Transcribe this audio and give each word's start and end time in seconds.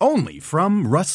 Only 0.00 0.40
from 0.40 0.86
Rust 0.86 1.14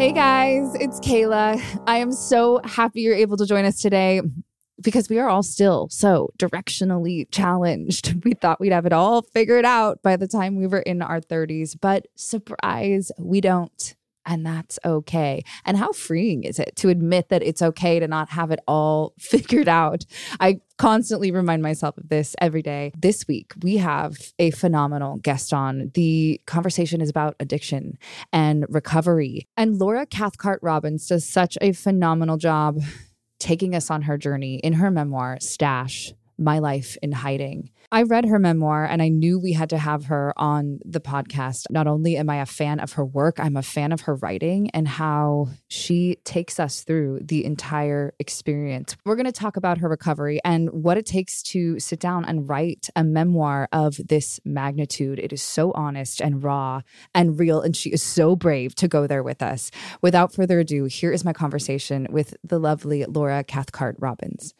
Hey 0.00 0.12
guys, 0.12 0.74
it's 0.76 0.98
Kayla. 1.00 1.60
I 1.86 1.98
am 1.98 2.10
so 2.10 2.62
happy 2.64 3.02
you're 3.02 3.14
able 3.14 3.36
to 3.36 3.44
join 3.44 3.66
us 3.66 3.82
today 3.82 4.22
because 4.80 5.10
we 5.10 5.18
are 5.18 5.28
all 5.28 5.42
still 5.42 5.88
so 5.90 6.30
directionally 6.38 7.30
challenged. 7.30 8.14
We 8.24 8.32
thought 8.32 8.60
we'd 8.60 8.72
have 8.72 8.86
it 8.86 8.94
all 8.94 9.20
figured 9.20 9.66
out 9.66 10.02
by 10.02 10.16
the 10.16 10.26
time 10.26 10.56
we 10.56 10.66
were 10.66 10.78
in 10.78 11.02
our 11.02 11.20
30s, 11.20 11.76
but 11.78 12.06
surprise, 12.16 13.12
we 13.18 13.42
don't. 13.42 13.94
And 14.30 14.46
that's 14.46 14.78
okay. 14.84 15.42
And 15.64 15.76
how 15.76 15.90
freeing 15.90 16.44
is 16.44 16.60
it 16.60 16.76
to 16.76 16.88
admit 16.88 17.30
that 17.30 17.42
it's 17.42 17.60
okay 17.60 17.98
to 17.98 18.06
not 18.06 18.28
have 18.28 18.52
it 18.52 18.60
all 18.68 19.12
figured 19.18 19.66
out? 19.66 20.06
I 20.38 20.60
constantly 20.78 21.32
remind 21.32 21.62
myself 21.62 21.98
of 21.98 22.08
this 22.08 22.36
every 22.40 22.62
day. 22.62 22.92
This 22.96 23.26
week, 23.26 23.52
we 23.60 23.78
have 23.78 24.16
a 24.38 24.52
phenomenal 24.52 25.16
guest 25.16 25.52
on. 25.52 25.90
The 25.94 26.40
conversation 26.46 27.00
is 27.00 27.10
about 27.10 27.34
addiction 27.40 27.98
and 28.32 28.66
recovery. 28.68 29.48
And 29.56 29.80
Laura 29.80 30.06
Cathcart 30.06 30.60
Robbins 30.62 31.08
does 31.08 31.28
such 31.28 31.58
a 31.60 31.72
phenomenal 31.72 32.36
job 32.36 32.78
taking 33.40 33.74
us 33.74 33.90
on 33.90 34.02
her 34.02 34.16
journey 34.16 34.60
in 34.62 34.74
her 34.74 34.92
memoir, 34.92 35.38
Stash 35.40 36.12
My 36.38 36.60
Life 36.60 36.96
in 37.02 37.10
Hiding. 37.10 37.70
I 37.92 38.04
read 38.04 38.26
her 38.26 38.38
memoir 38.38 38.84
and 38.84 39.02
I 39.02 39.08
knew 39.08 39.40
we 39.40 39.52
had 39.52 39.70
to 39.70 39.78
have 39.78 40.04
her 40.04 40.32
on 40.36 40.78
the 40.84 41.00
podcast. 41.00 41.66
Not 41.70 41.88
only 41.88 42.16
am 42.16 42.30
I 42.30 42.40
a 42.40 42.46
fan 42.46 42.78
of 42.78 42.92
her 42.92 43.04
work, 43.04 43.40
I'm 43.40 43.56
a 43.56 43.62
fan 43.62 43.90
of 43.90 44.02
her 44.02 44.14
writing 44.14 44.70
and 44.70 44.86
how 44.86 45.48
she 45.66 46.18
takes 46.24 46.60
us 46.60 46.84
through 46.84 47.18
the 47.20 47.44
entire 47.44 48.14
experience. 48.20 48.96
We're 49.04 49.16
going 49.16 49.26
to 49.26 49.32
talk 49.32 49.56
about 49.56 49.78
her 49.78 49.88
recovery 49.88 50.40
and 50.44 50.70
what 50.70 50.98
it 50.98 51.06
takes 51.06 51.42
to 51.44 51.80
sit 51.80 51.98
down 51.98 52.24
and 52.24 52.48
write 52.48 52.88
a 52.94 53.02
memoir 53.02 53.68
of 53.72 53.96
this 53.96 54.38
magnitude. 54.44 55.18
It 55.18 55.32
is 55.32 55.42
so 55.42 55.72
honest 55.72 56.20
and 56.20 56.44
raw 56.44 56.82
and 57.12 57.40
real, 57.40 57.60
and 57.60 57.76
she 57.76 57.90
is 57.90 58.04
so 58.04 58.36
brave 58.36 58.76
to 58.76 58.86
go 58.86 59.08
there 59.08 59.24
with 59.24 59.42
us. 59.42 59.72
Without 60.00 60.32
further 60.32 60.60
ado, 60.60 60.84
here 60.84 61.10
is 61.10 61.24
my 61.24 61.32
conversation 61.32 62.06
with 62.10 62.36
the 62.44 62.60
lovely 62.60 63.04
Laura 63.04 63.42
Cathcart 63.42 63.96
Robbins. 63.98 64.54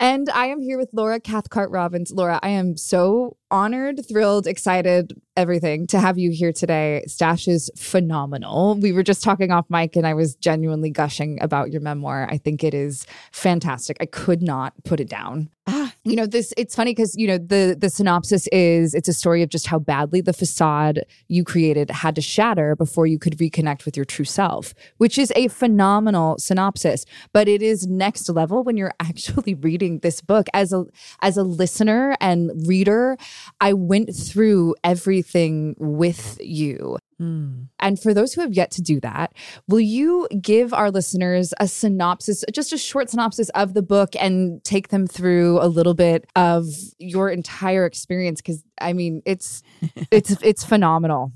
And 0.00 0.30
I 0.30 0.46
am 0.46 0.62
here 0.62 0.78
with 0.78 0.88
Laura 0.94 1.20
Cathcart 1.20 1.70
Robbins. 1.70 2.10
Laura, 2.10 2.40
I 2.42 2.48
am 2.48 2.78
so 2.78 3.36
honored, 3.50 4.06
thrilled, 4.08 4.46
excited, 4.46 5.20
everything 5.36 5.86
to 5.86 5.98
have 5.98 6.18
you 6.18 6.30
here 6.30 6.52
today. 6.52 7.02
Stash 7.06 7.48
is 7.48 7.70
phenomenal. 7.76 8.76
We 8.80 8.92
were 8.92 9.02
just 9.02 9.22
talking 9.22 9.50
off 9.50 9.64
mic 9.70 9.96
and 9.96 10.06
I 10.06 10.14
was 10.14 10.34
genuinely 10.34 10.90
gushing 10.90 11.38
about 11.42 11.70
your 11.70 11.80
memoir. 11.80 12.28
I 12.30 12.36
think 12.36 12.62
it 12.62 12.74
is 12.74 13.06
fantastic. 13.32 13.96
I 14.00 14.06
could 14.06 14.42
not 14.42 14.74
put 14.84 15.00
it 15.00 15.08
down. 15.08 15.48
Ah, 15.66 15.92
you 16.04 16.16
know 16.16 16.26
this 16.26 16.52
it's 16.56 16.74
funny 16.74 16.92
because 16.92 17.14
you 17.16 17.28
know 17.28 17.38
the 17.38 17.76
the 17.78 17.90
synopsis 17.90 18.48
is 18.50 18.94
it's 18.94 19.08
a 19.08 19.12
story 19.12 19.42
of 19.42 19.50
just 19.50 19.66
how 19.66 19.78
badly 19.78 20.20
the 20.20 20.32
facade 20.32 21.04
you 21.28 21.44
created 21.44 21.90
had 21.90 22.16
to 22.16 22.22
shatter 22.22 22.74
before 22.74 23.06
you 23.06 23.18
could 23.18 23.36
reconnect 23.38 23.84
with 23.84 23.94
your 23.94 24.06
true 24.06 24.24
self 24.24 24.74
which 24.96 25.18
is 25.18 25.30
a 25.36 25.48
phenomenal 25.48 26.38
synopsis 26.38 27.04
but 27.32 27.46
it 27.46 27.62
is 27.62 27.86
next 27.86 28.28
level 28.30 28.64
when 28.64 28.76
you're 28.76 28.94
actually 29.00 29.54
reading 29.54 29.98
this 29.98 30.20
book 30.20 30.48
as 30.54 30.72
a 30.72 30.86
as 31.20 31.36
a 31.36 31.44
listener 31.44 32.16
and 32.20 32.50
reader 32.66 33.16
i 33.60 33.72
went 33.72 34.14
through 34.14 34.74
everything 34.84 35.74
with 35.78 36.38
you 36.40 36.96
Mm. 37.20 37.68
And 37.78 38.00
for 38.00 38.14
those 38.14 38.32
who 38.32 38.40
have 38.40 38.54
yet 38.54 38.70
to 38.72 38.82
do 38.82 38.98
that, 39.00 39.34
will 39.68 39.80
you 39.80 40.26
give 40.40 40.72
our 40.72 40.90
listeners 40.90 41.52
a 41.60 41.68
synopsis, 41.68 42.44
just 42.52 42.72
a 42.72 42.78
short 42.78 43.10
synopsis 43.10 43.50
of 43.50 43.74
the 43.74 43.82
book 43.82 44.16
and 44.18 44.64
take 44.64 44.88
them 44.88 45.06
through 45.06 45.60
a 45.60 45.68
little 45.68 45.94
bit 45.94 46.24
of 46.34 46.66
your 46.98 47.28
entire 47.28 47.84
experience? 47.84 48.40
Because 48.40 48.64
I 48.80 48.94
mean, 48.94 49.22
it's 49.26 49.62
it's 50.10 50.30
it's 50.42 50.64
phenomenal. 50.64 51.32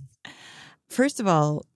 First 0.89 1.21
of 1.21 1.29
all, 1.29 1.67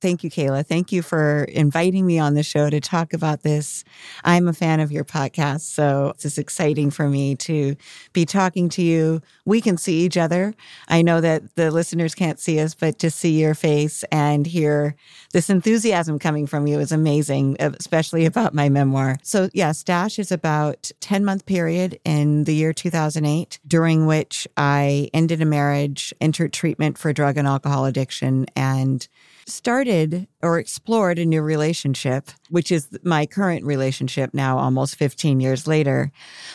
Thank 0.00 0.24
you, 0.24 0.30
Kayla. 0.30 0.66
Thank 0.66 0.92
you 0.92 1.02
for 1.02 1.44
inviting 1.44 2.06
me 2.06 2.18
on 2.18 2.32
the 2.32 2.42
show 2.42 2.70
to 2.70 2.80
talk 2.80 3.12
about 3.12 3.42
this. 3.42 3.84
I'm 4.24 4.48
a 4.48 4.54
fan 4.54 4.80
of 4.80 4.90
your 4.90 5.04
podcast, 5.04 5.60
so 5.60 6.14
it's 6.14 6.38
exciting 6.38 6.90
for 6.90 7.06
me 7.06 7.36
to 7.36 7.76
be 8.14 8.24
talking 8.24 8.70
to 8.70 8.82
you. 8.82 9.20
We 9.44 9.60
can 9.60 9.76
see 9.76 10.00
each 10.00 10.16
other. 10.16 10.54
I 10.88 11.02
know 11.02 11.20
that 11.20 11.54
the 11.54 11.70
listeners 11.70 12.14
can't 12.14 12.40
see 12.40 12.60
us, 12.60 12.74
but 12.74 12.98
to 13.00 13.10
see 13.10 13.38
your 13.38 13.54
face 13.54 14.02
and 14.10 14.46
hear 14.46 14.96
this 15.34 15.50
enthusiasm 15.50 16.18
coming 16.18 16.46
from 16.46 16.66
you 16.66 16.78
is 16.78 16.92
amazing, 16.92 17.56
especially 17.60 18.24
about 18.24 18.54
my 18.54 18.70
memoir. 18.70 19.18
So, 19.22 19.50
yeah, 19.52 19.72
Stash 19.72 20.18
is 20.18 20.32
about 20.32 20.90
10 21.00 21.26
month 21.26 21.44
period 21.44 22.00
in 22.06 22.44
the 22.44 22.54
year 22.54 22.72
2008, 22.72 23.58
during 23.66 24.06
which 24.06 24.48
I 24.56 25.10
ended 25.12 25.42
a 25.42 25.46
marriage, 25.46 26.14
entered 26.22 26.54
treatment 26.54 26.96
for 26.96 27.12
drug 27.12 27.36
and 27.36 27.46
alcohol 27.46 27.84
addiction, 27.84 28.46
and 28.56 29.06
started 29.46 30.28
or 30.42 30.58
explored 30.58 31.18
a 31.18 31.26
new 31.26 31.42
relationship, 31.42 32.30
which 32.48 32.70
is 32.70 32.88
my 33.02 33.26
current 33.26 33.64
relationship 33.64 34.34
now, 34.34 34.58
almost 34.58 34.96
15 34.96 35.40
years 35.40 35.66
later. 35.66 36.12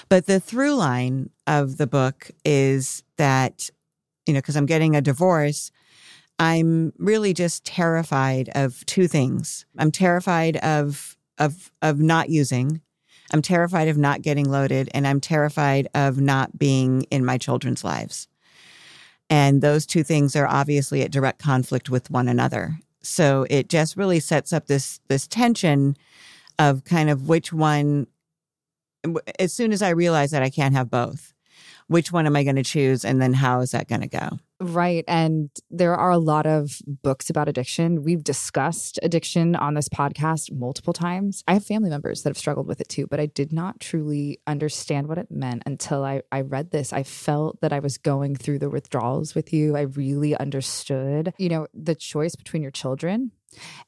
But 0.09 0.25
the 0.25 0.39
through 0.39 0.75
line 0.75 1.29
of 1.47 1.77
the 1.77 1.87
book 1.87 2.31
is 2.43 3.03
that, 3.17 3.69
you 4.25 4.33
know, 4.33 4.39
because 4.39 4.55
I'm 4.55 4.65
getting 4.65 4.95
a 4.95 5.01
divorce, 5.01 5.71
I'm 6.39 6.93
really 6.97 7.33
just 7.33 7.65
terrified 7.65 8.49
of 8.55 8.85
two 8.85 9.07
things. 9.07 9.65
I'm 9.77 9.91
terrified 9.91 10.57
of 10.57 11.17
of 11.37 11.71
of 11.81 11.99
not 11.99 12.29
using. 12.29 12.81
I'm 13.31 13.41
terrified 13.41 13.87
of 13.87 13.97
not 13.97 14.21
getting 14.21 14.49
loaded 14.49 14.89
and 14.93 15.07
I'm 15.07 15.19
terrified 15.19 15.87
of 15.93 16.19
not 16.19 16.57
being 16.57 17.03
in 17.03 17.25
my 17.25 17.37
children's 17.37 17.83
lives. 17.83 18.27
And 19.29 19.61
those 19.61 19.85
two 19.85 20.03
things 20.03 20.35
are 20.35 20.47
obviously 20.47 21.01
at 21.01 21.11
direct 21.11 21.39
conflict 21.41 21.89
with 21.89 22.11
one 22.11 22.27
another. 22.27 22.79
So 23.01 23.45
it 23.49 23.69
just 23.69 23.97
really 23.97 24.19
sets 24.19 24.53
up 24.53 24.67
this 24.67 24.99
this 25.07 25.27
tension 25.27 25.95
of 26.57 26.83
kind 26.83 27.09
of 27.09 27.27
which 27.27 27.51
one 27.53 28.07
as 29.39 29.53
soon 29.53 29.71
as 29.71 29.81
I 29.81 29.89
realize 29.89 30.31
that 30.31 30.41
I 30.41 30.49
can't 30.49 30.73
have 30.73 30.89
both, 30.89 31.33
which 31.87 32.11
one 32.11 32.25
am 32.25 32.35
I 32.35 32.43
going 32.43 32.55
to 32.55 32.63
choose 32.63 33.05
and 33.05 33.21
then 33.21 33.33
how 33.33 33.61
is 33.61 33.71
that 33.71 33.87
going 33.87 34.01
to 34.01 34.07
go? 34.07 34.39
Right. 34.61 35.03
And 35.05 35.49
there 35.69 35.95
are 35.95 36.11
a 36.11 36.17
lot 36.17 36.45
of 36.45 36.79
books 36.87 37.29
about 37.29 37.49
addiction. 37.49 38.03
We've 38.03 38.23
discussed 38.23 38.97
addiction 39.03 39.53
on 39.53 39.73
this 39.73 39.89
podcast 39.89 40.49
multiple 40.53 40.93
times. 40.93 41.43
I 41.45 41.53
have 41.53 41.65
family 41.65 41.89
members 41.89 42.23
that 42.23 42.29
have 42.29 42.37
struggled 42.37 42.65
with 42.65 42.79
it 42.79 42.87
too, 42.87 43.05
but 43.05 43.19
I 43.19 43.25
did 43.25 43.51
not 43.51 43.81
truly 43.81 44.39
understand 44.47 45.07
what 45.07 45.17
it 45.17 45.29
meant 45.29 45.63
until 45.65 46.05
I, 46.05 46.21
I 46.31 46.41
read 46.41 46.71
this. 46.71 46.93
I 46.93 47.03
felt 47.03 47.59
that 47.59 47.73
I 47.73 47.79
was 47.79 47.97
going 47.97 48.35
through 48.35 48.59
the 48.59 48.69
withdrawals 48.69 49.35
with 49.35 49.51
you. 49.51 49.75
I 49.75 49.81
really 49.81 50.37
understood, 50.37 51.33
you 51.37 51.49
know, 51.49 51.67
the 51.73 51.95
choice 51.95 52.37
between 52.37 52.61
your 52.61 52.71
children 52.71 53.31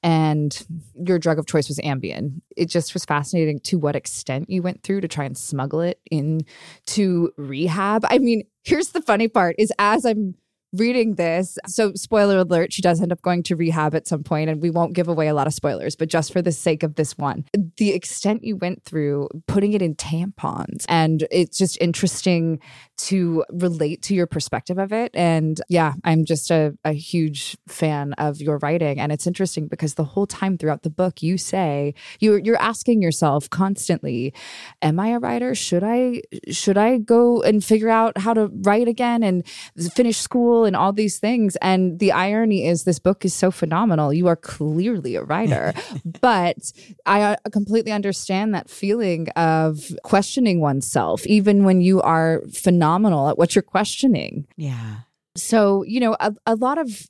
and 0.03 0.65
your 0.95 1.17
drug 1.17 1.39
of 1.39 1.45
choice 1.45 1.69
was 1.69 1.79
Ambien. 1.79 2.41
It 2.57 2.65
just 2.69 2.93
was 2.93 3.05
fascinating 3.05 3.61
to 3.61 3.77
what 3.77 3.95
extent 3.95 4.49
you 4.49 4.61
went 4.61 4.83
through 4.83 5.01
to 5.01 5.07
try 5.07 5.23
and 5.23 5.37
smuggle 5.37 5.79
it 5.79 6.01
into 6.11 7.31
rehab. 7.37 8.05
I 8.09 8.17
mean, 8.17 8.43
here's 8.65 8.89
the 8.89 9.01
funny 9.01 9.29
part 9.29 9.55
is 9.57 9.71
as 9.79 10.05
I'm 10.05 10.35
reading 10.77 11.15
this, 11.15 11.57
so 11.67 11.93
spoiler 11.93 12.39
alert, 12.39 12.73
she 12.73 12.81
does 12.81 13.01
end 13.01 13.11
up 13.11 13.21
going 13.21 13.43
to 13.43 13.55
rehab 13.55 13.95
at 13.95 14.07
some 14.07 14.23
point, 14.23 14.49
and 14.49 14.61
we 14.61 14.69
won't 14.69 14.93
give 14.93 15.07
away 15.07 15.27
a 15.27 15.33
lot 15.33 15.47
of 15.47 15.53
spoilers, 15.53 15.95
but 15.95 16.09
just 16.09 16.31
for 16.31 16.41
the 16.41 16.51
sake 16.51 16.83
of 16.83 16.95
this 16.95 17.17
one, 17.17 17.45
the 17.77 17.91
extent 17.91 18.43
you 18.43 18.55
went 18.55 18.83
through 18.83 19.27
putting 19.47 19.73
it 19.73 19.81
in 19.81 19.95
tampons, 19.95 20.85
and 20.87 21.27
it's 21.31 21.57
just 21.57 21.77
interesting 21.81 22.59
to 22.97 23.45
relate 23.51 24.01
to 24.01 24.15
your 24.15 24.25
perspective 24.25 24.77
of 24.77 24.91
it. 24.91 25.11
And 25.13 25.61
yeah, 25.69 25.93
I'm 26.03 26.25
just 26.25 26.49
a, 26.49 26.75
a 26.83 26.93
huge 26.93 27.55
fan 27.67 28.13
of 28.13 28.41
your 28.41 28.57
writing. 28.57 28.99
And 28.99 29.11
it's 29.11 29.27
interesting 29.27 29.67
because 29.67 29.93
the 29.93 30.03
whole 30.03 30.25
time 30.25 30.57
throughout 30.57 30.81
the 30.81 30.89
book, 30.89 31.21
you 31.21 31.37
say 31.37 31.93
you're 32.19 32.39
you're 32.39 32.61
asking 32.61 33.01
yourself 33.01 33.49
constantly, 33.49 34.33
Am 34.81 34.99
I 34.99 35.09
a 35.09 35.19
writer? 35.19 35.53
Should 35.53 35.83
I 35.83 36.21
should 36.49 36.77
I 36.77 36.97
go 36.97 37.41
and 37.43 37.63
figure 37.63 37.89
out 37.89 38.17
how 38.17 38.33
to 38.33 38.47
write 38.63 38.87
again 38.87 39.21
and 39.21 39.47
finish 39.93 40.17
school 40.17 40.65
and 40.65 40.75
all 40.75 40.91
these 40.91 41.19
things? 41.19 41.55
And 41.57 41.99
the 41.99 42.11
irony 42.11 42.65
is 42.65 42.83
this 42.83 42.99
book 42.99 43.25
is 43.25 43.33
so 43.33 43.51
phenomenal. 43.51 44.11
You 44.11 44.27
are 44.27 44.35
clearly 44.35 45.15
a 45.15 45.23
writer. 45.23 45.73
but 46.21 46.71
I 47.05 47.21
uh, 47.21 47.35
completely 47.51 47.91
understand 47.91 48.55
that 48.55 48.69
feeling 48.69 49.29
of 49.29 49.95
questioning 50.03 50.61
oneself, 50.61 51.25
even 51.27 51.63
when 51.63 51.81
you 51.81 52.01
are 52.01 52.41
phenomenal 52.51 52.86
phenomenal 52.87 53.29
at 53.29 53.37
what 53.37 53.55
you're 53.55 53.61
questioning. 53.61 54.47
Yeah. 54.55 54.99
So, 55.35 55.83
you 55.83 55.99
know, 55.99 56.15
a, 56.19 56.33
a 56.45 56.55
lot 56.55 56.77
of 56.77 57.07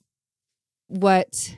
what 0.87 1.55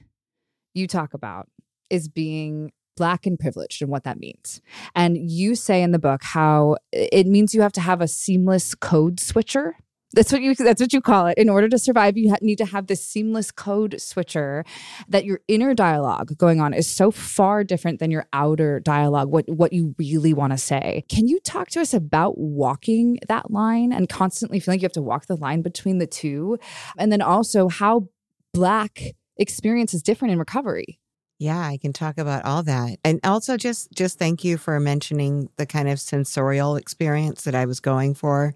you 0.74 0.88
talk 0.88 1.14
about 1.14 1.48
is 1.90 2.08
being 2.08 2.72
black 2.96 3.26
and 3.26 3.40
privileged 3.40 3.82
and 3.82 3.90
what 3.90 4.04
that 4.04 4.20
means. 4.20 4.62
And 4.94 5.18
you 5.18 5.56
say 5.56 5.82
in 5.82 5.92
the 5.92 6.00
book 6.00 6.22
how 6.22 6.78
it 6.92 7.28
means 7.28 7.54
you 7.54 7.62
have 7.62 7.72
to 7.74 7.82
have 7.82 8.02
a 8.02 8.08
seamless 8.08 8.76
code 8.76 9.20
switcher 9.20 9.78
that's 10.14 10.32
what 10.32 10.42
you 10.42 10.56
that's 10.56 10.82
what 10.82 10.92
you 10.92 11.02
call 11.02 11.28
it. 11.28 11.38
In 11.38 11.50
order 11.50 11.70
to 11.70 11.78
survive, 11.78 12.18
you 12.18 12.32
ha- 12.32 12.38
need 12.42 12.58
to 12.58 12.66
have 12.66 12.88
this 12.88 13.06
seamless 13.06 13.52
code 13.52 14.02
switcher 14.02 14.66
that 15.08 15.26
your 15.26 15.42
inner 15.48 15.74
dialogue 15.74 16.38
going 16.38 16.60
on 16.60 16.74
is 16.74 16.88
so 16.88 17.12
far 17.12 17.64
different 17.64 18.00
than 18.00 18.10
your 18.10 18.26
outer 18.34 18.80
dialogue, 18.80 19.30
what 19.30 19.48
what 19.50 19.72
you 19.72 19.96
really 19.98 20.34
want 20.34 20.52
to 20.52 20.58
say. 20.58 21.04
Can 21.10 21.28
you 21.28 21.40
talk 21.42 21.70
to 21.70 21.82
us 21.82 21.94
about 21.94 22.38
walking 22.38 23.20
that 23.28 23.52
line 23.52 23.92
and 23.92 24.10
constantly 24.10 24.60
feeling 24.60 24.78
like 24.78 24.82
you 24.82 24.86
have 24.86 24.94
to 24.94 25.02
walk 25.02 25.28
the 25.28 25.38
line 25.38 25.62
between 25.62 26.00
the 26.00 26.08
two? 26.08 26.58
And 26.98 27.12
then 27.12 27.22
also 27.22 27.70
how 27.70 28.10
black 28.54 29.02
experience 29.38 29.94
is 29.94 30.02
different 30.02 30.32
in 30.32 30.40
recovery. 30.40 31.00
Yeah, 31.38 31.60
I 31.60 31.78
can 31.78 31.94
talk 31.94 32.18
about 32.18 32.44
all 32.44 32.64
that. 32.64 33.00
And 33.06 33.20
also 33.24 33.58
just 33.58 33.92
just 33.94 34.18
thank 34.18 34.44
you 34.44 34.58
for 34.58 34.80
mentioning 34.80 35.50
the 35.58 35.66
kind 35.66 35.88
of 35.88 36.00
sensorial 36.00 36.76
experience 36.76 37.44
that 37.44 37.56
I 37.56 37.66
was 37.66 37.80
going 37.80 38.16
for 38.16 38.56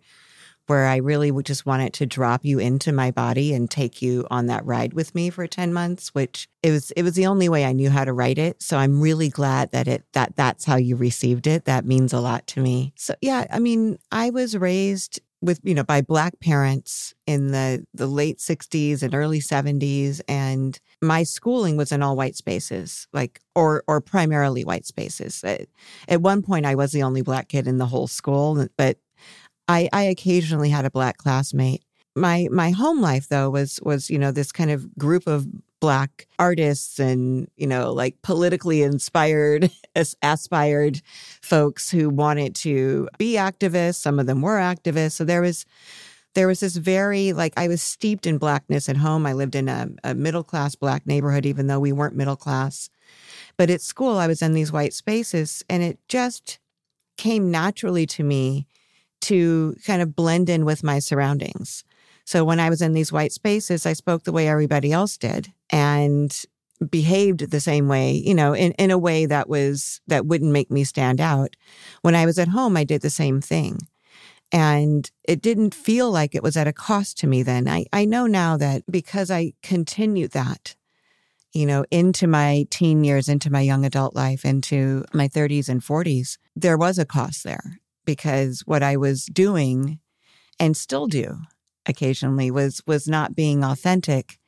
where 0.68 0.88
I 0.88 0.98
really 0.98 1.32
would 1.32 1.46
just 1.46 1.66
wanted 1.66 1.94
to 1.94 2.06
drop 2.06 2.46
you 2.46 2.60
into 2.60 2.92
my 2.92 3.12
body 3.12 3.54
and 3.54 3.70
take 3.70 4.02
you 4.02 4.26
on 4.32 4.48
that 4.48 4.66
ride 4.66 4.94
with 4.94 5.14
me 5.14 5.30
for 5.30 5.46
10 5.48 5.74
months, 5.74 6.10
which 6.10 6.48
it 6.62 6.72
was 6.72 6.92
it 6.92 7.04
was 7.04 7.16
the 7.16 7.28
only 7.28 7.50
way 7.50 7.66
I 7.66 7.74
knew 7.74 7.90
how 7.90 8.06
to 8.06 8.14
write 8.14 8.38
it. 8.38 8.62
So 8.62 8.78
I'm 8.78 9.02
really 9.02 9.30
glad 9.30 9.72
that 9.72 9.88
it 9.88 10.06
that 10.14 10.36
that's 10.36 10.66
how 10.66 10.78
you 10.78 10.96
received 10.96 11.48
it. 11.48 11.66
That 11.66 11.86
means 11.86 12.14
a 12.14 12.20
lot 12.20 12.48
to 12.48 12.62
me. 12.62 12.94
So 12.96 13.14
yeah, 13.22 13.46
I 13.52 13.60
mean, 13.60 13.98
I 14.12 14.30
was 14.30 14.58
raised 14.58 15.20
with 15.44 15.60
you 15.64 15.76
know 15.76 15.84
by 15.84 16.02
black 16.02 16.40
parents 16.40 17.14
in 17.28 17.52
the 17.52 17.86
the 17.94 18.08
late 18.08 18.40
60s 18.40 19.04
and 19.04 19.14
early 19.14 19.40
70s 19.40 20.22
and 20.28 20.80
my 21.02 21.24
schooling 21.24 21.76
was 21.76 21.92
in 21.92 22.02
all 22.02 22.16
white 22.16 22.36
spaces 22.36 23.08
like 23.12 23.42
or 23.54 23.84
or 23.88 24.00
primarily 24.00 24.64
white 24.64 24.86
spaces 24.86 25.44
at, 25.44 25.68
at 26.08 26.22
one 26.22 26.42
point 26.42 26.66
i 26.66 26.76
was 26.76 26.94
the 26.94 27.04
only 27.04 27.22
black 27.22 27.50
kid 27.50 27.68
in 27.68 27.78
the 27.78 27.86
whole 27.86 28.08
school 28.08 28.68
but 28.78 28.98
I, 29.68 29.90
I 29.94 30.04
occasionally 30.04 30.70
had 30.70 30.86
a 30.86 30.92
black 30.92 31.18
classmate. 31.18 31.84
My 32.16 32.48
my 32.52 32.70
home 32.72 33.02
life 33.02 33.28
though 33.30 33.50
was 33.50 33.80
was 33.82 34.10
you 34.10 34.20
know 34.20 34.32
this 34.32 34.52
kind 34.52 34.70
of 34.70 34.96
group 34.98 35.26
of 35.26 35.48
black 35.80 36.28
artists 36.40 37.00
and 37.00 37.50
you 37.58 37.68
know 37.68 37.92
like 37.92 38.22
politically 38.22 38.84
inspired 38.84 39.72
aspired 40.22 41.02
folks 41.42 41.90
who 41.90 42.10
wanted 42.10 42.56
to 42.56 43.10
be 43.18 43.34
activists. 43.34 43.96
Some 43.96 44.20
of 44.20 44.28
them 44.28 44.42
were 44.42 44.58
activists. 44.58 45.14
So 45.14 45.26
there 45.26 45.42
was 45.42 45.66
there 46.36 46.48
was 46.48 46.60
this 46.60 46.76
very 46.76 47.34
like 47.34 47.54
i 47.58 47.68
was 47.68 47.82
steeped 47.82 48.28
in 48.28 48.38
blackness 48.38 48.90
at 48.90 48.98
home. 48.98 49.26
I 49.26 49.34
lived 49.34 49.56
in 49.56 49.68
a, 49.68 49.90
a 50.04 50.14
middle 50.14 50.44
class 50.44 50.76
black 50.76 51.08
neighborhood 51.08 51.48
even 51.48 51.66
though 51.68 51.80
we 51.80 51.92
weren't 51.92 52.16
middle 52.16 52.36
class. 52.36 52.90
But 53.58 53.72
at 53.72 53.82
school 53.82 54.18
i 54.18 54.28
was 54.28 54.42
in 54.44 54.54
these 54.54 54.72
white 54.72 54.94
spaces 54.94 55.64
and 55.68 55.82
it 55.82 55.98
just 56.08 56.60
came 57.18 57.50
naturally 57.50 58.06
to 58.08 58.24
me 58.24 58.68
to 59.24 59.76
kind 59.86 60.02
of 60.02 60.16
blend 60.16 60.50
in 60.50 60.66
with 60.66 60.84
my 60.84 61.00
surroundings. 61.00 61.84
So 62.26 62.44
when 62.44 62.60
I 62.60 62.70
was 62.70 62.82
in 62.82 62.94
these 62.94 63.12
white 63.12 63.32
spaces, 63.32 63.86
I 63.86 63.94
spoke 63.94 64.24
the 64.24 64.32
way 64.32 64.48
everybody 64.48 64.92
else 64.92 65.18
did 65.18 65.52
and 65.70 66.34
behaved 66.90 67.52
the 67.52 67.60
same 67.60 67.88
way, 67.88 68.12
you 68.12 68.34
know, 68.34 68.54
in, 68.54 68.72
in 68.74 68.92
a 68.92 68.98
way 68.98 69.26
that 69.26 69.48
was, 69.48 70.02
that 70.08 70.26
wouldn't 70.26 70.52
make 70.52 70.72
me 70.72 70.84
stand 70.84 71.22
out. 71.22 71.56
When 72.02 72.16
I 72.16 72.26
was 72.26 72.40
at 72.40 72.50
home, 72.50 72.76
I 72.78 72.84
did 72.84 73.02
the 73.02 73.10
same 73.10 73.42
thing. 73.42 73.80
And 74.52 75.10
it 75.24 75.42
didn't 75.42 75.74
feel 75.74 76.12
like 76.12 76.36
it 76.36 76.44
was 76.44 76.56
at 76.58 76.68
a 76.68 76.74
cost 76.74 77.18
to 77.20 77.28
me 77.28 77.44
then. 77.44 77.68
I, 77.68 77.86
I 77.92 78.06
know 78.06 78.28
now 78.28 78.58
that 78.58 78.84
because 78.90 79.32
I 79.32 79.54
continued 79.64 80.32
that, 80.32 80.76
you 81.54 81.66
know, 81.66 81.86
into 81.90 82.28
my 82.28 82.68
teen 82.70 83.04
years, 83.04 83.28
into 83.28 83.52
my 83.52 83.62
young 83.62 83.86
adult 83.86 84.16
life, 84.16 84.46
into 84.46 85.06
my 85.14 85.28
30s 85.28 85.70
and 85.70 85.82
40s, 85.82 86.38
there 86.56 86.78
was 86.78 87.00
a 87.00 87.06
cost 87.06 87.44
there 87.44 87.80
because 88.06 88.62
what 88.66 88.84
I 88.84 88.98
was 88.98 89.26
doing 89.26 90.00
and 90.60 90.78
still 90.78 91.08
do 91.08 91.40
occasionally 91.86 92.52
was 92.52 92.82
was 92.86 93.08
not 93.08 93.36
being 93.36 93.64
authentic 93.64 94.40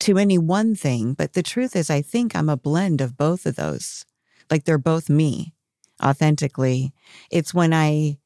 to 0.00 0.18
any 0.18 0.38
one 0.38 0.74
thing. 0.74 1.14
But 1.14 1.32
the 1.32 1.42
truth 1.42 1.74
is 1.74 1.90
I 1.90 2.02
think 2.02 2.34
I'm 2.34 2.48
a 2.48 2.56
blend 2.56 3.00
of 3.00 3.16
both 3.16 3.46
of 3.46 3.56
those. 3.56 4.04
Like 4.50 4.64
they're 4.64 4.78
both 4.78 5.08
me 5.08 5.54
authentically. 6.02 6.92
It's 7.30 7.54
when 7.54 7.72
I 7.72 8.18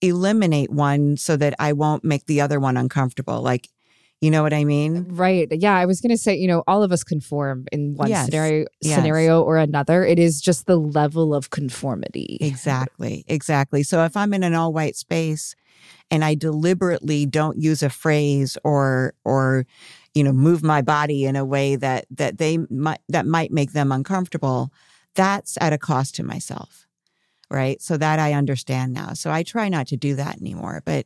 eliminate 0.00 0.70
one 0.70 1.16
so 1.16 1.36
that 1.36 1.54
I 1.58 1.72
won't 1.72 2.04
make 2.04 2.26
the 2.26 2.40
other 2.40 2.60
one 2.60 2.76
uncomfortable. 2.76 3.40
Like 3.42 3.68
You 4.20 4.30
know 4.30 4.42
what 4.42 4.54
I 4.54 4.64
mean? 4.64 5.06
Right. 5.10 5.48
Yeah. 5.50 5.74
I 5.74 5.84
was 5.84 6.00
going 6.00 6.10
to 6.10 6.16
say, 6.16 6.34
you 6.36 6.48
know, 6.48 6.62
all 6.66 6.82
of 6.82 6.92
us 6.92 7.04
conform 7.04 7.66
in 7.72 7.94
one 7.94 8.08
Yes. 8.08 8.24
scenario, 8.26 8.66
Yes. 8.80 8.94
scenario 8.94 9.42
or 9.42 9.58
another. 9.58 10.04
It 10.04 10.18
is 10.18 10.40
just 10.40 10.64
the 10.66 10.76
level 10.78 11.34
of 11.34 11.50
conformity. 11.50 12.38
Exactly. 12.40 13.24
Exactly. 13.28 13.82
So 13.82 14.02
if 14.04 14.16
I'm 14.16 14.32
in 14.32 14.42
an 14.42 14.54
all 14.54 14.72
white 14.72 14.96
space 14.96 15.54
and 16.10 16.24
I 16.24 16.34
deliberately 16.36 17.26
don't 17.26 17.58
use 17.58 17.82
a 17.82 17.90
phrase 17.90 18.56
or 18.64 19.12
or 19.24 19.66
you 20.14 20.24
know 20.24 20.32
move 20.32 20.62
my 20.62 20.80
body 20.80 21.24
in 21.24 21.36
a 21.36 21.44
way 21.44 21.76
that 21.76 22.06
that 22.10 22.38
they 22.38 22.58
might 22.70 23.00
that 23.10 23.26
might 23.26 23.50
make 23.52 23.72
them 23.72 23.92
uncomfortable, 23.92 24.72
that's 25.14 25.58
at 25.60 25.72
a 25.74 25.78
cost 25.78 26.14
to 26.14 26.22
myself. 26.22 26.86
Right? 27.50 27.82
So 27.82 27.98
that 27.98 28.18
I 28.18 28.32
understand 28.32 28.94
now. 28.94 29.12
So 29.12 29.30
I 29.30 29.42
try 29.42 29.68
not 29.68 29.86
to 29.88 29.96
do 29.98 30.14
that 30.14 30.40
anymore, 30.40 30.82
but 30.86 31.04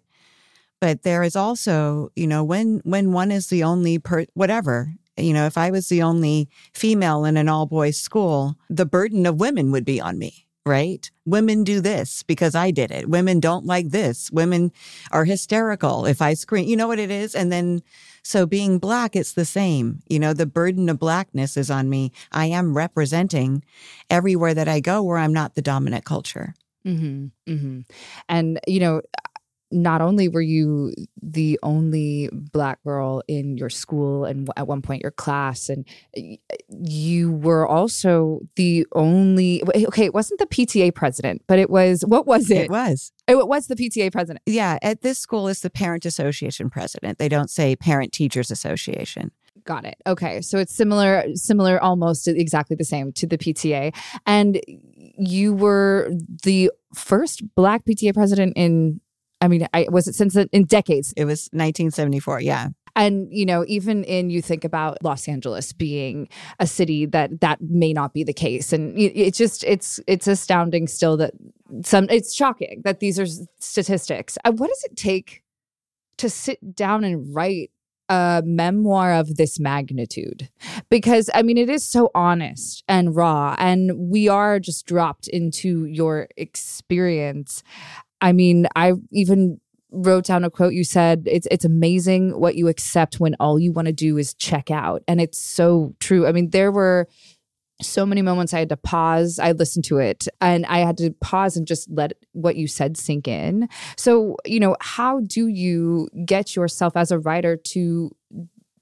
but 0.80 1.02
there 1.02 1.22
is 1.22 1.36
also, 1.36 2.10
you 2.14 2.26
know, 2.26 2.44
when 2.44 2.80
when 2.84 3.12
one 3.12 3.30
is 3.32 3.48
the 3.48 3.64
only 3.64 3.98
per 3.98 4.26
whatever, 4.34 4.94
you 5.16 5.32
know, 5.32 5.46
if 5.46 5.58
I 5.58 5.70
was 5.70 5.88
the 5.88 6.02
only 6.02 6.48
female 6.74 7.24
in 7.24 7.36
an 7.36 7.48
all 7.48 7.66
boys 7.66 7.98
school, 7.98 8.56
the 8.70 8.86
burden 8.86 9.26
of 9.26 9.40
women 9.40 9.72
would 9.72 9.84
be 9.84 10.00
on 10.00 10.18
me, 10.18 10.46
right? 10.64 11.10
Women 11.24 11.64
do 11.64 11.80
this 11.80 12.22
because 12.22 12.54
I 12.54 12.70
did 12.70 12.90
it. 12.90 13.08
Women 13.08 13.40
don't 13.40 13.66
like 13.66 13.90
this. 13.90 14.30
Women 14.30 14.72
are 15.10 15.24
hysterical 15.24 16.06
if 16.06 16.22
I 16.22 16.34
scream. 16.34 16.68
You 16.68 16.76
know 16.76 16.88
what 16.88 17.00
it 17.00 17.10
is? 17.10 17.34
And 17.34 17.50
then 17.50 17.82
so 18.22 18.46
being 18.46 18.78
black, 18.78 19.16
it's 19.16 19.32
the 19.32 19.44
same. 19.44 20.00
You 20.08 20.18
know, 20.18 20.32
the 20.32 20.46
burden 20.46 20.88
of 20.88 20.98
blackness 20.98 21.56
is 21.56 21.70
on 21.70 21.88
me. 21.88 22.12
I 22.30 22.46
am 22.46 22.76
representing 22.76 23.64
everywhere 24.10 24.54
that 24.54 24.68
I 24.68 24.80
go 24.80 25.02
where 25.02 25.18
I'm 25.18 25.32
not 25.32 25.54
the 25.54 25.62
dominant 25.62 26.04
culture. 26.04 26.54
hmm 26.84 27.26
hmm 27.46 27.80
And, 28.28 28.60
you 28.66 28.80
know, 28.80 29.00
not 29.70 30.00
only 30.00 30.28
were 30.28 30.42
you 30.42 30.92
the 31.22 31.58
only 31.62 32.30
black 32.32 32.82
girl 32.84 33.22
in 33.28 33.56
your 33.56 33.70
school 33.70 34.24
and 34.24 34.48
at 34.56 34.66
one 34.66 34.82
point 34.82 35.02
your 35.02 35.10
class, 35.10 35.68
and 35.68 35.86
you 36.68 37.32
were 37.32 37.66
also 37.66 38.40
the 38.56 38.86
only, 38.92 39.62
eh, 39.74 39.84
okay, 39.86 40.04
it 40.04 40.14
wasn't 40.14 40.40
the 40.40 40.46
PTA 40.46 40.94
president, 40.94 41.42
but 41.46 41.58
it 41.58 41.70
was, 41.70 42.04
what 42.06 42.26
was 42.26 42.50
it? 42.50 42.62
It 42.62 42.70
was. 42.70 43.12
It 43.26 43.46
was 43.46 43.66
the 43.66 43.76
PTA 43.76 44.10
president. 44.10 44.42
Yeah, 44.46 44.78
at 44.82 45.02
this 45.02 45.18
school 45.18 45.48
it's 45.48 45.60
the 45.60 45.70
parent 45.70 46.06
association 46.06 46.70
president. 46.70 47.18
They 47.18 47.28
don't 47.28 47.50
say 47.50 47.76
parent 47.76 48.12
teachers 48.12 48.50
association. 48.50 49.30
Got 49.64 49.84
it. 49.84 49.96
Okay. 50.06 50.40
So 50.40 50.56
it's 50.58 50.74
similar, 50.74 51.24
similar, 51.34 51.78
almost 51.82 52.26
exactly 52.26 52.74
the 52.74 52.84
same 52.84 53.12
to 53.12 53.26
the 53.26 53.36
PTA. 53.36 53.94
And 54.24 54.60
you 55.18 55.52
were 55.52 56.10
the 56.42 56.70
first 56.94 57.42
black 57.54 57.84
PTA 57.84 58.14
president 58.14 58.54
in, 58.56 59.00
I 59.40 59.48
mean, 59.48 59.66
I 59.72 59.86
was 59.90 60.08
it 60.08 60.14
since 60.14 60.36
in 60.36 60.64
decades. 60.64 61.12
It 61.16 61.24
was 61.24 61.48
1974. 61.52 62.40
Yeah. 62.40 62.68
And, 62.96 63.28
you 63.30 63.46
know, 63.46 63.64
even 63.68 64.02
in 64.04 64.28
you 64.28 64.42
think 64.42 64.64
about 64.64 65.04
Los 65.04 65.28
Angeles 65.28 65.72
being 65.72 66.28
a 66.58 66.66
city 66.66 67.06
that 67.06 67.40
that 67.40 67.60
may 67.60 67.92
not 67.92 68.12
be 68.12 68.24
the 68.24 68.32
case. 68.32 68.72
And 68.72 68.98
it's 68.98 69.38
just, 69.38 69.62
it's, 69.64 70.00
it's 70.08 70.26
astounding 70.26 70.88
still 70.88 71.16
that 71.18 71.32
some, 71.84 72.08
it's 72.10 72.34
shocking 72.34 72.82
that 72.84 72.98
these 72.98 73.20
are 73.20 73.26
statistics. 73.60 74.36
Uh, 74.44 74.50
What 74.50 74.68
does 74.68 74.84
it 74.90 74.96
take 74.96 75.44
to 76.16 76.28
sit 76.28 76.74
down 76.74 77.04
and 77.04 77.32
write 77.32 77.70
a 78.08 78.42
memoir 78.44 79.12
of 79.12 79.36
this 79.36 79.60
magnitude 79.60 80.48
because 80.88 81.28
I 81.34 81.42
mean 81.42 81.58
it 81.58 81.68
is 81.68 81.86
so 81.86 82.10
honest 82.14 82.82
and 82.88 83.14
raw 83.14 83.54
and 83.58 84.08
we 84.10 84.28
are 84.28 84.58
just 84.58 84.86
dropped 84.86 85.28
into 85.28 85.84
your 85.84 86.28
experience. 86.36 87.62
I 88.20 88.32
mean, 88.32 88.66
I 88.74 88.92
even 89.12 89.60
wrote 89.90 90.26
down 90.26 90.44
a 90.44 90.50
quote 90.50 90.74
you 90.74 90.84
said 90.84 91.22
it's 91.24 91.48
it's 91.50 91.64
amazing 91.64 92.38
what 92.38 92.54
you 92.54 92.68
accept 92.68 93.18
when 93.18 93.34
all 93.40 93.58
you 93.58 93.72
want 93.72 93.86
to 93.86 93.92
do 93.92 94.18
is 94.18 94.34
check 94.34 94.70
out 94.70 95.02
and 95.08 95.20
it's 95.20 95.38
so 95.38 95.94
true. 95.98 96.26
I 96.26 96.32
mean, 96.32 96.50
there 96.50 96.70
were 96.70 97.08
so 97.80 98.04
many 98.04 98.22
moments 98.22 98.52
I 98.52 98.58
had 98.58 98.68
to 98.70 98.76
pause. 98.76 99.38
I 99.38 99.52
listened 99.52 99.84
to 99.86 99.98
it 99.98 100.26
and 100.40 100.66
I 100.66 100.78
had 100.78 100.96
to 100.98 101.12
pause 101.20 101.56
and 101.56 101.66
just 101.66 101.88
let 101.90 102.12
what 102.32 102.56
you 102.56 102.66
said 102.66 102.96
sink 102.96 103.28
in. 103.28 103.68
So, 103.96 104.36
you 104.44 104.60
know, 104.60 104.76
how 104.80 105.20
do 105.20 105.46
you 105.46 106.08
get 106.24 106.56
yourself 106.56 106.96
as 106.96 107.10
a 107.10 107.18
writer 107.18 107.56
to 107.56 108.10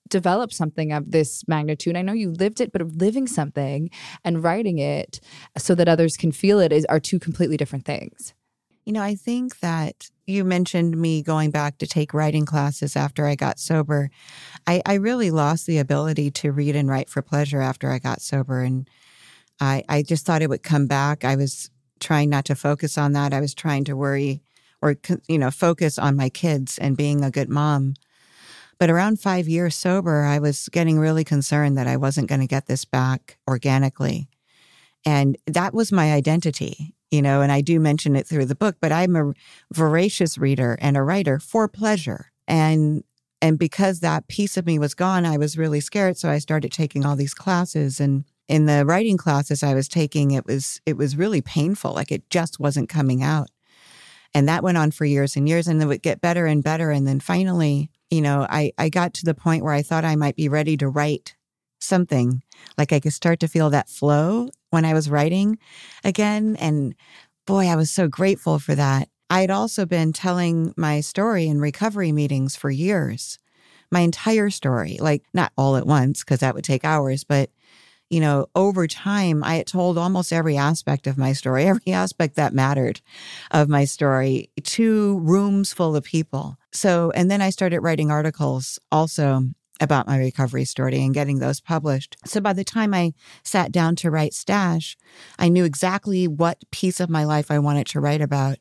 develop 0.09 0.52
something 0.52 0.93
of 0.93 1.11
this 1.11 1.47
magnitude? 1.47 1.97
I 1.97 2.02
know 2.02 2.14
you 2.14 2.31
lived 2.31 2.61
it, 2.61 2.73
but 2.73 2.83
living 2.97 3.26
something 3.26 3.90
and 4.25 4.43
writing 4.43 4.78
it 4.78 5.21
so 5.59 5.75
that 5.75 5.88
others 5.88 6.16
can 6.16 6.33
feel 6.33 6.59
it 6.59 6.73
is 6.73 6.87
are 6.87 7.00
two 7.00 7.19
completely 7.19 7.57
different 7.59 7.85
things. 7.85 8.33
You 8.87 8.93
know, 8.93 9.02
I 9.02 9.16
think 9.16 9.59
that 9.59 10.11
you 10.28 10.45
mentioned 10.45 10.97
me 10.97 11.21
going 11.21 11.50
back 11.50 11.78
to 11.78 11.88
take 11.88 12.14
writing 12.14 12.47
classes 12.47 12.95
after 12.95 13.26
I 13.26 13.35
got 13.35 13.59
sober. 13.59 14.11
I, 14.64 14.81
I 14.87 14.95
really 14.95 15.33
lost 15.33 15.66
the 15.66 15.78
ability 15.78 16.31
to 16.31 16.52
read 16.52 16.76
and 16.76 16.88
write 16.88 17.11
for 17.11 17.21
pleasure 17.21 17.61
after 17.61 17.90
I 17.90 17.99
got 17.99 18.23
sober. 18.23 18.61
And 18.61 18.88
I, 19.61 19.83
I 19.88 20.02
just 20.02 20.25
thought 20.25 20.40
it 20.40 20.49
would 20.49 20.62
come 20.62 20.87
back. 20.87 21.25
I 21.25 21.35
was 21.35 21.69
trying 21.99 22.31
not 22.31 22.45
to 22.45 22.55
focus 22.55 22.97
on 22.97 23.12
that. 23.12 23.35
I 23.35 23.40
was 23.40 23.55
trying 23.55 23.83
to 23.87 23.97
worry 23.97 24.40
or, 24.81 24.95
you 25.26 25.38
know, 25.38 25.50
focus 25.50 25.99
on 25.99 26.14
my 26.14 26.28
kids 26.28 26.78
and 26.78 26.97
being 26.97 27.25
a 27.25 27.31
good 27.31 27.49
mom. 27.49 27.95
But 28.78 28.88
around 28.88 29.19
five 29.19 29.49
years 29.49 29.75
sober, 29.75 30.23
I 30.23 30.38
was 30.38 30.69
getting 30.69 31.00
really 31.00 31.25
concerned 31.25 31.76
that 31.76 31.88
I 31.88 31.97
wasn't 31.97 32.28
going 32.28 32.43
to 32.43 32.47
get 32.47 32.66
this 32.66 32.85
back 32.85 33.38
organically. 33.49 34.28
And 35.05 35.37
that 35.47 35.75
was 35.75 35.90
my 35.90 36.12
identity 36.12 36.96
you 37.10 37.22
know, 37.22 37.40
and 37.40 37.52
I 37.52 37.60
do 37.60 37.78
mention 37.78 38.16
it 38.16 38.26
through 38.26 38.46
the 38.46 38.54
book, 38.54 38.76
but 38.80 38.92
I'm 38.92 39.16
a 39.16 39.32
voracious 39.72 40.38
reader 40.38 40.76
and 40.80 40.96
a 40.96 41.02
writer 41.02 41.38
for 41.38 41.68
pleasure. 41.68 42.32
And 42.48 43.04
and 43.42 43.58
because 43.58 44.00
that 44.00 44.28
piece 44.28 44.56
of 44.56 44.66
me 44.66 44.78
was 44.78 44.94
gone, 44.94 45.26
I 45.26 45.36
was 45.36 45.58
really 45.58 45.80
scared. 45.80 46.16
So 46.16 46.30
I 46.30 46.38
started 46.38 46.72
taking 46.72 47.04
all 47.04 47.16
these 47.16 47.34
classes 47.34 48.00
and 48.00 48.25
in 48.48 48.66
the 48.66 48.84
writing 48.86 49.16
classes 49.16 49.62
I 49.62 49.75
was 49.75 49.88
taking, 49.88 50.30
it 50.30 50.46
was 50.46 50.80
it 50.86 50.96
was 50.96 51.16
really 51.16 51.42
painful. 51.42 51.92
Like 51.92 52.12
it 52.12 52.28
just 52.30 52.60
wasn't 52.60 52.88
coming 52.88 53.22
out. 53.22 53.48
And 54.34 54.48
that 54.48 54.62
went 54.62 54.78
on 54.78 54.90
for 54.90 55.04
years 55.04 55.36
and 55.36 55.48
years 55.48 55.66
and 55.66 55.82
it 55.82 55.86
would 55.86 56.02
get 56.02 56.20
better 56.20 56.46
and 56.46 56.62
better. 56.62 56.90
And 56.90 57.06
then 57.06 57.20
finally, 57.20 57.90
you 58.10 58.20
know, 58.20 58.46
I, 58.48 58.72
I 58.78 58.88
got 58.88 59.14
to 59.14 59.25
the 59.25 59.34
point 59.34 59.64
where 59.64 59.72
I 59.72 59.82
thought 59.82 60.04
I 60.04 60.16
might 60.16 60.36
be 60.36 60.48
ready 60.48 60.76
to 60.76 60.88
write 60.88 61.34
something. 61.80 62.42
Like 62.76 62.92
I 62.92 63.00
could 63.00 63.12
start 63.12 63.40
to 63.40 63.48
feel 63.48 63.70
that 63.70 63.88
flow 63.88 64.50
when 64.76 64.85
I 64.85 64.92
was 64.92 65.09
writing 65.09 65.59
again. 66.04 66.54
And 66.61 66.95
boy, 67.47 67.66
I 67.66 67.76
was 67.76 67.90
so 67.90 68.09
grateful 68.09 68.59
for 68.59 68.75
that. 68.75 69.09
I 69.30 69.40
had 69.40 69.50
also 69.50 69.87
been 69.87 70.12
telling 70.12 70.75
my 70.76 71.00
story 71.00 71.47
in 71.47 71.62
recovery 71.62 72.12
meetings 72.12 72.56
for 72.56 72.68
years, 72.68 73.38
my 73.90 74.00
entire 74.00 74.50
story, 74.50 74.99
like 75.00 75.23
not 75.33 75.50
all 75.56 75.76
at 75.76 75.87
once, 75.87 76.23
because 76.23 76.40
that 76.40 76.54
would 76.54 76.62
take 76.62 76.85
hours, 76.85 77.25
but 77.25 77.49
you 78.11 78.21
know, 78.21 78.47
over 78.54 78.87
time, 78.87 79.42
I 79.42 79.56
had 79.56 79.66
told 79.66 79.97
almost 79.97 80.30
every 80.30 80.59
aspect 80.59 81.06
of 81.06 81.16
my 81.16 81.33
story, 81.33 81.64
every 81.66 81.92
aspect 81.92 82.37
that 82.37 82.52
mattered 82.52 83.00
of 83.50 83.71
my 83.71 83.87
story 83.87 84.50
to 84.62 85.18
rooms 85.21 85.73
full 85.73 85.97
of 85.97 86.04
people. 86.04 86.59
So, 86.71 87.12
and 87.12 87.30
then 87.30 87.40
I 87.40 87.49
started 87.49 87.80
writing 87.80 88.11
articles 88.11 88.78
also 88.92 89.49
about 89.80 90.06
my 90.06 90.16
recovery 90.16 90.64
story 90.64 91.02
and 91.02 91.14
getting 91.14 91.38
those 91.38 91.61
published. 91.61 92.16
So 92.25 92.40
by 92.40 92.52
the 92.52 92.64
time 92.64 92.95
I 92.95 93.12
sat 93.42 93.73
down 93.73 93.97
to 93.97 94.11
write 94.11 94.35
Stash, 94.35 94.97
I 95.38 95.49
knew 95.49 95.64
exactly 95.64 96.26
what 96.26 96.62
piece 96.71 97.00
of 97.00 97.11
my 97.11 97.25
life 97.25 97.50
I 97.50 97.59
wanted 97.59 97.87
to 97.88 98.00
write 98.00 98.21
about. 98.21 98.59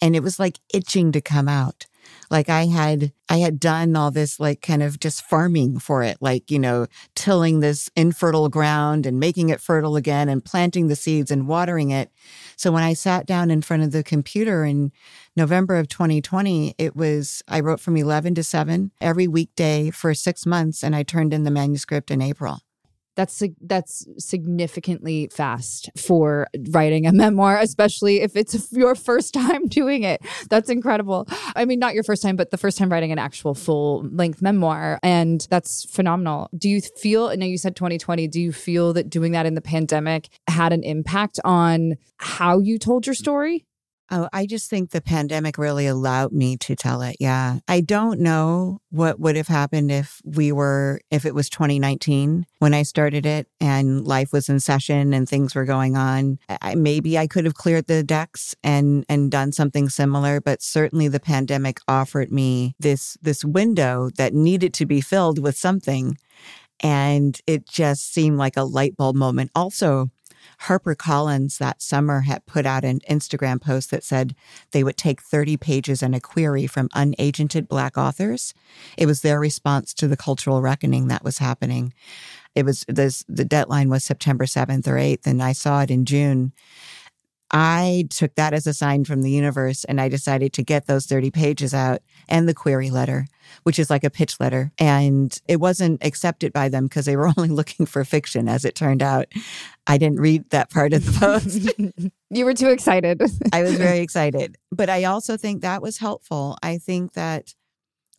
And 0.00 0.16
it 0.16 0.22
was 0.22 0.38
like 0.38 0.58
itching 0.72 1.12
to 1.12 1.20
come 1.20 1.48
out. 1.48 1.86
Like 2.30 2.48
I 2.48 2.66
had, 2.66 3.12
I 3.28 3.38
had 3.38 3.60
done 3.60 3.96
all 3.96 4.10
this 4.10 4.40
like 4.40 4.62
kind 4.62 4.82
of 4.82 5.00
just 5.00 5.24
farming 5.24 5.78
for 5.78 6.02
it, 6.02 6.18
like, 6.20 6.50
you 6.50 6.58
know, 6.58 6.86
tilling 7.14 7.60
this 7.60 7.90
infertile 7.96 8.48
ground 8.48 9.06
and 9.06 9.20
making 9.20 9.48
it 9.48 9.60
fertile 9.60 9.96
again 9.96 10.28
and 10.28 10.44
planting 10.44 10.88
the 10.88 10.96
seeds 10.96 11.30
and 11.30 11.48
watering 11.48 11.90
it. 11.90 12.10
So 12.56 12.72
when 12.72 12.82
I 12.82 12.94
sat 12.94 13.26
down 13.26 13.50
in 13.50 13.62
front 13.62 13.82
of 13.82 13.92
the 13.92 14.02
computer 14.02 14.64
in 14.64 14.92
November 15.36 15.76
of 15.76 15.88
2020, 15.88 16.74
it 16.78 16.96
was, 16.96 17.42
I 17.48 17.60
wrote 17.60 17.80
from 17.80 17.96
11 17.96 18.34
to 18.36 18.44
7 18.44 18.92
every 19.00 19.28
weekday 19.28 19.90
for 19.90 20.14
six 20.14 20.46
months 20.46 20.82
and 20.82 20.94
I 20.96 21.02
turned 21.02 21.32
in 21.32 21.44
the 21.44 21.50
manuscript 21.50 22.10
in 22.10 22.22
April. 22.22 22.60
That's 23.14 23.42
that's 23.60 24.06
significantly 24.18 25.28
fast 25.32 25.90
for 25.96 26.46
writing 26.70 27.06
a 27.06 27.12
memoir, 27.12 27.58
especially 27.58 28.20
if 28.20 28.36
it's 28.36 28.72
your 28.72 28.94
first 28.94 29.34
time 29.34 29.66
doing 29.66 30.02
it. 30.02 30.22
That's 30.48 30.70
incredible. 30.70 31.26
I 31.54 31.64
mean, 31.64 31.78
not 31.78 31.94
your 31.94 32.04
first 32.04 32.22
time, 32.22 32.36
but 32.36 32.50
the 32.50 32.56
first 32.56 32.78
time 32.78 32.90
writing 32.90 33.12
an 33.12 33.18
actual 33.18 33.54
full 33.54 34.04
length 34.10 34.40
memoir, 34.40 34.98
and 35.02 35.46
that's 35.50 35.84
phenomenal. 35.84 36.48
Do 36.56 36.68
you 36.68 36.80
feel? 36.80 37.26
I 37.26 37.36
know 37.36 37.46
you 37.46 37.58
said 37.58 37.76
2020. 37.76 38.28
Do 38.28 38.40
you 38.40 38.52
feel 38.52 38.92
that 38.94 39.10
doing 39.10 39.32
that 39.32 39.46
in 39.46 39.54
the 39.54 39.60
pandemic 39.60 40.28
had 40.48 40.72
an 40.72 40.82
impact 40.82 41.38
on 41.44 41.96
how 42.18 42.58
you 42.58 42.78
told 42.78 43.06
your 43.06 43.14
story? 43.14 43.66
Oh, 44.14 44.28
I 44.30 44.44
just 44.44 44.68
think 44.68 44.90
the 44.90 45.00
pandemic 45.00 45.56
really 45.56 45.86
allowed 45.86 46.32
me 46.32 46.58
to 46.58 46.76
tell 46.76 47.00
it. 47.00 47.16
Yeah. 47.18 47.60
I 47.66 47.80
don't 47.80 48.20
know 48.20 48.80
what 48.90 49.18
would 49.18 49.36
have 49.36 49.48
happened 49.48 49.90
if 49.90 50.20
we 50.22 50.52
were, 50.52 51.00
if 51.10 51.24
it 51.24 51.34
was 51.34 51.48
2019 51.48 52.44
when 52.58 52.74
I 52.74 52.82
started 52.82 53.24
it 53.24 53.48
and 53.58 54.06
life 54.06 54.30
was 54.30 54.50
in 54.50 54.60
session 54.60 55.14
and 55.14 55.26
things 55.26 55.54
were 55.54 55.64
going 55.64 55.96
on. 55.96 56.38
I, 56.60 56.74
maybe 56.74 57.16
I 57.16 57.26
could 57.26 57.46
have 57.46 57.54
cleared 57.54 57.86
the 57.86 58.02
decks 58.02 58.54
and, 58.62 59.06
and 59.08 59.30
done 59.30 59.50
something 59.50 59.88
similar, 59.88 60.42
but 60.42 60.60
certainly 60.60 61.08
the 61.08 61.18
pandemic 61.18 61.80
offered 61.88 62.30
me 62.30 62.74
this, 62.78 63.16
this 63.22 63.46
window 63.46 64.10
that 64.18 64.34
needed 64.34 64.74
to 64.74 64.84
be 64.84 65.00
filled 65.00 65.38
with 65.38 65.56
something. 65.56 66.18
And 66.80 67.40
it 67.46 67.66
just 67.66 68.12
seemed 68.12 68.36
like 68.36 68.58
a 68.58 68.64
light 68.64 68.94
bulb 68.94 69.16
moment. 69.16 69.52
Also, 69.54 70.10
HarperCollins 70.62 71.58
that 71.58 71.82
summer 71.82 72.20
had 72.22 72.46
put 72.46 72.66
out 72.66 72.84
an 72.84 73.00
Instagram 73.08 73.60
post 73.60 73.90
that 73.90 74.04
said 74.04 74.34
they 74.70 74.84
would 74.84 74.96
take 74.96 75.22
30 75.22 75.56
pages 75.56 76.02
and 76.02 76.14
a 76.14 76.20
query 76.20 76.66
from 76.66 76.88
unagented 76.90 77.68
Black 77.68 77.98
authors. 77.98 78.54
It 78.96 79.06
was 79.06 79.22
their 79.22 79.40
response 79.40 79.94
to 79.94 80.08
the 80.08 80.16
cultural 80.16 80.62
reckoning 80.62 81.08
that 81.08 81.24
was 81.24 81.38
happening. 81.38 81.92
It 82.54 82.64
was 82.64 82.84
this, 82.88 83.24
the 83.28 83.44
deadline 83.44 83.88
was 83.88 84.04
September 84.04 84.44
7th 84.44 84.86
or 84.86 84.96
8th, 84.96 85.26
and 85.26 85.42
I 85.42 85.52
saw 85.52 85.82
it 85.82 85.90
in 85.90 86.04
June. 86.04 86.52
I 87.52 88.06
took 88.08 88.34
that 88.36 88.54
as 88.54 88.66
a 88.66 88.72
sign 88.72 89.04
from 89.04 89.20
the 89.20 89.30
universe 89.30 89.84
and 89.84 90.00
I 90.00 90.08
decided 90.08 90.54
to 90.54 90.62
get 90.62 90.86
those 90.86 91.04
30 91.04 91.30
pages 91.30 91.74
out 91.74 92.00
and 92.26 92.48
the 92.48 92.54
query 92.54 92.88
letter, 92.88 93.26
which 93.64 93.78
is 93.78 93.90
like 93.90 94.04
a 94.04 94.10
pitch 94.10 94.40
letter. 94.40 94.72
And 94.78 95.38
it 95.46 95.60
wasn't 95.60 96.02
accepted 96.02 96.54
by 96.54 96.70
them 96.70 96.84
because 96.84 97.04
they 97.04 97.16
were 97.16 97.26
only 97.36 97.50
looking 97.50 97.84
for 97.84 98.04
fiction, 98.04 98.48
as 98.48 98.64
it 98.64 98.74
turned 98.74 99.02
out. 99.02 99.26
I 99.86 99.98
didn't 99.98 100.20
read 100.20 100.48
that 100.50 100.70
part 100.70 100.94
of 100.94 101.04
the 101.04 101.20
post. 101.20 102.10
you 102.30 102.44
were 102.46 102.54
too 102.54 102.70
excited. 102.70 103.20
I 103.52 103.62
was 103.62 103.74
very 103.76 103.98
excited. 104.00 104.56
But 104.70 104.88
I 104.88 105.04
also 105.04 105.36
think 105.36 105.60
that 105.60 105.82
was 105.82 105.98
helpful. 105.98 106.56
I 106.62 106.78
think 106.78 107.12
that 107.12 107.54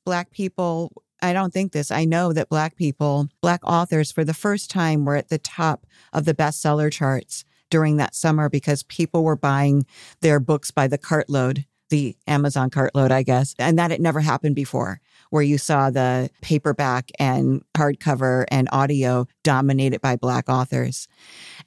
Black 0.06 0.32
people 0.32 0.92
I 1.22 1.32
don't 1.32 1.54
think 1.54 1.72
this. 1.72 1.90
I 1.90 2.04
know 2.04 2.34
that 2.34 2.50
Black 2.50 2.76
people, 2.76 3.30
Black 3.42 3.62
authors, 3.64 4.12
for 4.12 4.26
the 4.26 4.34
first 4.34 4.70
time 4.70 5.06
were 5.06 5.16
at 5.16 5.30
the 5.30 5.38
top 5.38 5.88
of 6.12 6.26
the 6.26 6.34
bestseller 6.34 6.92
charts 6.92 7.46
during 7.74 7.98
that 7.98 8.14
summer 8.14 8.50
because 8.50 8.84
people 8.84 9.24
were 9.24 9.36
buying 9.36 9.84
their 10.22 10.40
books 10.40 10.70
by 10.70 10.86
the 10.86 11.00
cartload, 11.00 11.66
the 11.90 12.16
Amazon 12.28 12.70
cartload, 12.70 13.10
I 13.10 13.24
guess, 13.24 13.56
and 13.58 13.80
that 13.80 13.90
had 13.90 14.00
never 14.00 14.20
happened 14.20 14.56
before, 14.56 15.02
where 15.32 15.42
you 15.42 15.58
saw 15.58 15.90
the 15.90 16.30
paperback 16.44 17.10
and 17.18 17.64
hardcover 17.76 18.46
and 18.50 18.70
audio 18.72 19.26
dominated 19.44 20.02
by 20.02 20.16
Black 20.16 20.50
authors. 20.50 21.08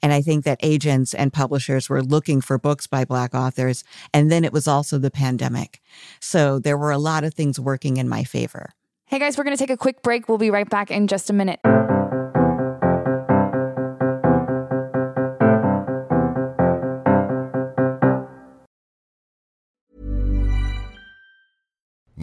And 0.01 0.13
I 0.13 0.21
think 0.21 0.45
that 0.45 0.61
agents 0.63 1.13
and 1.13 1.33
publishers 1.33 1.89
were 1.89 2.01
looking 2.01 2.39
for 2.39 2.57
books 2.57 2.87
by 2.87 3.03
Black 3.03 3.35
authors. 3.35 3.83
And 4.13 4.31
then 4.31 4.45
it 4.45 4.53
was 4.53 4.65
also 4.65 4.97
the 4.97 5.11
pandemic. 5.11 5.81
So 6.21 6.57
there 6.57 6.77
were 6.77 6.91
a 6.91 6.97
lot 6.97 7.25
of 7.25 7.33
things 7.33 7.59
working 7.59 7.97
in 7.97 8.07
my 8.07 8.23
favor. 8.23 8.69
Hey 9.07 9.19
guys, 9.19 9.37
we're 9.37 9.43
going 9.43 9.57
to 9.57 9.61
take 9.61 9.73
a 9.73 9.75
quick 9.75 10.01
break. 10.03 10.29
We'll 10.29 10.37
be 10.37 10.51
right 10.51 10.69
back 10.69 10.89
in 10.89 11.07
just 11.07 11.29
a 11.29 11.33
minute. 11.33 11.59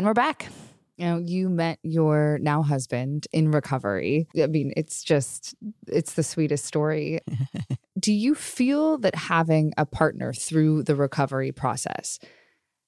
And 0.00 0.06
we're 0.06 0.14
back. 0.14 0.48
You 0.96 1.04
know, 1.04 1.18
you 1.18 1.50
met 1.50 1.78
your 1.82 2.38
now 2.40 2.62
husband 2.62 3.26
in 3.34 3.50
recovery. 3.50 4.28
I 4.42 4.46
mean, 4.46 4.72
it's 4.74 5.04
just, 5.04 5.54
it's 5.88 6.14
the 6.14 6.22
sweetest 6.22 6.64
story. 6.64 7.20
Do 8.00 8.10
you 8.10 8.34
feel 8.34 8.96
that 8.96 9.14
having 9.14 9.74
a 9.76 9.84
partner 9.84 10.32
through 10.32 10.84
the 10.84 10.96
recovery 10.96 11.52
process 11.52 12.18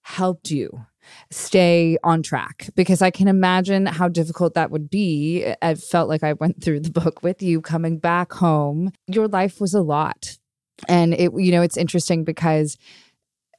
helped 0.00 0.50
you 0.50 0.86
stay 1.30 1.98
on 2.02 2.22
track? 2.22 2.70
Because 2.74 3.02
I 3.02 3.10
can 3.10 3.28
imagine 3.28 3.84
how 3.84 4.08
difficult 4.08 4.54
that 4.54 4.70
would 4.70 4.88
be. 4.88 5.52
I 5.60 5.74
felt 5.74 6.08
like 6.08 6.22
I 6.22 6.32
went 6.32 6.64
through 6.64 6.80
the 6.80 6.90
book 6.90 7.22
with 7.22 7.42
you 7.42 7.60
coming 7.60 7.98
back 7.98 8.32
home. 8.32 8.90
Your 9.06 9.28
life 9.28 9.60
was 9.60 9.74
a 9.74 9.82
lot 9.82 10.38
And 10.88 11.14
it, 11.14 11.30
you 11.36 11.52
know, 11.52 11.62
it's 11.62 11.76
interesting 11.76 12.24
because 12.24 12.76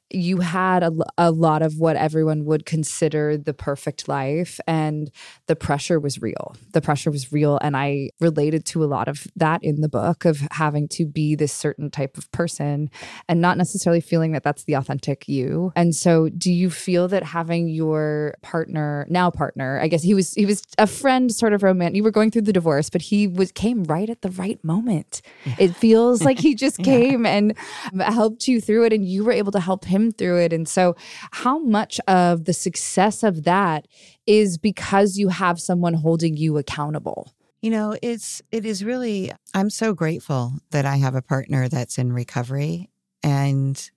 you 0.10 0.40
had 0.40 0.84
a, 0.84 0.92
a 1.18 1.32
lot 1.32 1.62
of 1.62 1.80
what 1.80 1.96
everyone 1.96 2.46
would 2.46 2.66
consider 2.66 3.38
the 3.38 3.54
perfect 3.54 4.08
life 4.08 4.60
and 4.68 5.12
the 5.48 5.56
pressure 5.56 6.00
was 6.00 6.22
real. 6.22 6.56
The 6.74 6.82
pressure 6.82 7.10
was 7.12 7.32
real 7.32 7.58
and 7.62 7.76
i 7.76 8.10
related 8.20 8.66
to 8.66 8.84
a 8.84 8.86
lot 8.86 9.08
of 9.08 9.28
that 9.36 9.64
in 9.64 9.82
the 9.82 9.90
book 9.90 10.26
of 10.26 10.42
having 10.52 10.88
to 10.88 11.06
be 11.06 11.36
this 11.36 11.54
certain 11.54 11.90
type 11.90 12.18
of 12.18 12.32
person 12.32 12.90
and 13.28 13.42
not 13.42 13.58
necessarily 13.58 14.02
feeling 14.02 14.34
that 14.34 14.44
that's 14.44 14.66
the 14.66 14.74
authentic 14.74 15.28
you. 15.28 15.72
And 15.76 15.96
so 15.96 16.30
do 16.30 16.52
you 16.52 16.70
feel 16.70 17.08
that 17.08 17.24
having 17.24 17.68
your 17.68 18.36
partner 18.42 19.06
now 19.10 19.30
partner 19.30 19.80
i 19.82 19.88
guess 19.88 20.04
he 20.04 20.14
was 20.14 20.34
he 20.34 20.46
was 20.46 20.62
a 20.78 20.88
friend 20.88 21.34
sort 21.34 21.54
of 21.54 21.64
romance 21.64 21.96
you 21.96 22.04
were 22.04 22.12
going 22.12 22.30
through 22.30 22.42
the 22.42 22.54
divorce 22.54 22.90
but 22.90 23.02
he 23.02 23.28
was 23.28 23.52
came 23.52 23.84
right 23.84 24.10
at 24.10 24.22
the 24.22 24.30
right 24.32 24.62
moment. 24.64 25.22
It 25.58 25.76
feels 25.84 26.24
like 26.24 26.40
he 26.40 26.56
just 26.56 26.80
came 26.80 27.26
and 27.26 27.58
helped 28.00 28.48
you 28.48 28.60
through 28.60 28.86
it 28.86 28.94
and 28.94 29.06
you 29.06 29.24
were 29.24 29.32
able 29.32 29.52
to 29.52 29.60
help 29.60 29.86
him 29.86 29.93
through 30.12 30.42
it. 30.42 30.54
And 30.54 30.68
so, 30.68 30.96
how 31.32 31.60
much 31.60 32.00
of 32.08 32.46
the 32.46 32.54
success 32.54 33.24
of 33.24 33.44
that 33.44 33.88
is 34.26 34.58
because 34.58 35.18
you 35.18 35.30
have 35.30 35.60
someone 35.60 35.94
holding 35.94 36.38
you 36.38 36.58
accountable? 36.58 37.34
You 37.62 37.72
know, 37.72 37.96
it's 38.02 38.42
it 38.52 38.66
is 38.66 38.84
really 38.84 39.32
I'm 39.54 39.70
so 39.70 39.94
grateful 39.94 40.54
that 40.72 40.86
I 40.86 40.98
have 40.98 41.16
a 41.16 41.22
partner 41.22 41.70
that's 41.70 41.98
in 41.98 42.12
recovery 42.12 42.90
and 43.24 43.90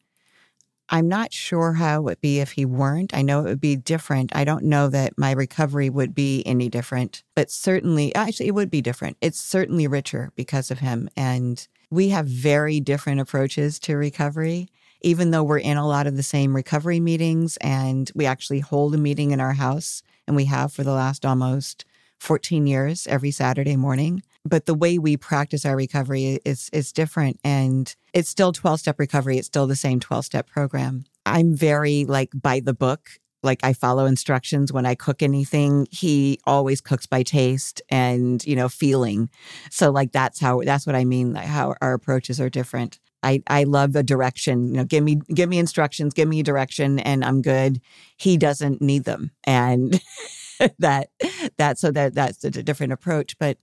I'm 0.88 1.08
not 1.08 1.32
sure 1.32 1.72
how 1.72 1.98
it 1.98 2.04
would 2.04 2.20
be 2.20 2.38
if 2.38 2.52
he 2.52 2.64
weren't. 2.64 3.12
I 3.12 3.22
know 3.22 3.40
it 3.40 3.48
would 3.48 3.60
be 3.60 3.74
different. 3.74 4.30
I 4.36 4.44
don't 4.44 4.64
know 4.64 4.88
that 4.88 5.18
my 5.18 5.32
recovery 5.32 5.90
would 5.90 6.14
be 6.14 6.44
any 6.46 6.68
different, 6.68 7.24
but 7.34 7.50
certainly 7.50 8.14
actually 8.14 8.46
it 8.46 8.54
would 8.54 8.70
be 8.70 8.82
different. 8.82 9.16
It's 9.20 9.40
certainly 9.40 9.88
richer 9.88 10.30
because 10.36 10.70
of 10.70 10.78
him 10.78 11.08
and 11.16 11.66
we 11.90 12.10
have 12.10 12.26
very 12.26 12.80
different 12.80 13.20
approaches 13.20 13.78
to 13.80 13.96
recovery 13.96 14.68
even 15.06 15.30
though 15.30 15.44
we're 15.44 15.56
in 15.56 15.76
a 15.76 15.86
lot 15.86 16.08
of 16.08 16.16
the 16.16 16.22
same 16.22 16.54
recovery 16.54 16.98
meetings 16.98 17.56
and 17.58 18.10
we 18.16 18.26
actually 18.26 18.58
hold 18.58 18.92
a 18.92 18.98
meeting 18.98 19.30
in 19.30 19.38
our 19.38 19.52
house 19.52 20.02
and 20.26 20.34
we 20.34 20.46
have 20.46 20.72
for 20.72 20.82
the 20.82 20.90
last 20.90 21.24
almost 21.24 21.84
14 22.18 22.66
years 22.66 23.06
every 23.06 23.30
Saturday 23.30 23.76
morning. 23.76 24.20
But 24.44 24.66
the 24.66 24.74
way 24.74 24.98
we 24.98 25.16
practice 25.16 25.64
our 25.64 25.76
recovery 25.76 26.40
is 26.44 26.68
is 26.72 26.92
different 26.92 27.38
and 27.44 27.94
it's 28.14 28.28
still 28.28 28.50
12 28.50 28.80
step 28.80 28.98
recovery. 28.98 29.38
It's 29.38 29.46
still 29.46 29.68
the 29.68 29.76
same 29.76 30.00
12 30.00 30.24
step 30.24 30.48
program. 30.48 31.04
I'm 31.24 31.54
very 31.54 32.04
like 32.04 32.30
by 32.34 32.58
the 32.58 32.74
book. 32.74 33.08
Like 33.44 33.60
I 33.62 33.74
follow 33.74 34.06
instructions 34.06 34.72
when 34.72 34.86
I 34.86 34.96
cook 34.96 35.22
anything. 35.22 35.86
He 35.92 36.40
always 36.46 36.80
cooks 36.80 37.06
by 37.06 37.22
taste 37.22 37.80
and, 37.88 38.44
you 38.44 38.56
know, 38.56 38.68
feeling. 38.68 39.30
So 39.70 39.92
like 39.92 40.10
that's 40.10 40.40
how 40.40 40.62
that's 40.62 40.84
what 40.84 40.96
I 40.96 41.04
mean, 41.04 41.32
like 41.34 41.46
how 41.46 41.76
our 41.80 41.94
approaches 41.94 42.40
are 42.40 42.50
different. 42.50 42.98
I, 43.22 43.42
I 43.48 43.64
love 43.64 43.92
the 43.92 44.02
direction. 44.02 44.68
You 44.68 44.74
know, 44.78 44.84
give 44.84 45.02
me 45.02 45.16
give 45.34 45.48
me 45.48 45.58
instructions, 45.58 46.14
give 46.14 46.28
me 46.28 46.40
a 46.40 46.44
direction, 46.44 46.98
and 47.00 47.24
I'm 47.24 47.42
good. 47.42 47.80
He 48.16 48.36
doesn't 48.36 48.80
need 48.80 49.04
them, 49.04 49.30
and 49.44 50.00
that 50.78 51.10
that 51.56 51.78
so 51.78 51.90
that 51.90 52.14
that's 52.14 52.44
a 52.44 52.50
different 52.50 52.92
approach. 52.92 53.38
But 53.38 53.58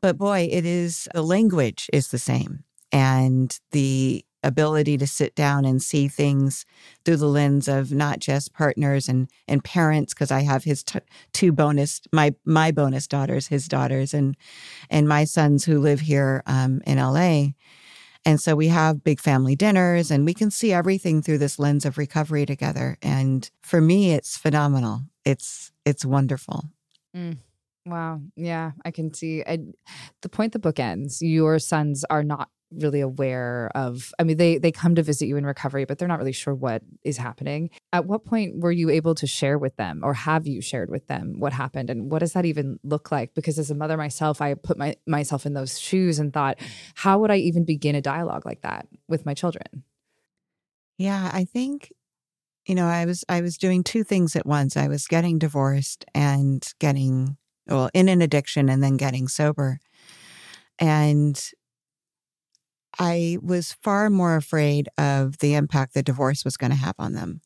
but 0.00 0.18
boy, 0.18 0.48
it 0.50 0.64
is 0.66 1.08
the 1.14 1.22
language 1.22 1.88
is 1.92 2.08
the 2.08 2.18
same, 2.18 2.64
and 2.92 3.58
the 3.72 4.24
ability 4.44 4.98
to 4.98 5.06
sit 5.06 5.34
down 5.34 5.64
and 5.64 5.82
see 5.82 6.06
things 6.06 6.66
through 7.04 7.16
the 7.16 7.26
lens 7.26 7.66
of 7.66 7.90
not 7.90 8.18
just 8.18 8.52
partners 8.52 9.08
and 9.08 9.28
and 9.48 9.64
parents 9.64 10.12
because 10.12 10.30
I 10.30 10.42
have 10.42 10.64
his 10.64 10.84
t- 10.84 11.00
two 11.32 11.50
bonus 11.50 12.02
my 12.12 12.34
my 12.44 12.70
bonus 12.70 13.08
daughters 13.08 13.46
his 13.48 13.66
daughters 13.66 14.12
and 14.12 14.36
and 14.90 15.08
my 15.08 15.24
sons 15.24 15.64
who 15.64 15.80
live 15.80 16.00
here 16.00 16.42
um, 16.46 16.82
in 16.86 16.98
LA 16.98 17.54
and 18.24 18.40
so 18.40 18.56
we 18.56 18.68
have 18.68 19.04
big 19.04 19.20
family 19.20 19.54
dinners 19.54 20.10
and 20.10 20.24
we 20.24 20.34
can 20.34 20.50
see 20.50 20.72
everything 20.72 21.22
through 21.22 21.38
this 21.38 21.58
lens 21.58 21.84
of 21.84 21.98
recovery 21.98 22.46
together. 22.46 22.96
And 23.02 23.48
for 23.62 23.80
me, 23.80 24.12
it's 24.12 24.36
phenomenal. 24.36 25.02
It's 25.24 25.72
it's 25.84 26.04
wonderful. 26.04 26.64
Mm. 27.14 27.38
Wow. 27.86 28.22
Yeah, 28.34 28.72
I 28.84 28.90
can 28.90 29.12
see. 29.12 29.42
I, 29.46 29.58
the 30.22 30.30
point 30.30 30.54
the 30.54 30.58
book 30.58 30.78
ends, 30.80 31.20
your 31.20 31.58
sons 31.58 32.04
are 32.08 32.22
not 32.22 32.48
really 32.78 33.00
aware 33.00 33.70
of 33.74 34.12
i 34.18 34.24
mean 34.24 34.36
they 34.36 34.58
they 34.58 34.72
come 34.72 34.94
to 34.94 35.02
visit 35.02 35.26
you 35.26 35.36
in 35.36 35.46
recovery 35.46 35.84
but 35.84 35.98
they're 35.98 36.08
not 36.08 36.18
really 36.18 36.32
sure 36.32 36.54
what 36.54 36.82
is 37.02 37.16
happening. 37.16 37.70
At 37.92 38.06
what 38.06 38.24
point 38.24 38.60
were 38.60 38.72
you 38.72 38.90
able 38.90 39.14
to 39.16 39.26
share 39.26 39.58
with 39.58 39.76
them 39.76 40.00
or 40.02 40.14
have 40.14 40.46
you 40.46 40.60
shared 40.60 40.90
with 40.90 41.06
them 41.06 41.38
what 41.38 41.52
happened? 41.52 41.90
And 41.90 42.10
what 42.10 42.20
does 42.20 42.32
that 42.32 42.44
even 42.44 42.78
look 42.82 43.10
like? 43.12 43.34
Because 43.34 43.58
as 43.58 43.70
a 43.70 43.74
mother 43.74 43.96
myself 43.96 44.40
i 44.40 44.54
put 44.54 44.78
my 44.78 44.96
myself 45.06 45.46
in 45.46 45.54
those 45.54 45.78
shoes 45.78 46.18
and 46.18 46.32
thought 46.32 46.58
how 46.94 47.18
would 47.18 47.30
i 47.30 47.36
even 47.36 47.64
begin 47.64 47.94
a 47.94 48.00
dialogue 48.00 48.46
like 48.46 48.62
that 48.62 48.86
with 49.08 49.26
my 49.26 49.34
children? 49.34 49.84
Yeah 50.98 51.30
i 51.32 51.44
think 51.44 51.92
you 52.66 52.74
know 52.74 52.86
i 52.86 53.04
was 53.04 53.24
i 53.28 53.40
was 53.40 53.58
doing 53.58 53.82
two 53.82 54.04
things 54.04 54.36
at 54.36 54.46
once. 54.46 54.76
I 54.76 54.88
was 54.88 55.06
getting 55.06 55.38
divorced 55.38 56.04
and 56.14 56.66
getting 56.78 57.36
well 57.66 57.90
in 57.94 58.08
an 58.08 58.22
addiction 58.22 58.68
and 58.68 58.82
then 58.82 58.96
getting 58.96 59.28
sober. 59.28 59.78
And 60.78 61.40
I 62.98 63.38
was 63.42 63.72
far 63.82 64.10
more 64.10 64.36
afraid 64.36 64.88
of 64.98 65.38
the 65.38 65.54
impact 65.54 65.94
the 65.94 66.02
divorce 66.02 66.44
was 66.44 66.56
going 66.56 66.70
to 66.70 66.76
have 66.76 66.94
on 66.98 67.12
them 67.12 67.40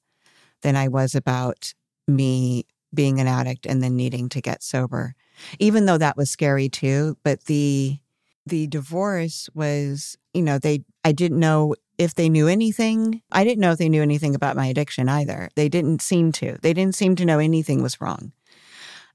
than 0.62 0.76
I 0.76 0.88
was 0.88 1.14
about 1.14 1.72
me 2.06 2.66
being 2.94 3.20
an 3.20 3.26
addict 3.28 3.66
and 3.66 3.82
then 3.82 3.96
needing 3.96 4.28
to 4.30 4.40
get 4.40 4.62
sober. 4.62 5.14
Even 5.58 5.86
though 5.86 5.98
that 5.98 6.16
was 6.16 6.30
scary 6.30 6.68
too, 6.68 7.16
but 7.22 7.44
the 7.44 7.98
the 8.46 8.66
divorce 8.66 9.50
was, 9.54 10.16
you 10.32 10.42
know, 10.42 10.58
they 10.58 10.82
I 11.04 11.12
didn't 11.12 11.38
know 11.38 11.74
if 11.98 12.14
they 12.14 12.28
knew 12.28 12.48
anything. 12.48 13.22
I 13.30 13.44
didn't 13.44 13.60
know 13.60 13.72
if 13.72 13.78
they 13.78 13.88
knew 13.88 14.02
anything 14.02 14.34
about 14.34 14.56
my 14.56 14.66
addiction 14.66 15.08
either. 15.08 15.50
They 15.54 15.68
didn't 15.68 16.00
seem 16.00 16.32
to. 16.32 16.56
They 16.62 16.72
didn't 16.72 16.94
seem 16.94 17.16
to 17.16 17.24
know 17.24 17.38
anything 17.38 17.82
was 17.82 18.00
wrong. 18.00 18.32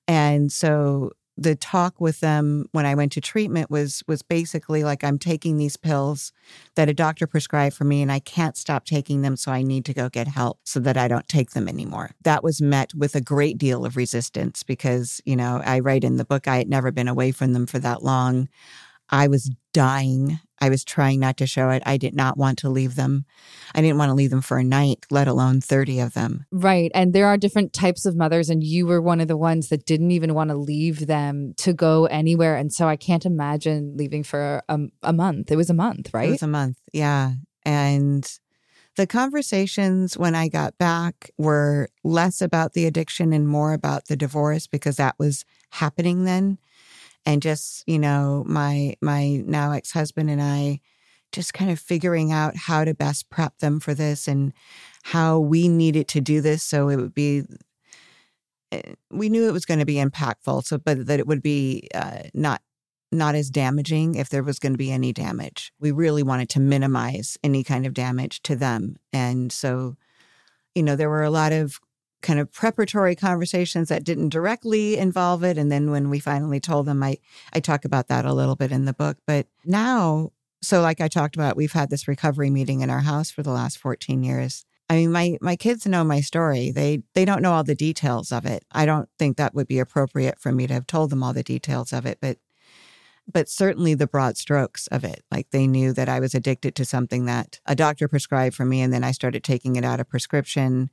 And 0.07 0.51
so 0.51 1.13
the 1.37 1.55
talk 1.55 1.99
with 1.99 2.19
them 2.19 2.67
when 2.71 2.85
I 2.85 2.93
went 2.93 3.11
to 3.13 3.21
treatment 3.21 3.71
was 3.71 4.03
was 4.07 4.21
basically 4.21 4.83
like 4.83 5.03
I'm 5.03 5.17
taking 5.17 5.57
these 5.57 5.77
pills 5.77 6.31
that 6.75 6.89
a 6.89 6.93
doctor 6.93 7.25
prescribed 7.25 7.75
for 7.75 7.85
me 7.85 8.01
and 8.01 8.11
I 8.11 8.19
can't 8.19 8.55
stop 8.55 8.85
taking 8.85 9.21
them 9.21 9.35
so 9.35 9.51
I 9.51 9.63
need 9.63 9.85
to 9.85 9.93
go 9.93 10.09
get 10.09 10.27
help 10.27 10.59
so 10.63 10.79
that 10.81 10.97
I 10.97 11.07
don't 11.07 11.27
take 11.27 11.51
them 11.51 11.67
anymore. 11.67 12.11
That 12.23 12.43
was 12.43 12.61
met 12.61 12.93
with 12.93 13.15
a 13.15 13.21
great 13.21 13.57
deal 13.57 13.85
of 13.85 13.97
resistance 13.97 14.63
because, 14.63 15.21
you 15.25 15.35
know, 15.35 15.61
I 15.65 15.79
write 15.79 16.03
in 16.03 16.17
the 16.17 16.25
book 16.25 16.47
I 16.47 16.57
had 16.57 16.69
never 16.69 16.91
been 16.91 17.07
away 17.07 17.31
from 17.31 17.53
them 17.53 17.65
for 17.65 17.79
that 17.79 18.03
long. 18.03 18.47
I 19.09 19.27
was 19.27 19.51
dying. 19.73 20.39
I 20.61 20.69
was 20.69 20.83
trying 20.83 21.19
not 21.19 21.37
to 21.37 21.47
show 21.47 21.69
it. 21.71 21.83
I 21.85 21.97
did 21.97 22.15
not 22.15 22.37
want 22.37 22.57
to 22.59 22.69
leave 22.69 22.95
them. 22.95 23.25
I 23.75 23.81
didn't 23.81 23.97
want 23.97 24.09
to 24.09 24.13
leave 24.13 24.29
them 24.29 24.41
for 24.41 24.57
a 24.57 24.63
night, 24.63 25.05
let 25.11 25.27
alone 25.27 25.59
30 25.59 25.99
of 25.99 26.13
them. 26.13 26.45
Right. 26.51 26.89
And 26.93 27.11
there 27.11 27.27
are 27.27 27.37
different 27.37 27.73
types 27.73 28.05
of 28.05 28.15
mothers, 28.15 28.49
and 28.49 28.63
you 28.63 28.87
were 28.87 29.01
one 29.01 29.19
of 29.19 29.27
the 29.27 29.37
ones 29.37 29.69
that 29.69 29.85
didn't 29.85 30.11
even 30.11 30.33
want 30.33 30.51
to 30.51 30.55
leave 30.55 31.07
them 31.07 31.53
to 31.57 31.73
go 31.73 32.05
anywhere. 32.05 32.55
And 32.55 32.71
so 32.71 32.87
I 32.87 32.95
can't 32.95 33.25
imagine 33.25 33.97
leaving 33.97 34.23
for 34.23 34.63
a, 34.69 34.73
um, 34.73 34.91
a 35.01 35.11
month. 35.11 35.51
It 35.51 35.57
was 35.57 35.69
a 35.69 35.73
month, 35.73 36.13
right? 36.13 36.29
It 36.29 36.31
was 36.31 36.43
a 36.43 36.47
month. 36.47 36.77
Yeah. 36.93 37.33
And 37.65 38.25
the 38.95 39.07
conversations 39.07 40.17
when 40.17 40.35
I 40.35 40.47
got 40.47 40.77
back 40.77 41.31
were 41.37 41.89
less 42.03 42.41
about 42.41 42.73
the 42.73 42.85
addiction 42.85 43.33
and 43.33 43.47
more 43.47 43.73
about 43.73 44.07
the 44.07 44.15
divorce 44.15 44.67
because 44.67 44.97
that 44.97 45.15
was 45.17 45.45
happening 45.71 46.25
then 46.25 46.59
and 47.25 47.41
just 47.41 47.83
you 47.87 47.99
know 47.99 48.43
my 48.47 48.95
my 49.01 49.41
now 49.45 49.71
ex-husband 49.71 50.29
and 50.29 50.41
i 50.41 50.79
just 51.33 51.53
kind 51.53 51.71
of 51.71 51.79
figuring 51.79 52.31
out 52.31 52.55
how 52.55 52.85
to 52.85 52.93
best 52.93 53.29
prep 53.29 53.57
them 53.57 53.79
for 53.79 53.93
this 53.93 54.27
and 54.27 54.53
how 55.03 55.39
we 55.39 55.67
needed 55.67 56.07
to 56.07 56.21
do 56.21 56.39
this. 56.39 56.63
So 56.63 56.87
it 56.87 56.95
would 56.95 57.13
be 57.13 57.43
eh, 58.71 58.93
we 59.09 59.27
knew 59.27 59.49
it 59.49 59.53
was 59.53 59.65
going 59.65 59.79
to 59.79 59.85
be 59.85 59.95
impactful 59.95 60.63
so 60.63 60.77
but 60.77 61.07
that 61.07 61.19
it 61.19 61.27
would 61.27 61.41
be 61.41 61.89
uh, 61.93 62.23
not 62.33 62.61
not 63.11 63.35
as 63.35 63.51
damaging 63.51 64.15
if 64.15 64.29
there 64.29 64.41
was 64.41 64.57
going 64.57 64.73
to 64.73 64.77
be 64.77 64.91
any 64.91 65.13
damage. 65.13 65.71
We 65.79 65.91
really 65.91 66.23
wanted 66.23 66.49
to 66.49 66.59
minimize 66.59 67.37
any 67.43 67.63
kind 67.63 67.85
of 67.85 67.93
damage 67.93 68.41
to 68.43 68.55
them. 68.55 68.95
And 69.11 69.51
so 69.51 69.97
you 70.75 70.83
know 70.83 70.95
there 70.95 71.09
were 71.09 71.23
a 71.23 71.29
lot 71.29 71.51
of 71.51 71.79
kind 72.23 72.39
of 72.39 72.51
preparatory 72.51 73.15
conversations 73.15 73.89
that 73.89 74.03
didn't 74.03 74.29
directly 74.29 74.97
involve 74.97 75.43
it. 75.43 75.57
And 75.57 75.71
then 75.71 75.91
when 75.91 76.09
we 76.09 76.19
finally 76.19 76.59
told 76.59 76.87
them 76.87 77.03
i 77.03 77.17
i 77.53 77.59
talk 77.59 77.85
about 77.85 78.07
that 78.07 78.25
a 78.25 78.33
little 78.33 78.55
bit 78.55 78.71
in 78.71 78.85
the 78.85 78.93
book. 78.93 79.17
But 79.27 79.45
now 79.63 80.31
so 80.61 80.81
like 80.81 81.01
i 81.01 81.07
talked 81.07 81.35
about 81.35 81.57
we've 81.57 81.73
had 81.73 81.89
this 81.89 82.07
recovery 82.07 82.49
meeting 82.49 82.81
in 82.81 82.89
our 82.89 83.01
house 83.01 83.29
for 83.29 83.43
the 83.43 83.51
last 83.51 83.77
14 83.77 84.23
years. 84.23 84.65
I 84.89 84.95
mean 84.95 85.11
my 85.11 85.37
my 85.41 85.55
kids 85.55 85.85
know 85.85 86.03
my 86.03 86.21
story. 86.21 86.71
They 86.71 87.03
they 87.13 87.25
don't 87.25 87.43
know 87.43 87.53
all 87.53 87.63
the 87.63 87.75
details 87.75 88.31
of 88.31 88.45
it. 88.45 88.65
I 88.71 88.85
don't 88.85 89.09
think 89.19 89.37
that 89.37 89.53
would 89.53 89.67
be 89.67 89.79
appropriate 89.79 90.39
for 90.39 90.51
me 90.51 90.65
to 90.65 90.73
have 90.73 90.87
told 90.87 91.11
them 91.11 91.21
all 91.21 91.33
the 91.33 91.43
details 91.43 91.93
of 91.93 92.05
it 92.05 92.17
but 92.21 92.37
but 93.31 93.47
certainly 93.49 93.93
the 93.93 94.07
broad 94.07 94.37
strokes 94.37 94.87
of 94.87 95.03
it. 95.03 95.23
Like 95.31 95.49
they 95.51 95.67
knew 95.67 95.93
that 95.93 96.09
I 96.09 96.19
was 96.19 96.35
addicted 96.35 96.75
to 96.75 96.85
something 96.85 97.25
that 97.25 97.59
a 97.65 97.75
doctor 97.75 98.07
prescribed 98.07 98.55
for 98.55 98.65
me, 98.65 98.81
and 98.81 98.91
then 98.91 99.03
I 99.03 99.11
started 99.11 99.43
taking 99.43 99.75
it 99.75 99.85
out 99.85 99.99
of 99.99 100.09
prescription 100.09 100.89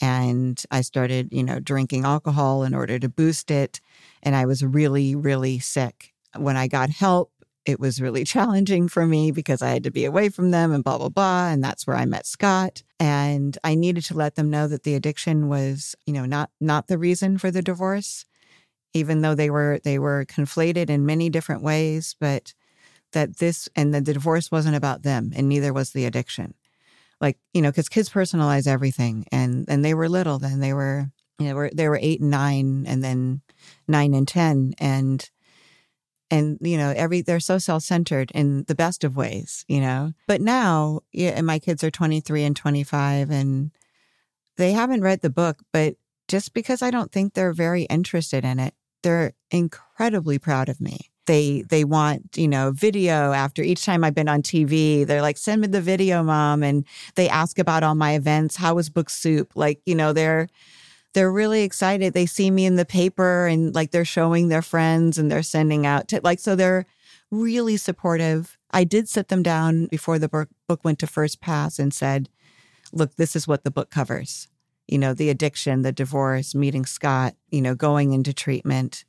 and 0.00 0.62
I 0.70 0.82
started, 0.82 1.28
you 1.32 1.42
know, 1.42 1.60
drinking 1.60 2.04
alcohol 2.04 2.62
in 2.62 2.74
order 2.74 2.98
to 2.98 3.08
boost 3.08 3.50
it. 3.50 3.80
And 4.22 4.36
I 4.36 4.46
was 4.46 4.64
really, 4.64 5.14
really 5.14 5.58
sick. 5.58 6.14
When 6.36 6.56
I 6.56 6.68
got 6.68 6.90
help, 6.90 7.32
it 7.66 7.80
was 7.80 8.00
really 8.00 8.24
challenging 8.34 8.88
for 8.88 9.06
me 9.06 9.30
because 9.30 9.62
I 9.62 9.70
had 9.70 9.84
to 9.84 9.90
be 9.90 10.04
away 10.04 10.28
from 10.28 10.50
them 10.50 10.72
and 10.72 10.84
blah, 10.84 10.98
blah, 10.98 11.08
blah. 11.08 11.48
And 11.48 11.62
that's 11.62 11.86
where 11.86 11.96
I 11.96 12.04
met 12.04 12.26
Scott. 12.26 12.82
And 13.00 13.56
I 13.64 13.74
needed 13.74 14.04
to 14.04 14.16
let 14.16 14.34
them 14.34 14.50
know 14.50 14.68
that 14.68 14.84
the 14.84 14.94
addiction 14.94 15.48
was, 15.48 15.94
you 16.06 16.12
know, 16.12 16.24
not 16.24 16.50
not 16.60 16.88
the 16.88 16.98
reason 16.98 17.38
for 17.38 17.50
the 17.50 17.62
divorce, 17.62 18.24
even 18.94 19.20
though 19.20 19.34
they 19.34 19.50
were 19.50 19.80
they 19.84 19.98
were 19.98 20.24
conflated 20.24 20.90
in 20.90 21.06
many 21.06 21.30
different 21.30 21.62
ways, 21.62 22.16
but 22.18 22.54
that 23.12 23.38
this 23.38 23.68
and 23.76 23.94
that 23.94 24.04
the 24.04 24.12
divorce 24.12 24.50
wasn't 24.50 24.76
about 24.76 25.02
them 25.02 25.32
and 25.34 25.48
neither 25.48 25.72
was 25.72 25.92
the 25.92 26.04
addiction. 26.04 26.54
Like, 27.20 27.38
you 27.52 27.62
know, 27.62 27.70
because 27.70 27.88
kids 27.88 28.10
personalize 28.10 28.66
everything 28.66 29.26
and 29.32 29.64
and 29.68 29.84
they 29.84 29.94
were 29.94 30.08
little 30.08 30.38
then. 30.38 30.60
They 30.60 30.72
were 30.72 31.10
you 31.38 31.48
know, 31.48 31.54
were 31.54 31.70
they 31.72 31.88
were 31.88 31.98
eight 32.00 32.20
and 32.20 32.30
nine 32.30 32.84
and 32.86 33.02
then 33.02 33.42
nine 33.86 34.14
and 34.14 34.26
ten 34.26 34.74
and 34.78 35.28
and 36.30 36.58
you 36.60 36.76
know 36.76 36.92
every 36.96 37.22
they're 37.22 37.40
so 37.40 37.58
self-centered 37.58 38.30
in 38.34 38.64
the 38.64 38.74
best 38.74 39.04
of 39.04 39.16
ways 39.16 39.64
you 39.68 39.80
know 39.80 40.12
but 40.26 40.40
now 40.40 41.00
yeah 41.12 41.30
and 41.30 41.46
my 41.46 41.58
kids 41.58 41.82
are 41.82 41.90
23 41.90 42.44
and 42.44 42.56
25 42.56 43.30
and 43.30 43.70
they 44.56 44.72
haven't 44.72 45.02
read 45.02 45.20
the 45.20 45.30
book 45.30 45.62
but 45.72 45.96
just 46.26 46.52
because 46.54 46.82
i 46.82 46.90
don't 46.90 47.12
think 47.12 47.34
they're 47.34 47.52
very 47.52 47.82
interested 47.84 48.44
in 48.44 48.58
it 48.58 48.74
they're 49.02 49.32
incredibly 49.50 50.38
proud 50.38 50.68
of 50.68 50.80
me 50.80 51.07
they 51.28 51.62
they 51.62 51.84
want 51.84 52.36
you 52.36 52.48
know 52.48 52.72
video 52.72 53.32
after 53.32 53.62
each 53.62 53.84
time 53.84 54.02
i've 54.02 54.14
been 54.14 54.28
on 54.28 54.42
tv 54.42 55.06
they're 55.06 55.22
like 55.22 55.38
send 55.38 55.60
me 55.60 55.68
the 55.68 55.80
video 55.80 56.22
mom 56.22 56.64
and 56.64 56.84
they 57.14 57.28
ask 57.28 57.60
about 57.60 57.84
all 57.84 57.94
my 57.94 58.14
events 58.14 58.56
how 58.56 58.74
was 58.74 58.90
book 58.90 59.08
soup 59.08 59.52
like 59.54 59.80
you 59.86 59.94
know 59.94 60.12
they're 60.12 60.48
they're 61.14 61.32
really 61.32 61.62
excited. 61.62 62.12
They 62.12 62.26
see 62.26 62.50
me 62.50 62.66
in 62.66 62.76
the 62.76 62.84
paper 62.84 63.46
and 63.46 63.74
like 63.74 63.90
they're 63.90 64.04
showing 64.04 64.48
their 64.48 64.62
friends 64.62 65.18
and 65.18 65.30
they're 65.30 65.42
sending 65.42 65.86
out 65.86 66.12
like, 66.22 66.38
so 66.38 66.54
they're 66.54 66.86
really 67.30 67.76
supportive. 67.76 68.56
I 68.70 68.84
did 68.84 69.08
sit 69.08 69.28
them 69.28 69.42
down 69.42 69.86
before 69.86 70.18
the 70.18 70.28
book 70.28 70.84
went 70.84 70.98
to 71.00 71.06
first 71.06 71.40
pass 71.40 71.78
and 71.78 71.92
said, 71.92 72.28
look, 72.92 73.16
this 73.16 73.34
is 73.34 73.48
what 73.48 73.64
the 73.64 73.70
book 73.70 73.90
covers. 73.90 74.48
You 74.86 74.98
know, 74.98 75.12
the 75.12 75.28
addiction, 75.28 75.82
the 75.82 75.92
divorce, 75.92 76.54
meeting 76.54 76.86
Scott, 76.86 77.34
you 77.50 77.60
know, 77.60 77.74
going 77.74 78.12
into 78.12 78.32
treatment. 78.32 79.04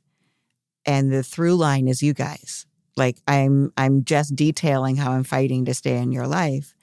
And 0.86 1.12
the 1.12 1.22
through 1.22 1.56
line 1.56 1.88
is 1.88 2.02
you 2.02 2.14
guys. 2.14 2.66
Like 2.96 3.18
I'm 3.28 3.72
I'm 3.76 4.04
just 4.04 4.34
detailing 4.34 4.96
how 4.96 5.12
I'm 5.12 5.24
fighting 5.24 5.64
to 5.66 5.74
stay 5.74 5.98
in 5.98 6.12
your 6.12 6.26
life. 6.26 6.74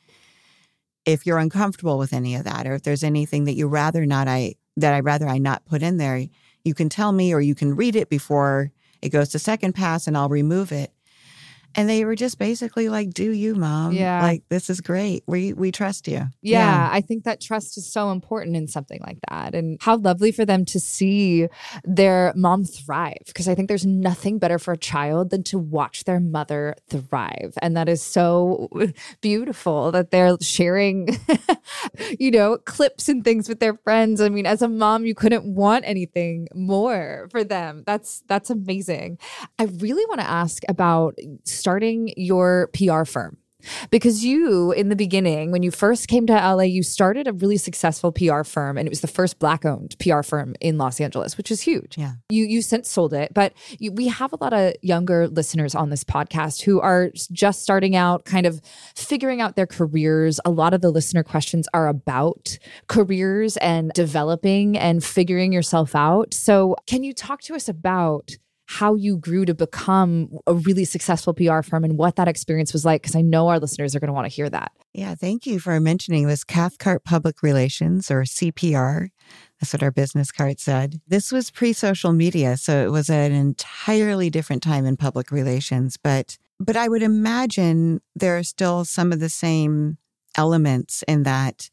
If 1.05 1.25
you're 1.25 1.37
uncomfortable 1.37 1.97
with 1.97 2.13
any 2.13 2.35
of 2.35 2.43
that, 2.43 2.67
or 2.67 2.73
if 2.73 2.83
there's 2.83 3.03
anything 3.03 3.45
that 3.45 3.55
you 3.55 3.67
rather 3.67 4.05
not 4.05 4.27
I 4.27 4.55
that 4.77 4.93
I 4.93 4.99
rather 4.99 5.27
I 5.27 5.37
not 5.37 5.65
put 5.65 5.83
in 5.83 5.97
there, 5.97 6.25
you 6.63 6.73
can 6.73 6.89
tell 6.89 7.11
me 7.11 7.33
or 7.33 7.41
you 7.41 7.55
can 7.55 7.75
read 7.75 7.95
it 7.95 8.09
before 8.09 8.71
it 9.01 9.09
goes 9.09 9.29
to 9.29 9.39
second 9.39 9.73
pass 9.73 10.07
and 10.07 10.17
I'll 10.17 10.29
remove 10.29 10.71
it. 10.71 10.91
And 11.75 11.89
they 11.89 12.05
were 12.05 12.15
just 12.15 12.39
basically 12.39 12.89
like, 12.89 13.13
"Do 13.13 13.31
you, 13.31 13.55
mom? 13.55 13.93
Yeah, 13.93 14.21
like 14.21 14.43
this 14.49 14.69
is 14.69 14.81
great. 14.81 15.23
We 15.27 15.53
we 15.53 15.71
trust 15.71 16.07
you." 16.07 16.27
Yeah, 16.41 16.59
yeah, 16.59 16.89
I 16.91 17.01
think 17.01 17.23
that 17.23 17.41
trust 17.41 17.77
is 17.77 17.91
so 17.91 18.11
important 18.11 18.55
in 18.55 18.67
something 18.67 18.99
like 19.05 19.19
that, 19.29 19.53
and 19.53 19.77
how 19.81 19.97
lovely 19.97 20.31
for 20.31 20.45
them 20.45 20.65
to 20.65 20.79
see 20.79 21.47
their 21.83 22.33
mom 22.35 22.63
thrive. 22.63 23.23
Because 23.27 23.47
I 23.47 23.55
think 23.55 23.67
there's 23.67 23.85
nothing 23.85 24.39
better 24.39 24.59
for 24.59 24.73
a 24.73 24.77
child 24.77 25.29
than 25.29 25.43
to 25.43 25.59
watch 25.59 26.05
their 26.05 26.19
mother 26.19 26.75
thrive, 26.89 27.53
and 27.61 27.77
that 27.77 27.89
is 27.89 28.01
so 28.01 28.69
beautiful 29.21 29.91
that 29.91 30.11
they're 30.11 30.37
sharing, 30.41 31.17
you 32.19 32.31
know, 32.31 32.57
clips 32.65 33.09
and 33.09 33.23
things 33.23 33.47
with 33.47 33.59
their 33.59 33.75
friends. 33.75 34.21
I 34.21 34.29
mean, 34.29 34.45
as 34.45 34.61
a 34.61 34.67
mom, 34.67 35.05
you 35.05 35.15
couldn't 35.15 35.45
want 35.45 35.85
anything 35.85 36.47
more 36.53 37.27
for 37.31 37.43
them. 37.43 37.83
That's 37.85 38.23
that's 38.27 38.49
amazing. 38.49 39.19
I 39.59 39.65
really 39.65 40.05
want 40.05 40.21
to 40.21 40.29
ask 40.29 40.63
about 40.67 41.15
starting 41.67 42.13
your 42.15 42.69
PR 42.71 43.03
firm. 43.03 43.35
Because 43.89 44.23
you, 44.23 44.71
in 44.71 44.87
the 44.87 44.95
beginning, 44.95 45.51
when 45.51 45.63
you 45.63 45.69
first 45.69 46.07
came 46.07 46.25
to 46.27 46.33
LA, 46.33 46.61
you 46.61 46.81
started 46.81 47.27
a 47.27 47.33
really 47.33 47.57
successful 47.57 48.13
PR 48.13 48.43
firm, 48.43 48.77
and 48.77 48.87
it 48.87 48.89
was 48.89 49.01
the 49.01 49.07
first 49.07 49.37
Black-owned 49.37 49.97
PR 49.99 50.21
firm 50.21 50.55
in 50.61 50.77
Los 50.77 51.01
Angeles, 51.01 51.35
which 51.35 51.51
is 51.51 51.59
huge. 51.59 51.97
Yeah, 51.97 52.13
you 52.29 52.45
you 52.45 52.61
since 52.61 52.87
sold 52.87 53.13
it, 53.13 53.33
but 53.33 53.51
you, 53.79 53.91
we 53.91 54.07
have 54.07 54.31
a 54.31 54.37
lot 54.39 54.53
of 54.53 54.75
younger 54.81 55.27
listeners 55.27 55.75
on 55.75 55.89
this 55.89 56.05
podcast 56.05 56.61
who 56.61 56.79
are 56.79 57.09
just 57.33 57.63
starting 57.63 57.97
out, 57.97 58.23
kind 58.23 58.45
of 58.45 58.61
figuring 58.95 59.41
out 59.41 59.57
their 59.57 59.67
careers. 59.67 60.39
A 60.45 60.51
lot 60.51 60.73
of 60.73 60.79
the 60.79 60.89
listener 60.89 61.23
questions 61.23 61.67
are 61.73 61.89
about 61.89 62.57
careers 62.87 63.57
and 63.57 63.91
developing 63.93 64.77
and 64.77 65.03
figuring 65.03 65.51
yourself 65.51 65.95
out. 65.95 66.33
So, 66.33 66.77
can 66.85 67.03
you 67.03 67.13
talk 67.13 67.41
to 67.41 67.55
us 67.55 67.67
about? 67.67 68.37
How 68.67 68.95
you 68.95 69.17
grew 69.17 69.45
to 69.45 69.55
become 69.55 70.29
a 70.45 70.53
really 70.53 70.83
successful 70.83 71.33
PR 71.33 71.61
firm 71.61 71.85
and 71.85 71.97
what 71.97 72.17
that 72.17 72.27
experience 72.27 72.73
was 72.73 72.83
like, 72.83 73.01
because 73.01 73.15
I 73.15 73.21
know 73.21 73.47
our 73.47 73.59
listeners 73.59 73.95
are 73.95 73.99
going 74.01 74.09
to 74.09 74.13
want 74.13 74.25
to 74.25 74.33
hear 74.33 74.49
that. 74.49 74.73
Yeah, 74.93 75.15
thank 75.15 75.45
you 75.47 75.57
for 75.57 75.79
mentioning 75.79 76.27
this 76.27 76.43
Cathcart 76.43 77.05
Public 77.05 77.41
Relations 77.41 78.11
or 78.11 78.23
CPR. 78.23 79.07
That's 79.59 79.71
what 79.71 79.83
our 79.83 79.91
business 79.91 80.33
card 80.33 80.59
said. 80.59 80.99
This 81.07 81.31
was 81.31 81.49
pre 81.49 81.71
social 81.71 82.11
media, 82.11 82.57
so 82.57 82.85
it 82.85 82.91
was 82.91 83.09
an 83.09 83.31
entirely 83.31 84.29
different 84.29 84.63
time 84.63 84.85
in 84.85 84.97
public 84.97 85.31
relations. 85.31 85.95
But 85.95 86.37
but 86.59 86.75
I 86.75 86.89
would 86.89 87.03
imagine 87.03 88.01
there 88.15 88.37
are 88.37 88.43
still 88.43 88.83
some 88.83 89.13
of 89.13 89.21
the 89.21 89.29
same 89.29 89.97
elements 90.35 91.05
in 91.07 91.23
that 91.23 91.69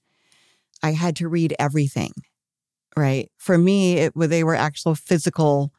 I 0.80 0.92
had 0.92 1.16
to 1.16 1.28
read 1.28 1.56
everything. 1.58 2.12
Right. 2.96 3.32
For 3.36 3.58
me, 3.58 3.98
it 3.98 4.12
they 4.14 4.44
were 4.44 4.54
actual 4.54 4.94
physical 4.94 5.72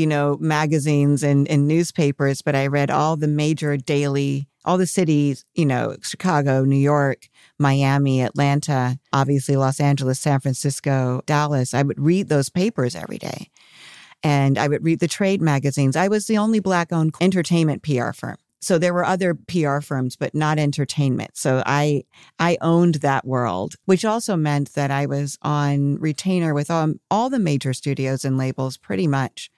you 0.00 0.06
know, 0.06 0.38
magazines 0.40 1.22
and, 1.22 1.46
and 1.48 1.68
newspapers, 1.68 2.40
but 2.40 2.56
I 2.56 2.68
read 2.68 2.90
all 2.90 3.18
the 3.18 3.28
major 3.28 3.76
daily, 3.76 4.48
all 4.64 4.78
the 4.78 4.86
cities, 4.86 5.44
you 5.54 5.66
know, 5.66 5.94
Chicago, 6.00 6.64
New 6.64 6.78
York, 6.78 7.28
Miami, 7.58 8.22
Atlanta, 8.22 8.98
obviously 9.12 9.56
Los 9.56 9.78
Angeles, 9.78 10.18
San 10.18 10.40
Francisco, 10.40 11.20
Dallas. 11.26 11.74
I 11.74 11.82
would 11.82 12.00
read 12.00 12.30
those 12.30 12.48
papers 12.48 12.96
every 12.96 13.18
day. 13.18 13.50
And 14.22 14.56
I 14.56 14.68
would 14.68 14.82
read 14.82 15.00
the 15.00 15.08
trade 15.08 15.42
magazines. 15.42 15.96
I 15.96 16.08
was 16.08 16.26
the 16.26 16.38
only 16.38 16.60
Black 16.60 16.94
owned 16.94 17.14
entertainment 17.20 17.82
PR 17.82 18.12
firm. 18.12 18.38
So 18.62 18.78
there 18.78 18.94
were 18.94 19.04
other 19.04 19.34
PR 19.34 19.80
firms, 19.80 20.16
but 20.16 20.34
not 20.34 20.58
entertainment. 20.58 21.36
So 21.36 21.62
I 21.66 22.04
I 22.38 22.56
owned 22.62 22.96
that 22.96 23.26
world, 23.26 23.74
which 23.84 24.04
also 24.04 24.36
meant 24.36 24.74
that 24.74 24.90
I 24.90 25.04
was 25.06 25.38
on 25.42 25.96
retainer 25.96 26.54
with 26.54 26.70
all, 26.70 26.94
all 27.10 27.30
the 27.30 27.38
major 27.38 27.72
studios 27.74 28.24
and 28.24 28.36
labels 28.38 28.78
pretty 28.78 29.06
much 29.06 29.50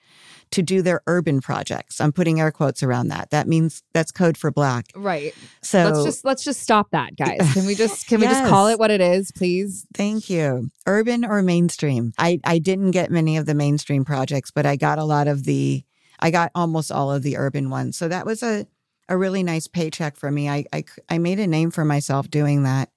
to 0.53 0.61
do 0.61 0.83
their 0.83 1.01
urban 1.07 1.41
projects. 1.41 1.99
I'm 1.99 2.11
putting 2.11 2.39
air 2.39 2.51
quotes 2.51 2.83
around 2.83 3.07
that. 3.07 3.31
That 3.31 3.47
means 3.47 3.81
that's 3.91 4.11
code 4.11 4.37
for 4.37 4.51
black. 4.51 4.85
Right. 4.95 5.33
So 5.61 5.83
let's 5.83 6.03
just 6.03 6.25
let's 6.25 6.43
just 6.43 6.61
stop 6.61 6.91
that, 6.91 7.15
guys. 7.15 7.53
Can 7.53 7.65
we 7.65 7.73
just 7.73 8.07
can 8.07 8.21
yes. 8.21 8.29
we 8.29 8.35
just 8.35 8.49
call 8.49 8.67
it 8.67 8.77
what 8.77 8.91
it 8.91 9.01
is, 9.01 9.31
please? 9.31 9.87
Thank 9.95 10.29
you. 10.29 10.69
Urban 10.85 11.25
or 11.25 11.41
mainstream. 11.41 12.13
I 12.19 12.39
I 12.43 12.59
didn't 12.59 12.91
get 12.91 13.09
many 13.09 13.35
of 13.37 13.47
the 13.47 13.55
mainstream 13.55 14.05
projects, 14.05 14.51
but 14.51 14.65
I 14.65 14.75
got 14.75 14.99
a 14.99 15.03
lot 15.03 15.27
of 15.27 15.43
the 15.43 15.83
I 16.19 16.29
got 16.29 16.51
almost 16.53 16.91
all 16.91 17.11
of 17.11 17.23
the 17.23 17.37
urban 17.37 17.71
ones. 17.71 17.97
So 17.97 18.07
that 18.07 18.25
was 18.25 18.43
a 18.43 18.67
a 19.09 19.17
really 19.17 19.41
nice 19.41 19.67
paycheck 19.67 20.17
for 20.17 20.29
me. 20.29 20.49
I 20.49 20.65
I, 20.71 20.83
I 21.09 21.17
made 21.17 21.39
a 21.39 21.47
name 21.47 21.71
for 21.71 21.83
myself 21.83 22.29
doing 22.29 22.63
that. 22.63 22.89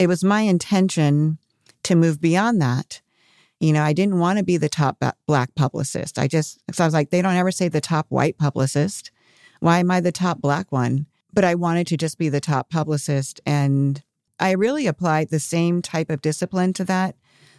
It 0.00 0.08
was 0.08 0.24
my 0.24 0.40
intention 0.40 1.38
to 1.84 1.94
move 1.94 2.20
beyond 2.20 2.60
that 2.60 3.00
you 3.60 3.74
know, 3.74 3.82
I 3.82 3.92
didn't 3.92 4.18
want 4.18 4.38
to 4.38 4.44
be 4.44 4.56
the 4.56 4.70
top 4.70 5.04
black 5.26 5.54
publicist. 5.54 6.18
I 6.18 6.26
just, 6.26 6.58
so 6.72 6.82
I 6.82 6.86
was 6.86 6.94
like, 6.94 7.10
they 7.10 7.22
don't 7.22 7.36
ever 7.36 7.52
say 7.52 7.68
the 7.68 7.80
top 7.80 8.06
white 8.08 8.38
publicist. 8.38 9.10
Why 9.60 9.78
am 9.78 9.90
I 9.90 10.00
the 10.00 10.10
top 10.10 10.40
black 10.40 10.72
one? 10.72 11.06
But 11.32 11.44
I 11.44 11.54
wanted 11.54 11.86
to 11.88 11.96
just 11.98 12.18
be 12.18 12.30
the 12.30 12.40
top 12.40 12.70
publicist. 12.70 13.40
And 13.44 14.02
I 14.40 14.52
really 14.52 14.86
applied 14.86 15.28
the 15.28 15.38
same 15.38 15.82
type 15.82 16.10
of 16.10 16.22
discipline 16.22 16.72
to 16.74 16.84
that 16.84 17.16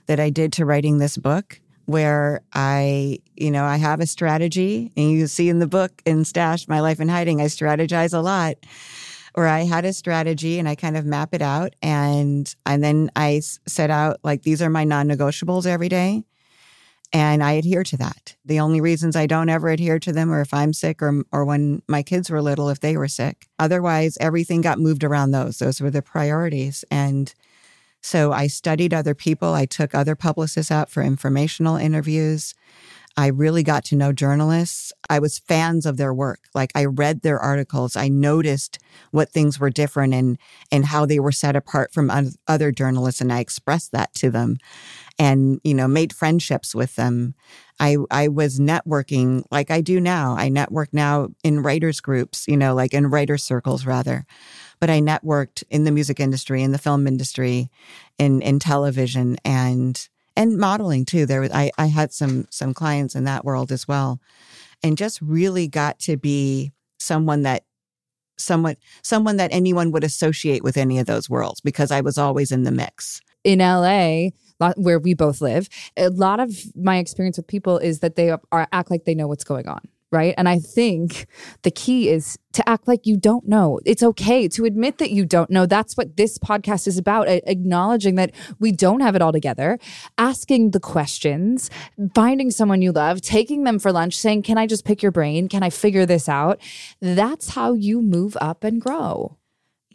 that 0.07 0.19
I 0.19 0.31
did 0.31 0.51
to 0.53 0.65
writing 0.65 0.97
this 0.97 1.15
book, 1.17 1.61
where 1.85 2.41
I, 2.51 3.19
you 3.37 3.51
know, 3.51 3.63
I 3.63 3.77
have 3.77 3.99
a 3.99 4.07
strategy. 4.07 4.91
And 4.97 5.11
you 5.11 5.27
see 5.27 5.49
in 5.49 5.59
the 5.59 5.67
book 5.67 6.01
in 6.05 6.25
Stash, 6.25 6.67
My 6.67 6.79
Life 6.79 6.99
in 6.99 7.09
Hiding, 7.09 7.39
I 7.39 7.45
strategize 7.45 8.13
a 8.13 8.21
lot 8.21 8.57
or 9.33 9.47
I 9.47 9.61
had 9.61 9.85
a 9.85 9.93
strategy 9.93 10.59
and 10.59 10.67
I 10.67 10.75
kind 10.75 10.97
of 10.97 11.05
map 11.05 11.33
it 11.33 11.41
out. 11.41 11.75
And, 11.81 12.53
and 12.65 12.83
then 12.83 13.11
I 13.15 13.41
set 13.67 13.89
out 13.89 14.19
like, 14.23 14.43
these 14.43 14.61
are 14.61 14.69
my 14.69 14.83
non 14.83 15.07
negotiables 15.07 15.65
every 15.65 15.89
day. 15.89 16.23
And 17.13 17.43
I 17.43 17.53
adhere 17.53 17.83
to 17.83 17.97
that. 17.97 18.35
The 18.45 18.61
only 18.61 18.79
reasons 18.79 19.17
I 19.17 19.27
don't 19.27 19.49
ever 19.49 19.67
adhere 19.67 19.99
to 19.99 20.13
them 20.13 20.31
are 20.31 20.41
if 20.41 20.53
I'm 20.53 20.71
sick 20.71 21.01
or, 21.01 21.23
or 21.33 21.43
when 21.43 21.81
my 21.87 22.03
kids 22.03 22.29
were 22.29 22.41
little, 22.41 22.69
if 22.69 22.79
they 22.79 22.95
were 22.95 23.09
sick. 23.09 23.47
Otherwise, 23.59 24.17
everything 24.21 24.61
got 24.61 24.79
moved 24.79 25.03
around 25.03 25.31
those. 25.31 25.57
Those 25.59 25.81
were 25.81 25.91
the 25.91 26.01
priorities. 26.01 26.85
And 26.89 27.33
so 28.01 28.31
I 28.31 28.47
studied 28.47 28.93
other 28.93 29.13
people. 29.13 29.53
I 29.53 29.65
took 29.65 29.93
other 29.93 30.15
publicists 30.15 30.71
out 30.71 30.89
for 30.89 31.03
informational 31.03 31.75
interviews. 31.75 32.55
I 33.17 33.27
really 33.27 33.63
got 33.63 33.83
to 33.85 33.95
know 33.95 34.13
journalists. 34.13 34.93
I 35.09 35.19
was 35.19 35.39
fans 35.39 35.85
of 35.85 35.97
their 35.97 36.13
work. 36.13 36.39
Like 36.55 36.71
I 36.75 36.85
read 36.85 37.21
their 37.21 37.39
articles. 37.39 37.95
I 37.95 38.07
noticed 38.07 38.79
what 39.11 39.29
things 39.29 39.59
were 39.59 39.69
different 39.69 40.13
and 40.13 40.37
and 40.71 40.85
how 40.85 41.05
they 41.05 41.19
were 41.19 41.31
set 41.31 41.55
apart 41.55 41.93
from 41.93 42.11
other 42.47 42.71
journalists 42.71 43.21
and 43.21 43.31
I 43.33 43.39
expressed 43.39 43.91
that 43.91 44.13
to 44.15 44.31
them. 44.31 44.57
and 45.19 45.59
you 45.63 45.73
know 45.73 45.87
made 45.87 46.13
friendships 46.13 46.73
with 46.75 46.95
them 46.95 47.33
i 47.79 47.97
i 48.09 48.27
was 48.27 48.59
networking 48.59 49.43
like 49.51 49.69
i 49.71 49.81
do 49.81 49.99
now 49.99 50.35
i 50.37 50.49
network 50.49 50.93
now 50.93 51.27
in 51.43 51.61
writers 51.61 51.99
groups 52.01 52.47
you 52.47 52.57
know 52.57 52.73
like 52.73 52.93
in 52.93 53.07
writer 53.07 53.37
circles 53.37 53.85
rather 53.85 54.25
but 54.79 54.89
i 54.89 54.99
networked 54.99 55.63
in 55.69 55.83
the 55.83 55.91
music 55.91 56.19
industry 56.19 56.61
in 56.63 56.71
the 56.71 56.77
film 56.77 57.07
industry 57.07 57.69
in 58.17 58.41
in 58.41 58.59
television 58.59 59.37
and 59.45 60.09
and 60.41 60.57
modeling 60.57 61.05
too 61.05 61.25
there 61.25 61.41
was 61.41 61.51
i 61.51 61.71
i 61.77 61.85
had 61.85 62.11
some 62.11 62.45
some 62.49 62.73
clients 62.73 63.15
in 63.15 63.23
that 63.25 63.45
world 63.45 63.71
as 63.71 63.87
well 63.87 64.19
and 64.83 64.97
just 64.97 65.21
really 65.21 65.67
got 65.67 65.99
to 65.99 66.17
be 66.17 66.71
someone 66.99 67.43
that 67.43 67.63
someone 68.37 68.75
someone 69.03 69.37
that 69.37 69.53
anyone 69.53 69.91
would 69.91 70.03
associate 70.03 70.63
with 70.63 70.77
any 70.77 70.99
of 70.99 71.05
those 71.05 71.29
worlds 71.29 71.61
because 71.61 71.91
I 71.91 72.01
was 72.01 72.17
always 72.17 72.51
in 72.51 72.63
the 72.63 72.71
mix. 72.71 73.21
In 73.43 73.59
LA, 73.59 74.29
where 74.75 74.99
we 74.99 75.13
both 75.13 75.41
live, 75.41 75.67
a 75.97 76.09
lot 76.09 76.39
of 76.39 76.55
my 76.75 76.97
experience 76.97 77.37
with 77.37 77.47
people 77.47 77.77
is 77.77 77.99
that 77.99 78.15
they 78.15 78.29
are 78.29 78.67
act 78.71 78.91
like 78.91 79.05
they 79.05 79.15
know 79.15 79.27
what's 79.27 79.43
going 79.43 79.67
on 79.67 79.81
right? 80.11 80.33
And 80.37 80.49
I 80.49 80.59
think 80.59 81.27
the 81.63 81.71
key 81.71 82.09
is 82.09 82.37
to 82.53 82.67
act 82.67 82.87
like 82.87 83.05
you 83.05 83.15
don't 83.17 83.47
know. 83.47 83.79
It's 83.85 84.03
okay 84.03 84.47
to 84.49 84.65
admit 84.65 84.97
that 84.97 85.11
you 85.11 85.25
don't 85.25 85.49
know. 85.49 85.65
That's 85.65 85.95
what 85.95 86.17
this 86.17 86.37
podcast 86.37 86.85
is 86.87 86.97
about 86.97 87.27
acknowledging 87.29 88.15
that 88.15 88.31
we 88.59 88.71
don't 88.71 88.99
have 88.99 89.15
it 89.15 89.21
all 89.21 89.31
together, 89.31 89.79
asking 90.17 90.71
the 90.71 90.79
questions, 90.79 91.69
finding 92.13 92.51
someone 92.51 92.81
you 92.81 92.91
love, 92.91 93.21
taking 93.21 93.63
them 93.63 93.79
for 93.79 93.91
lunch, 93.91 94.17
saying, 94.17 94.43
Can 94.43 94.57
I 94.57 94.67
just 94.67 94.85
pick 94.85 95.01
your 95.01 95.11
brain? 95.11 95.47
Can 95.47 95.63
I 95.63 95.69
figure 95.69 96.05
this 96.05 96.27
out? 96.27 96.59
That's 96.99 97.49
how 97.49 97.73
you 97.73 98.01
move 98.01 98.37
up 98.41 98.63
and 98.63 98.81
grow. 98.81 99.37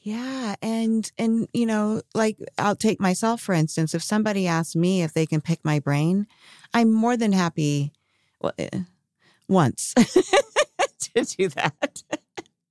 Yeah, 0.07 0.55
and 0.63 1.11
and 1.19 1.49
you 1.53 1.67
know, 1.67 2.01
like 2.15 2.39
I'll 2.59 2.77
take 2.77 3.01
myself 3.01 3.41
for 3.41 3.53
instance. 3.53 3.93
If 3.93 4.05
somebody 4.05 4.47
asks 4.47 4.77
me 4.77 5.03
if 5.03 5.13
they 5.13 5.27
can 5.27 5.41
pick 5.41 5.65
my 5.65 5.81
brain, 5.81 6.29
I'm 6.73 6.93
more 6.93 7.17
than 7.17 7.33
happy. 7.33 7.93
Well, 8.41 8.53
eh, 8.57 8.83
once 9.49 9.95
to 11.15 11.25
do 11.25 11.49
that. 11.49 12.03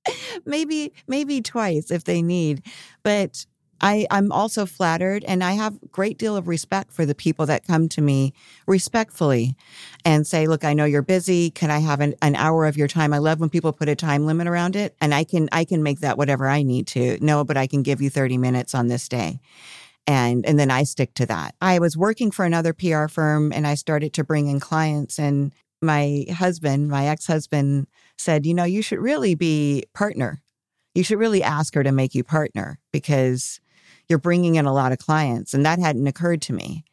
maybe 0.46 0.92
maybe 1.06 1.40
twice 1.40 1.90
if 1.90 2.04
they 2.04 2.22
need. 2.22 2.62
But 3.02 3.46
I, 3.80 4.06
I'm 4.10 4.32
also 4.32 4.64
flattered 4.64 5.22
and 5.24 5.44
I 5.44 5.52
have 5.52 5.78
great 5.92 6.16
deal 6.18 6.36
of 6.36 6.48
respect 6.48 6.92
for 6.92 7.04
the 7.04 7.14
people 7.14 7.46
that 7.46 7.66
come 7.66 7.88
to 7.90 8.00
me 8.00 8.32
respectfully 8.66 9.54
and 10.04 10.26
say, 10.26 10.46
look, 10.46 10.64
I 10.64 10.72
know 10.72 10.86
you're 10.86 11.02
busy. 11.02 11.50
Can 11.50 11.70
I 11.70 11.80
have 11.80 12.00
an, 12.00 12.14
an 12.22 12.36
hour 12.36 12.64
of 12.64 12.76
your 12.76 12.88
time? 12.88 13.12
I 13.12 13.18
love 13.18 13.38
when 13.38 13.50
people 13.50 13.72
put 13.72 13.88
a 13.88 13.96
time 13.96 14.24
limit 14.24 14.46
around 14.46 14.76
it 14.76 14.96
and 15.00 15.12
I 15.12 15.24
can, 15.24 15.48
I 15.52 15.64
can 15.64 15.82
make 15.82 16.00
that 16.00 16.16
whatever 16.16 16.48
I 16.48 16.62
need 16.62 16.86
to. 16.88 17.18
No, 17.20 17.44
but 17.44 17.56
I 17.56 17.66
can 17.66 17.82
give 17.82 18.00
you 18.00 18.08
30 18.08 18.38
minutes 18.38 18.74
on 18.74 18.88
this 18.88 19.08
day. 19.08 19.40
And, 20.06 20.46
and 20.46 20.58
then 20.58 20.70
I 20.70 20.84
stick 20.84 21.14
to 21.14 21.26
that. 21.26 21.54
I 21.60 21.80
was 21.80 21.96
working 21.96 22.30
for 22.30 22.44
another 22.44 22.72
PR 22.72 23.08
firm 23.08 23.52
and 23.52 23.66
I 23.66 23.74
started 23.74 24.14
to 24.14 24.24
bring 24.24 24.46
in 24.46 24.60
clients 24.60 25.18
and 25.18 25.52
my 25.82 26.24
husband, 26.30 26.88
my 26.88 27.06
ex 27.08 27.26
husband, 27.26 27.86
said, 28.16 28.46
you 28.46 28.54
know, 28.54 28.64
you 28.64 28.82
should 28.82 28.98
really 28.98 29.34
be 29.34 29.84
partner. 29.94 30.42
You 30.94 31.02
should 31.02 31.18
really 31.18 31.42
ask 31.42 31.74
her 31.74 31.82
to 31.82 31.92
make 31.92 32.14
you 32.14 32.24
partner 32.24 32.78
because 32.92 33.60
you're 34.08 34.18
bringing 34.18 34.54
in 34.54 34.66
a 34.66 34.72
lot 34.72 34.92
of 34.92 34.98
clients. 34.98 35.52
And 35.52 35.64
that 35.66 35.78
hadn't 35.78 36.06
occurred 36.06 36.42
to 36.42 36.52
me. 36.52 36.84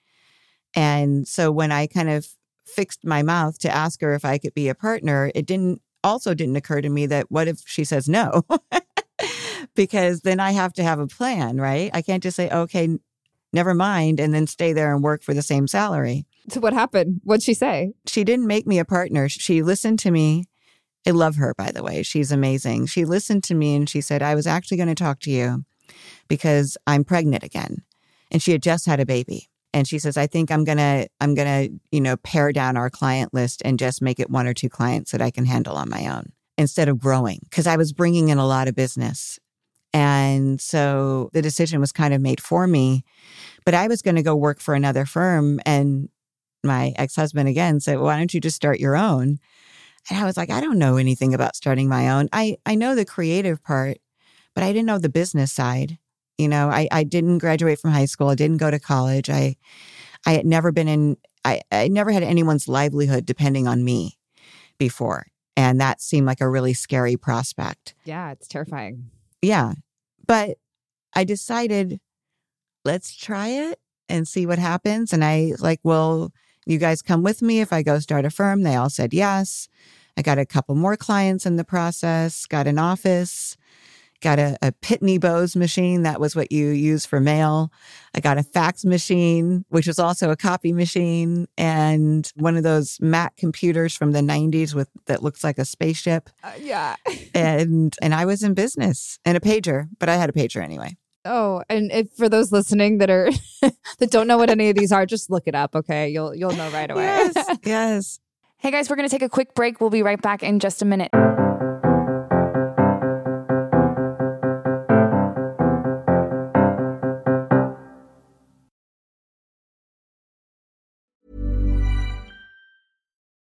And 0.75 1.27
so 1.27 1.51
when 1.51 1.71
I 1.71 1.87
kind 1.87 2.09
of 2.09 2.27
fixed 2.65 3.05
my 3.05 3.21
mouth 3.21 3.59
to 3.59 3.73
ask 3.73 4.01
her 4.01 4.13
if 4.13 4.25
I 4.25 4.37
could 4.37 4.53
be 4.53 4.69
a 4.69 4.75
partner, 4.75 5.31
it 5.35 5.45
didn't 5.45 5.81
also 6.03 6.33
didn't 6.33 6.55
occur 6.55 6.81
to 6.81 6.89
me 6.89 7.05
that 7.05 7.31
what 7.31 7.47
if 7.47 7.61
she 7.65 7.83
says 7.83 8.09
no? 8.09 8.43
because 9.75 10.21
then 10.21 10.39
I 10.39 10.51
have 10.51 10.73
to 10.73 10.83
have 10.83 10.99
a 10.99 11.07
plan, 11.07 11.59
right? 11.59 11.89
I 11.93 12.01
can't 12.01 12.23
just 12.23 12.35
say, 12.35 12.49
okay, 12.49 12.97
never 13.53 13.73
mind, 13.73 14.19
and 14.19 14.33
then 14.33 14.47
stay 14.47 14.73
there 14.73 14.93
and 14.93 15.03
work 15.03 15.23
for 15.23 15.33
the 15.33 15.41
same 15.41 15.67
salary. 15.67 16.25
So 16.49 16.59
what 16.59 16.73
happened? 16.73 17.21
What'd 17.23 17.43
she 17.43 17.53
say? 17.53 17.93
She 18.05 18.23
didn't 18.23 18.47
make 18.47 18.67
me 18.67 18.79
a 18.79 18.85
partner. 18.85 19.29
She 19.29 19.61
listened 19.61 19.99
to 19.99 20.11
me. 20.11 20.45
I 21.05 21.11
love 21.11 21.35
her, 21.35 21.53
by 21.57 21.71
the 21.71 21.83
way. 21.83 22.03
She's 22.03 22.31
amazing. 22.31 22.87
She 22.87 23.05
listened 23.05 23.43
to 23.45 23.55
me 23.55 23.75
and 23.75 23.89
she 23.89 24.01
said, 24.01 24.21
I 24.21 24.35
was 24.35 24.47
actually 24.47 24.77
going 24.77 24.89
to 24.89 24.95
talk 24.95 25.19
to 25.21 25.31
you 25.31 25.65
because 26.27 26.77
I'm 26.87 27.03
pregnant 27.03 27.43
again. 27.43 27.83
And 28.31 28.41
she 28.41 28.51
had 28.51 28.63
just 28.63 28.85
had 28.85 28.99
a 28.99 29.05
baby. 29.05 29.49
And 29.73 29.87
she 29.87 29.99
says, 29.99 30.17
I 30.17 30.27
think 30.27 30.51
I'm 30.51 30.63
going 30.63 30.77
to, 30.77 31.07
I'm 31.19 31.33
going 31.33 31.69
to, 31.69 31.79
you 31.91 31.99
know, 31.99 32.15
pare 32.17 32.51
down 32.51 32.77
our 32.77 32.89
client 32.89 33.33
list 33.33 33.61
and 33.65 33.79
just 33.79 34.01
make 34.01 34.19
it 34.19 34.29
one 34.29 34.47
or 34.47 34.53
two 34.53 34.69
clients 34.69 35.11
that 35.11 35.21
I 35.21 35.31
can 35.31 35.45
handle 35.45 35.75
on 35.75 35.89
my 35.89 36.07
own 36.07 36.31
instead 36.57 36.89
of 36.89 36.99
growing 36.99 37.39
because 37.49 37.67
I 37.67 37.75
was 37.75 37.91
bringing 37.91 38.29
in 38.29 38.37
a 38.37 38.45
lot 38.45 38.67
of 38.67 38.75
business. 38.75 39.39
And 39.93 40.59
so 40.61 41.29
the 41.33 41.41
decision 41.41 41.79
was 41.79 41.91
kind 41.91 42.13
of 42.13 42.21
made 42.21 42.41
for 42.41 42.67
me. 42.67 43.03
But 43.65 43.73
I 43.73 43.87
was 43.87 44.01
going 44.01 44.15
to 44.15 44.23
go 44.23 44.35
work 44.35 44.59
for 44.59 44.73
another 44.73 45.05
firm. 45.05 45.59
And 45.65 46.09
my 46.63 46.93
ex 46.95 47.15
husband 47.15 47.49
again 47.49 47.79
said, 47.79 47.99
Why 47.99 48.17
don't 48.17 48.33
you 48.33 48.39
just 48.41 48.55
start 48.55 48.79
your 48.79 48.95
own? 48.95 49.39
And 50.09 50.19
I 50.19 50.25
was 50.25 50.35
like, 50.35 50.49
I 50.49 50.59
don't 50.59 50.79
know 50.79 50.97
anything 50.97 51.33
about 51.33 51.55
starting 51.55 51.87
my 51.87 52.09
own. 52.09 52.27
I, 52.33 52.57
I 52.65 52.75
know 52.75 52.93
the 52.93 53.05
creative 53.05 53.63
part, 53.63 53.99
but 54.53 54.63
I 54.63 54.73
didn't 54.73 54.87
know 54.87 54.99
the 54.99 55.09
business 55.09 55.51
side. 55.51 55.97
You 56.37 56.49
know, 56.49 56.69
I, 56.69 56.87
I 56.91 57.03
didn't 57.03 57.37
graduate 57.37 57.79
from 57.79 57.91
high 57.91 58.05
school. 58.05 58.27
I 58.29 58.35
didn't 58.35 58.57
go 58.57 58.69
to 58.71 58.79
college. 58.79 59.29
I 59.29 59.55
I 60.25 60.33
had 60.33 60.45
never 60.45 60.71
been 60.71 60.87
in 60.87 61.17
I, 61.45 61.61
I 61.71 61.87
never 61.87 62.11
had 62.11 62.23
anyone's 62.23 62.67
livelihood 62.67 63.25
depending 63.25 63.67
on 63.67 63.83
me 63.83 64.17
before. 64.77 65.27
And 65.55 65.79
that 65.81 66.01
seemed 66.01 66.25
like 66.25 66.41
a 66.41 66.49
really 66.49 66.73
scary 66.73 67.17
prospect. 67.17 67.93
Yeah, 68.05 68.31
it's 68.31 68.47
terrifying. 68.47 69.11
Yeah. 69.41 69.73
But 70.25 70.57
I 71.13 71.25
decided, 71.25 71.99
let's 72.85 73.15
try 73.15 73.49
it 73.49 73.79
and 74.09 74.27
see 74.27 74.45
what 74.45 74.57
happens. 74.57 75.13
And 75.13 75.23
I 75.23 75.53
like, 75.59 75.79
well, 75.83 76.31
you 76.65 76.77
guys 76.77 77.01
come 77.01 77.23
with 77.23 77.41
me 77.41 77.61
if 77.61 77.73
I 77.73 77.83
go 77.83 77.99
start 77.99 78.25
a 78.25 78.29
firm? 78.29 78.63
They 78.63 78.75
all 78.75 78.89
said 78.89 79.13
yes. 79.13 79.67
I 80.17 80.21
got 80.21 80.37
a 80.37 80.45
couple 80.45 80.75
more 80.75 80.95
clients 80.95 81.45
in 81.45 81.55
the 81.55 81.63
process, 81.63 82.45
got 82.45 82.67
an 82.67 82.77
office, 82.77 83.57
got 84.23 84.39
a, 84.39 84.57
a 84.61 84.71
Pitney 84.71 85.19
Bowes 85.19 85.55
machine. 85.55 86.03
That 86.03 86.19
was 86.19 86.35
what 86.35 86.51
you 86.51 86.69
use 86.69 87.05
for 87.05 87.19
mail. 87.19 87.71
I 88.15 88.21
got 88.21 88.37
a 88.37 88.43
fax 88.43 88.85
machine, 88.85 89.65
which 89.69 89.85
was 89.85 89.99
also 89.99 90.31
a 90.31 90.37
copy 90.37 90.71
machine, 90.71 91.47
and 91.57 92.31
one 92.35 92.55
of 92.55 92.63
those 92.63 92.97
Mac 93.01 93.35
computers 93.35 93.95
from 93.95 94.13
the 94.13 94.21
90s 94.21 94.73
with 94.73 94.89
that 95.05 95.21
looks 95.21 95.43
like 95.43 95.59
a 95.59 95.65
spaceship. 95.65 96.29
Uh, 96.43 96.53
yeah. 96.59 96.95
and 97.35 97.93
and 98.01 98.15
I 98.15 98.25
was 98.25 98.41
in 98.41 98.53
business 98.53 99.19
and 99.25 99.37
a 99.37 99.41
pager, 99.41 99.89
but 99.99 100.09
I 100.09 100.15
had 100.15 100.29
a 100.29 100.33
pager 100.33 100.63
anyway. 100.63 100.95
Oh, 101.25 101.63
and 101.69 101.91
if 101.91 102.11
for 102.11 102.27
those 102.27 102.51
listening 102.51 102.97
that 102.97 103.09
are 103.09 103.29
that 103.99 104.11
don't 104.11 104.27
know 104.27 104.37
what 104.37 104.49
any 104.49 104.69
of 104.69 104.75
these 104.75 104.91
are, 104.91 105.05
just 105.05 105.29
look 105.29 105.43
it 105.47 105.55
up. 105.55 105.75
Okay, 105.75 106.09
you'll 106.09 106.35
you'll 106.35 106.51
know 106.51 106.69
right 106.71 106.91
away. 106.91 107.03
yes, 107.03 107.57
yes. 107.63 108.19
Hey 108.57 108.71
guys, 108.71 108.89
we're 108.89 108.97
gonna 108.97 109.09
take 109.09 109.21
a 109.21 109.29
quick 109.29 109.55
break. 109.55 109.79
We'll 109.79 109.89
be 109.89 110.03
right 110.03 110.21
back 110.21 110.43
in 110.43 110.59
just 110.59 110.81
a 110.81 110.85
minute. 110.85 111.11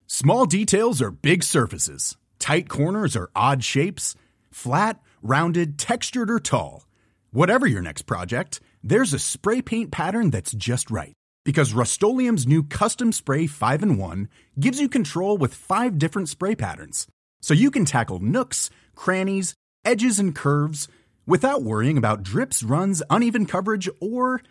Small 0.07 0.45
details 0.45 1.01
are 1.01 1.11
big 1.11 1.43
surfaces. 1.43 2.15
Tight 2.39 2.69
corners 2.69 3.17
are 3.17 3.29
odd 3.35 3.61
shapes. 3.61 4.15
Flat, 4.51 5.01
rounded, 5.21 5.77
textured, 5.77 6.31
or 6.31 6.39
tall. 6.39 6.85
Whatever 7.33 7.65
your 7.65 7.81
next 7.81 8.03
project, 8.03 8.59
there's 8.83 9.11
a 9.11 9.17
spray 9.17 9.59
paint 9.59 9.89
pattern 9.89 10.29
that's 10.29 10.51
just 10.51 10.91
right. 10.91 11.13
Because 11.43 11.73
Rust 11.73 11.99
new 11.99 12.61
Custom 12.61 13.11
Spray 13.11 13.47
5 13.47 13.81
and 13.81 13.97
1 13.97 14.29
gives 14.59 14.79
you 14.79 14.87
control 14.87 15.39
with 15.39 15.55
five 15.55 15.97
different 15.97 16.29
spray 16.29 16.53
patterns. 16.53 17.07
So 17.41 17.55
you 17.55 17.71
can 17.71 17.85
tackle 17.85 18.19
nooks, 18.19 18.69
crannies, 18.95 19.55
edges, 19.83 20.19
and 20.19 20.35
curves 20.35 20.87
without 21.25 21.63
worrying 21.63 21.97
about 21.97 22.21
drips, 22.21 22.61
runs, 22.61 23.01
uneven 23.09 23.47
coverage, 23.47 23.89
or 23.99 24.43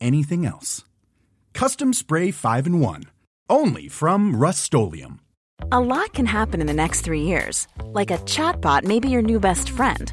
anything 0.00 0.44
else. 0.44 0.82
Custom 1.52 1.92
Spray 1.92 2.32
5 2.32 2.66
and 2.66 2.80
1. 2.80 3.04
Only 3.48 3.86
from 3.86 4.34
Rust 4.34 4.74
A 5.70 5.78
lot 5.78 6.12
can 6.12 6.26
happen 6.26 6.60
in 6.60 6.66
the 6.66 6.72
next 6.72 7.02
three 7.02 7.22
years. 7.22 7.68
Like 7.84 8.10
a 8.10 8.18
chatbot 8.18 8.82
may 8.82 8.98
be 8.98 9.08
your 9.08 9.22
new 9.22 9.38
best 9.38 9.70
friend 9.70 10.12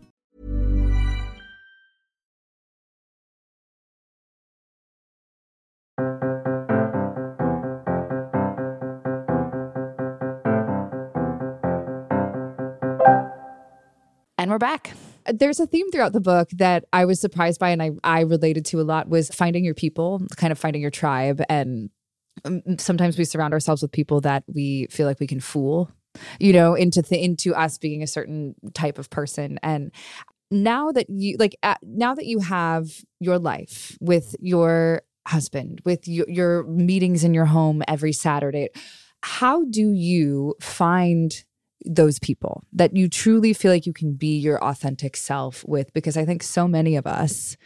And 14.41 14.49
we're 14.49 14.57
back. 14.57 14.93
There's 15.31 15.59
a 15.59 15.67
theme 15.67 15.91
throughout 15.91 16.13
the 16.13 16.19
book 16.19 16.49
that 16.53 16.85
I 16.91 17.05
was 17.05 17.21
surprised 17.21 17.59
by 17.59 17.69
and 17.69 17.79
I, 17.79 17.91
I 18.03 18.21
related 18.21 18.65
to 18.65 18.81
a 18.81 18.81
lot 18.81 19.07
was 19.07 19.29
finding 19.29 19.63
your 19.63 19.75
people, 19.75 20.19
kind 20.35 20.51
of 20.51 20.57
finding 20.57 20.81
your 20.81 20.89
tribe. 20.89 21.43
And 21.47 21.91
um, 22.43 22.63
sometimes 22.79 23.19
we 23.19 23.23
surround 23.23 23.53
ourselves 23.53 23.83
with 23.83 23.91
people 23.91 24.19
that 24.21 24.43
we 24.47 24.87
feel 24.89 25.05
like 25.05 25.19
we 25.19 25.27
can 25.27 25.41
fool, 25.41 25.91
you 26.39 26.53
know, 26.53 26.73
into 26.73 27.03
th- 27.03 27.23
into 27.23 27.53
us 27.53 27.77
being 27.77 28.01
a 28.01 28.07
certain 28.07 28.55
type 28.73 28.97
of 28.97 29.11
person. 29.11 29.59
And 29.61 29.91
now 30.49 30.91
that 30.91 31.07
you 31.07 31.37
like 31.37 31.55
uh, 31.61 31.75
now 31.83 32.15
that 32.15 32.25
you 32.25 32.39
have 32.39 32.89
your 33.19 33.37
life 33.37 33.95
with 34.01 34.35
your 34.39 35.03
husband, 35.27 35.83
with 35.85 36.07
your, 36.07 36.27
your 36.27 36.63
meetings 36.63 37.23
in 37.23 37.35
your 37.35 37.45
home 37.45 37.83
every 37.87 38.11
Saturday, 38.11 38.69
how 39.21 39.65
do 39.65 39.91
you 39.91 40.55
find 40.59 41.43
those 41.85 42.19
people 42.19 42.63
that 42.73 42.95
you 42.95 43.09
truly 43.09 43.53
feel 43.53 43.71
like 43.71 43.85
you 43.85 43.93
can 43.93 44.13
be 44.13 44.37
your 44.37 44.63
authentic 44.63 45.15
self 45.17 45.63
with 45.67 45.93
because 45.93 46.17
i 46.17 46.25
think 46.25 46.43
so 46.43 46.67
many 46.67 46.95
of 46.95 47.07
us 47.07 47.57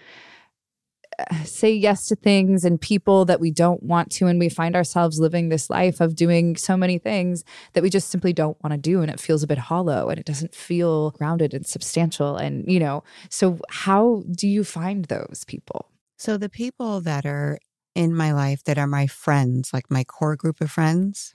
uh, 1.17 1.43
say 1.43 1.71
yes 1.71 2.07
to 2.07 2.15
things 2.15 2.65
and 2.65 2.81
people 2.81 3.23
that 3.23 3.39
we 3.39 3.49
don't 3.49 3.81
want 3.83 4.11
to 4.11 4.27
and 4.27 4.37
we 4.37 4.49
find 4.49 4.75
ourselves 4.75 5.19
living 5.19 5.47
this 5.47 5.69
life 5.69 6.01
of 6.01 6.15
doing 6.15 6.57
so 6.57 6.75
many 6.75 6.97
things 6.97 7.43
that 7.73 7.83
we 7.83 7.89
just 7.89 8.09
simply 8.09 8.33
don't 8.33 8.61
want 8.63 8.73
to 8.73 8.77
do 8.77 9.01
and 9.01 9.09
it 9.09 9.19
feels 9.19 9.41
a 9.43 9.47
bit 9.47 9.57
hollow 9.57 10.09
and 10.09 10.19
it 10.19 10.25
doesn't 10.25 10.53
feel 10.53 11.11
grounded 11.11 11.53
and 11.53 11.65
substantial 11.65 12.35
and 12.35 12.69
you 12.69 12.79
know 12.79 13.03
so 13.29 13.59
how 13.69 14.23
do 14.31 14.47
you 14.47 14.63
find 14.63 15.05
those 15.05 15.43
people 15.47 15.89
So 16.17 16.37
the 16.37 16.49
people 16.49 17.01
that 17.01 17.25
are 17.25 17.59
in 17.93 18.13
my 18.13 18.33
life 18.33 18.63
that 18.65 18.77
are 18.77 18.87
my 18.87 19.07
friends, 19.07 19.73
like 19.73 19.89
my 19.89 20.03
core 20.03 20.35
group 20.35 20.61
of 20.61 20.71
friends, 20.71 21.33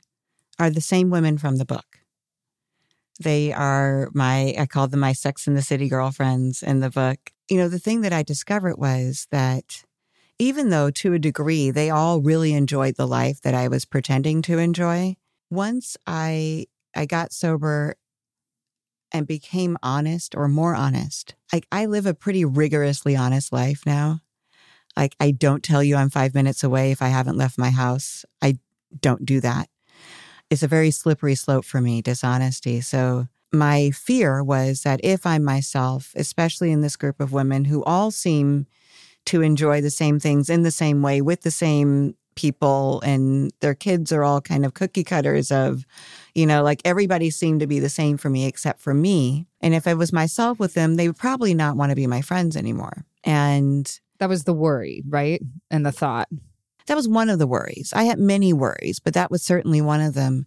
are 0.58 0.70
the 0.70 0.80
same 0.80 1.10
women 1.10 1.38
from 1.38 1.56
the 1.56 1.64
book. 1.64 1.99
They 3.20 3.52
are 3.52 4.08
my, 4.14 4.54
I 4.58 4.66
call 4.66 4.88
them 4.88 5.00
my 5.00 5.12
Sex 5.12 5.46
in 5.46 5.54
the 5.54 5.62
City 5.62 5.88
girlfriends 5.88 6.62
in 6.62 6.80
the 6.80 6.90
book. 6.90 7.18
You 7.50 7.58
know, 7.58 7.68
the 7.68 7.78
thing 7.78 8.00
that 8.00 8.12
I 8.12 8.22
discovered 8.22 8.76
was 8.78 9.26
that 9.30 9.84
even 10.38 10.70
though 10.70 10.90
to 10.90 11.12
a 11.14 11.18
degree 11.18 11.70
they 11.70 11.90
all 11.90 12.20
really 12.20 12.54
enjoyed 12.54 12.96
the 12.96 13.06
life 13.06 13.42
that 13.42 13.54
I 13.54 13.68
was 13.68 13.84
pretending 13.84 14.42
to 14.42 14.58
enjoy, 14.58 15.16
once 15.50 15.96
I 16.06 16.66
I 16.96 17.06
got 17.06 17.32
sober 17.32 17.96
and 19.12 19.26
became 19.26 19.76
honest 19.82 20.34
or 20.34 20.48
more 20.48 20.74
honest. 20.74 21.34
Like 21.52 21.66
I 21.72 21.86
live 21.86 22.06
a 22.06 22.14
pretty 22.14 22.44
rigorously 22.44 23.16
honest 23.16 23.52
life 23.52 23.82
now. 23.86 24.20
Like 24.96 25.16
I 25.20 25.32
don't 25.32 25.64
tell 25.64 25.82
you 25.84 25.96
I'm 25.96 26.10
5 26.10 26.34
minutes 26.34 26.64
away 26.64 26.92
if 26.92 27.02
I 27.02 27.08
haven't 27.08 27.38
left 27.38 27.58
my 27.58 27.70
house. 27.70 28.26
I 28.42 28.58
don't 29.00 29.26
do 29.26 29.40
that. 29.42 29.69
It's 30.50 30.62
a 30.62 30.68
very 30.68 30.90
slippery 30.90 31.36
slope 31.36 31.64
for 31.64 31.80
me, 31.80 32.02
dishonesty. 32.02 32.80
So 32.80 33.28
my 33.52 33.90
fear 33.90 34.42
was 34.42 34.82
that 34.82 35.00
if 35.02 35.26
I'm 35.26 35.44
myself, 35.44 36.12
especially 36.16 36.70
in 36.72 36.80
this 36.80 36.96
group 36.96 37.20
of 37.20 37.32
women 37.32 37.64
who 37.64 37.82
all 37.84 38.10
seem 38.10 38.66
to 39.26 39.42
enjoy 39.42 39.80
the 39.80 39.90
same 39.90 40.18
things 40.18 40.48
in 40.50 40.62
the 40.62 40.70
same 40.70 41.02
way 41.02 41.20
with 41.20 41.42
the 41.42 41.50
same 41.50 42.16
people 42.36 43.00
and 43.04 43.52
their 43.60 43.74
kids 43.74 44.12
are 44.12 44.24
all 44.24 44.40
kind 44.40 44.64
of 44.64 44.72
cookie 44.72 45.04
cutters 45.04 45.50
of 45.50 45.84
you 46.34 46.46
know 46.46 46.62
like 46.62 46.80
everybody 46.84 47.28
seemed 47.28 47.60
to 47.60 47.66
be 47.66 47.80
the 47.80 47.88
same 47.88 48.16
for 48.16 48.30
me 48.30 48.46
except 48.46 48.80
for 48.80 48.94
me. 48.94 49.46
And 49.60 49.74
if 49.74 49.86
i 49.86 49.94
was 49.94 50.12
myself 50.12 50.58
with 50.58 50.74
them 50.74 50.96
they 50.96 51.08
would 51.08 51.18
probably 51.18 51.54
not 51.54 51.76
want 51.76 51.90
to 51.90 51.96
be 51.96 52.06
my 52.06 52.22
friends 52.22 52.56
anymore. 52.56 53.04
And 53.24 54.00
that 54.18 54.28
was 54.28 54.44
the 54.44 54.54
worry 54.54 55.02
right? 55.06 55.42
And 55.70 55.84
the 55.84 55.92
thought 55.92 56.28
that 56.86 56.96
was 56.96 57.08
one 57.08 57.28
of 57.28 57.38
the 57.38 57.46
worries 57.46 57.92
i 57.94 58.04
had 58.04 58.18
many 58.18 58.52
worries 58.52 58.98
but 58.98 59.14
that 59.14 59.30
was 59.30 59.42
certainly 59.42 59.80
one 59.80 60.00
of 60.00 60.14
them 60.14 60.46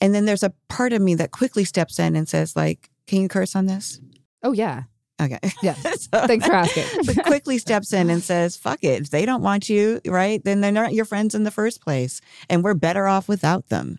and 0.00 0.14
then 0.14 0.24
there's 0.24 0.42
a 0.42 0.52
part 0.68 0.92
of 0.92 1.00
me 1.00 1.14
that 1.14 1.30
quickly 1.30 1.64
steps 1.64 1.98
in 1.98 2.16
and 2.16 2.28
says 2.28 2.56
like 2.56 2.90
can 3.06 3.20
you 3.20 3.28
curse 3.28 3.54
on 3.56 3.66
this 3.66 4.00
oh 4.42 4.52
yeah 4.52 4.84
Okay. 5.22 5.38
Yeah. 5.62 5.74
Thanks 5.74 6.46
for 6.46 6.52
asking. 6.52 6.84
but 7.06 7.24
quickly 7.26 7.58
steps 7.58 7.92
in 7.92 8.10
and 8.10 8.22
says, 8.22 8.56
fuck 8.56 8.82
it. 8.82 9.02
If 9.02 9.10
they 9.10 9.24
don't 9.24 9.42
want 9.42 9.68
you, 9.68 10.00
right, 10.06 10.42
then 10.44 10.60
they're 10.60 10.72
not 10.72 10.94
your 10.94 11.04
friends 11.04 11.34
in 11.34 11.44
the 11.44 11.50
first 11.50 11.80
place. 11.80 12.20
And 12.50 12.64
we're 12.64 12.74
better 12.74 13.06
off 13.06 13.28
without 13.28 13.68
them. 13.68 13.98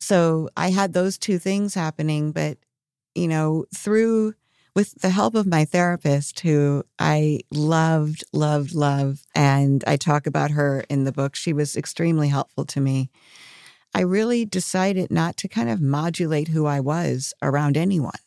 So 0.00 0.50
I 0.56 0.70
had 0.70 0.92
those 0.92 1.16
two 1.16 1.38
things 1.38 1.74
happening. 1.74 2.32
But, 2.32 2.58
you 3.14 3.28
know, 3.28 3.64
through 3.74 4.34
with 4.74 5.00
the 5.00 5.10
help 5.10 5.34
of 5.34 5.46
my 5.46 5.64
therapist, 5.64 6.40
who 6.40 6.82
I 6.98 7.40
loved, 7.52 8.24
loved, 8.32 8.74
love, 8.74 9.22
and 9.34 9.84
I 9.86 9.96
talk 9.96 10.26
about 10.26 10.50
her 10.50 10.84
in 10.88 11.04
the 11.04 11.12
book, 11.12 11.36
she 11.36 11.52
was 11.52 11.76
extremely 11.76 12.28
helpful 12.28 12.64
to 12.66 12.80
me. 12.80 13.10
I 13.94 14.00
really 14.00 14.44
decided 14.44 15.10
not 15.10 15.36
to 15.38 15.48
kind 15.48 15.70
of 15.70 15.80
modulate 15.80 16.48
who 16.48 16.66
I 16.66 16.80
was 16.80 17.32
around 17.40 17.76
anyone 17.76 18.18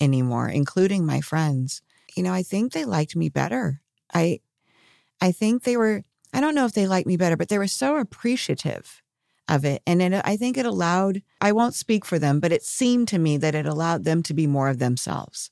anymore, 0.00 0.48
including 0.48 1.06
my 1.06 1.20
friends. 1.20 1.82
You 2.16 2.24
know, 2.24 2.32
I 2.32 2.42
think 2.42 2.72
they 2.72 2.84
liked 2.84 3.14
me 3.14 3.28
better. 3.28 3.80
I 4.12 4.40
I 5.20 5.30
think 5.30 5.62
they 5.62 5.76
were 5.76 6.04
I 6.32 6.40
don't 6.40 6.56
know 6.56 6.66
if 6.66 6.72
they 6.72 6.88
liked 6.88 7.06
me 7.06 7.16
better, 7.16 7.36
but 7.36 7.48
they 7.48 7.58
were 7.58 7.68
so 7.68 7.96
appreciative 7.96 9.02
of 9.48 9.64
it. 9.64 9.82
And 9.86 10.02
it, 10.02 10.20
I 10.24 10.36
think 10.36 10.56
it 10.56 10.66
allowed 10.66 11.22
I 11.40 11.52
won't 11.52 11.74
speak 11.74 12.04
for 12.04 12.18
them, 12.18 12.40
but 12.40 12.50
it 12.52 12.64
seemed 12.64 13.06
to 13.08 13.18
me 13.18 13.36
that 13.36 13.54
it 13.54 13.66
allowed 13.66 14.02
them 14.02 14.24
to 14.24 14.34
be 14.34 14.48
more 14.48 14.68
of 14.68 14.80
themselves. 14.80 15.50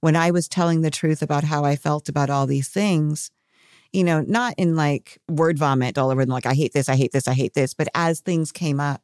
When 0.00 0.16
I 0.16 0.30
was 0.30 0.48
telling 0.48 0.80
the 0.80 0.90
truth 0.90 1.22
about 1.22 1.44
how 1.44 1.64
I 1.64 1.76
felt 1.76 2.08
about 2.08 2.30
all 2.30 2.46
these 2.46 2.68
things, 2.68 3.30
you 3.92 4.04
know, 4.04 4.20
not 4.20 4.54
in 4.56 4.76
like 4.76 5.18
word 5.28 5.58
vomit 5.58 5.98
all 5.98 6.10
over 6.10 6.24
them, 6.24 6.32
like, 6.32 6.46
I 6.46 6.54
hate 6.54 6.72
this, 6.72 6.88
I 6.88 6.96
hate 6.96 7.12
this, 7.12 7.28
I 7.28 7.34
hate 7.34 7.54
this. 7.54 7.74
But 7.74 7.88
as 7.94 8.20
things 8.20 8.52
came 8.52 8.80
up, 8.80 9.02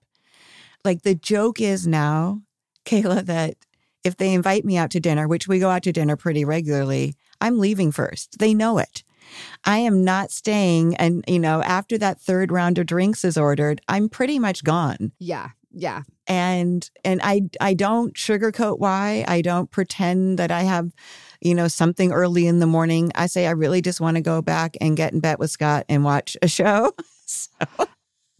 like 0.84 1.02
the 1.02 1.14
joke 1.14 1.60
is 1.60 1.86
now, 1.86 2.42
Kayla, 2.84 3.24
that 3.26 3.56
if 4.04 4.16
they 4.16 4.32
invite 4.32 4.64
me 4.64 4.76
out 4.76 4.90
to 4.92 5.00
dinner, 5.00 5.26
which 5.26 5.48
we 5.48 5.58
go 5.58 5.70
out 5.70 5.82
to 5.82 5.92
dinner 5.92 6.16
pretty 6.16 6.44
regularly, 6.44 7.14
I'm 7.40 7.58
leaving 7.58 7.90
first. 7.90 8.38
They 8.38 8.54
know 8.54 8.78
it. 8.78 9.02
I 9.64 9.78
am 9.78 10.04
not 10.04 10.30
staying. 10.30 10.94
And, 10.96 11.24
you 11.26 11.40
know, 11.40 11.60
after 11.62 11.98
that 11.98 12.20
third 12.20 12.52
round 12.52 12.78
of 12.78 12.86
drinks 12.86 13.24
is 13.24 13.36
ordered, 13.36 13.80
I'm 13.88 14.08
pretty 14.08 14.38
much 14.38 14.62
gone. 14.62 15.10
Yeah. 15.18 15.50
Yeah. 15.72 16.02
And 16.28 16.88
and 17.04 17.20
I 17.22 17.42
I 17.60 17.74
don't 17.74 18.14
sugarcoat 18.14 18.78
why. 18.78 19.24
I 19.28 19.42
don't 19.42 19.70
pretend 19.70 20.38
that 20.38 20.50
I 20.50 20.62
have, 20.62 20.92
you 21.40 21.54
know, 21.54 21.68
something 21.68 22.12
early 22.12 22.46
in 22.46 22.58
the 22.58 22.66
morning. 22.66 23.12
I 23.14 23.26
say 23.26 23.46
I 23.46 23.50
really 23.52 23.80
just 23.80 24.00
want 24.00 24.16
to 24.16 24.20
go 24.20 24.42
back 24.42 24.76
and 24.80 24.96
get 24.96 25.12
in 25.12 25.20
bed 25.20 25.38
with 25.38 25.50
Scott 25.50 25.84
and 25.88 26.04
watch 26.04 26.36
a 26.42 26.48
show. 26.48 26.92
so 27.26 27.48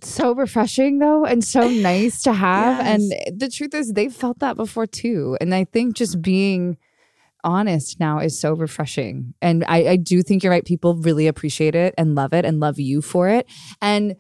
so 0.03 0.35
refreshing 0.35 0.99
though 0.99 1.25
and 1.25 1.43
so 1.43 1.69
nice 1.69 2.23
to 2.23 2.33
have 2.33 2.79
Yes. 2.85 3.11
and 3.27 3.41
the 3.41 3.49
truth 3.49 3.75
is 3.75 3.93
they've 3.95 4.13
felt 4.13 4.39
that 4.41 4.55
before 4.55 4.87
too 4.87 5.39
and 5.41 5.55
i 5.55 5.65
think 5.65 5.97
just 5.97 6.21
being 6.21 6.77
honest 7.45 7.99
now 7.99 8.19
is 8.19 8.39
so 8.39 8.53
refreshing 8.53 9.33
and 9.41 9.65
I, 9.67 9.89
I 9.89 9.97
do 9.97 10.23
think 10.23 10.43
you're 10.43 10.51
right 10.53 10.65
people 10.65 10.97
really 10.97 11.27
appreciate 11.27 11.75
it 11.75 11.95
and 11.97 12.15
love 12.15 12.33
it 12.35 12.45
and 12.45 12.61
love 12.61 12.79
you 12.79 13.01
for 13.01 13.29
it 13.29 13.47
and 13.81 14.17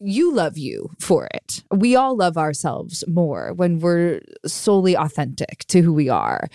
you 0.00 0.32
love 0.32 0.58
you 0.58 0.90
for 0.98 1.28
it 1.32 1.62
we 1.70 1.94
all 1.96 2.16
love 2.16 2.36
ourselves 2.36 3.04
more 3.06 3.52
when 3.54 3.78
we're 3.78 4.20
solely 4.46 4.96
authentic 4.96 5.64
to 5.66 5.80
who 5.80 5.92
we 5.92 6.08
are 6.08 6.48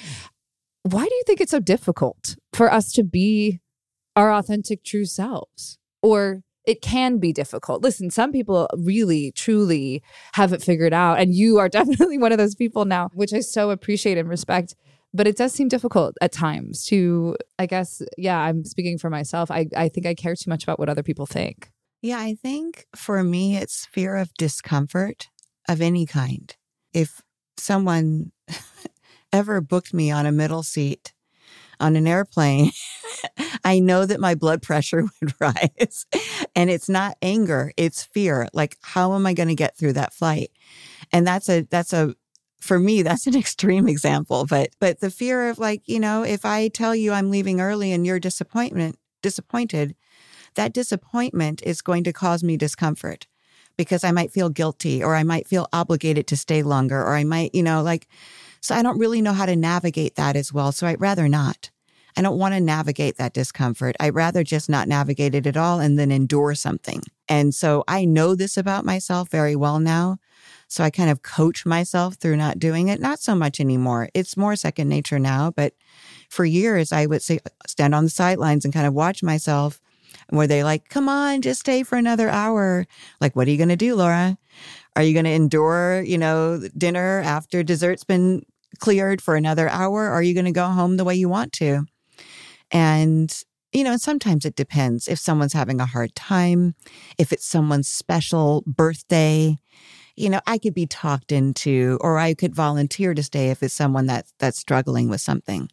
why 0.84 1.04
do 1.04 1.14
you 1.14 1.24
think 1.26 1.42
it's 1.42 1.52
so 1.52 1.60
difficult 1.60 2.36
for 2.54 2.72
us 2.72 2.92
to 2.92 3.04
be 3.04 3.60
our 4.16 4.34
authentic 4.34 4.84
true 4.84 5.06
selves 5.06 5.78
or 6.02 6.44
it 6.70 6.84
can 6.84 7.18
be 7.18 7.34
difficult. 7.34 7.82
Listen, 7.82 8.12
some 8.12 8.32
people 8.32 8.70
really, 8.78 9.32
truly 9.32 10.04
have 10.34 10.54
it 10.54 10.62
figured 10.62 10.94
out. 10.94 11.20
And 11.20 11.34
you 11.34 11.58
are 11.58 11.68
definitely 11.80 12.20
one 12.20 12.32
of 12.32 12.38
those 12.38 12.54
people 12.54 12.86
now, 12.86 13.10
which 13.14 13.34
I 13.34 13.40
so 13.40 13.72
appreciate 13.72 14.18
and 14.18 14.30
respect. 14.30 14.76
But 15.12 15.26
it 15.26 15.36
does 15.36 15.52
seem 15.52 15.68
difficult 15.68 16.16
at 16.22 16.32
times 16.32 16.86
to, 16.86 17.36
I 17.58 17.66
guess, 17.66 18.04
yeah, 18.18 18.38
I'm 18.38 18.64
speaking 18.64 19.00
for 19.00 19.10
myself. 19.10 19.50
I, 19.50 19.68
I 19.76 19.90
think 19.90 20.06
I 20.06 20.14
care 20.14 20.36
too 20.36 20.50
much 20.50 20.62
about 20.64 20.78
what 20.78 20.90
other 20.90 21.02
people 21.02 21.26
think. 21.26 21.72
Yeah, 22.02 22.20
I 22.20 22.36
think 22.36 22.86
for 22.96 23.24
me, 23.24 23.58
it's 23.58 23.86
fear 23.86 24.16
of 24.16 24.34
discomfort 24.36 25.28
of 25.68 25.82
any 25.82 26.06
kind. 26.06 26.56
If 26.94 27.22
someone 27.58 28.32
ever 29.34 29.62
booked 29.62 29.94
me 29.94 30.12
on 30.12 30.26
a 30.26 30.32
middle 30.32 30.64
seat 30.64 31.14
on 31.80 31.96
an 31.96 32.08
airplane, 32.08 32.72
I 33.66 33.80
know 33.80 34.06
that 34.06 34.20
my 34.20 34.36
blood 34.36 34.62
pressure 34.62 35.04
would 35.22 35.34
rise. 35.40 36.06
And 36.56 36.70
it's 36.70 36.90
not 36.90 37.18
anger, 37.22 37.72
it's 37.78 38.04
fear. 38.04 38.48
Like, 38.54 38.78
how 38.82 39.14
am 39.16 39.26
I 39.26 39.34
going 39.34 39.50
to 39.50 39.56
get 39.56 39.78
through 39.78 39.94
that 39.94 40.14
flight? 40.14 40.52
And 41.12 41.28
that's 41.28 41.50
a, 41.50 41.62
that's 41.70 41.94
a, 41.94 42.16
for 42.62 42.80
me, 42.80 43.02
that's 43.04 43.28
an 43.28 43.38
extreme 43.38 43.88
example. 43.88 44.46
But, 44.46 44.70
but 44.80 45.00
the 45.02 45.12
fear 45.12 45.50
of 45.50 45.60
like, 45.60 45.84
you 45.88 46.00
know, 46.00 46.24
if 46.24 46.46
I 46.46 46.70
tell 46.70 46.96
you 46.96 47.12
I'm 47.14 47.32
leaving 47.32 47.62
early 47.62 47.92
and 47.94 48.06
you're 48.06 48.20
disappointment, 48.20 48.98
disappointed, 49.22 49.96
that 50.56 50.74
disappointment 50.74 51.62
is 51.64 51.82
going 51.82 52.04
to 52.06 52.14
cause 52.14 52.44
me 52.44 52.58
discomfort 52.58 53.28
because 53.78 54.04
I 54.04 54.12
might 54.12 54.32
feel 54.32 54.50
guilty 54.50 55.04
or 55.04 55.16
I 55.16 55.24
might 55.24 55.48
feel 55.48 55.70
obligated 55.72 56.28
to 56.28 56.38
stay 56.38 56.64
longer 56.64 57.00
or 57.00 57.16
I 57.16 57.24
might, 57.24 57.56
you 57.56 57.64
know, 57.64 57.82
like, 57.82 58.08
so 58.62 58.76
I 58.76 58.82
don't 58.82 59.00
really 59.00 59.22
know 59.22 59.32
how 59.32 59.46
to 59.46 59.56
navigate 59.56 60.16
that 60.16 60.36
as 60.36 60.52
well. 60.52 60.72
So 60.72 60.86
I'd 60.86 61.00
rather 61.00 61.30
not. 61.30 61.70
I 62.18 62.22
don't 62.22 62.38
want 62.38 62.54
to 62.54 62.60
navigate 62.60 63.16
that 63.16 63.34
discomfort. 63.34 63.96
I'd 64.00 64.16
rather 64.16 64.44
just 64.44 64.70
not 64.70 64.90
navigate 64.90 65.36
it 65.36 65.48
at 65.48 65.56
all 65.56 65.80
and 65.80 65.98
then 65.98 66.12
endure 66.12 66.56
something. 66.56 67.02
And 67.30 67.56
so 67.56 67.86
I 67.88 68.04
know 68.04 68.36
this 68.36 68.58
about 68.58 68.84
myself 68.84 69.30
very 69.30 69.56
well 69.56 69.80
now. 69.80 70.18
So 70.68 70.84
I 70.84 70.90
kind 70.90 71.10
of 71.10 71.22
coach 71.22 71.66
myself 71.66 72.16
through 72.16 72.36
not 72.36 72.60
doing 72.60 72.90
it. 72.90 73.00
Not 73.00 73.20
so 73.20 73.36
much 73.36 73.60
anymore. 73.60 74.10
It's 74.14 74.36
more 74.36 74.56
second 74.56 74.90
nature 74.90 75.20
now. 75.20 75.52
But 75.56 75.74
for 76.28 76.44
years, 76.44 76.92
I 76.92 77.06
would 77.06 77.22
say, 77.22 77.40
uh, 77.46 77.50
stand 77.68 77.96
on 77.96 78.04
the 78.04 78.10
sidelines 78.10 78.66
and 78.66 78.74
kind 78.74 78.86
of 78.86 78.94
watch 78.94 79.24
myself 79.24 79.80
where 80.30 80.48
they 80.48 80.64
like, 80.64 80.90
come 80.90 81.10
on, 81.10 81.42
just 81.42 81.62
stay 81.62 81.84
for 81.84 81.98
another 81.98 82.30
hour. 82.30 82.86
Like, 83.20 83.36
what 83.36 83.48
are 83.48 83.52
you 83.52 83.58
going 83.58 83.70
to 83.70 83.76
do, 83.76 83.96
Laura? 83.96 84.38
Are 84.96 85.04
you 85.04 85.14
going 85.14 85.26
to 85.26 85.32
endure, 85.32 86.02
you 86.02 86.18
know, 86.18 86.62
dinner 86.78 87.22
after 87.24 87.64
dessert's 87.64 88.04
been 88.04 88.44
cleared 88.80 89.22
for 89.22 89.36
another 89.36 89.70
hour? 89.70 90.06
Or 90.06 90.12
are 90.12 90.24
you 90.24 90.34
going 90.34 90.46
to 90.46 90.52
go 90.52 90.68
home 90.68 90.98
the 90.98 91.04
way 91.04 91.16
you 91.16 91.30
want 91.30 91.54
to? 91.54 91.86
And, 92.72 93.36
you 93.72 93.84
know, 93.84 93.98
sometimes 93.98 94.46
it 94.46 94.56
depends 94.56 95.08
if 95.08 95.20
someone's 95.20 95.54
having 95.54 95.80
a 95.80 95.86
hard 95.86 96.16
time, 96.16 96.76
if 97.18 97.32
it's 97.32 97.46
someone's 97.46 97.88
special 97.88 98.64
birthday. 98.68 99.58
You 100.16 100.30
know, 100.30 100.42
I 100.46 100.58
could 100.58 100.74
be 100.74 100.86
talked 100.86 101.32
into, 101.32 101.98
or 102.02 102.18
I 102.18 102.34
could 102.34 102.54
volunteer 102.54 103.14
to 103.14 103.24
stay 103.24 103.52
if 103.52 103.64
it's 103.64 103.74
someone 103.74 104.06
that's 104.06 104.34
that's 104.38 104.60
struggling 104.60 105.10
with 105.10 105.22
something. 105.22 105.70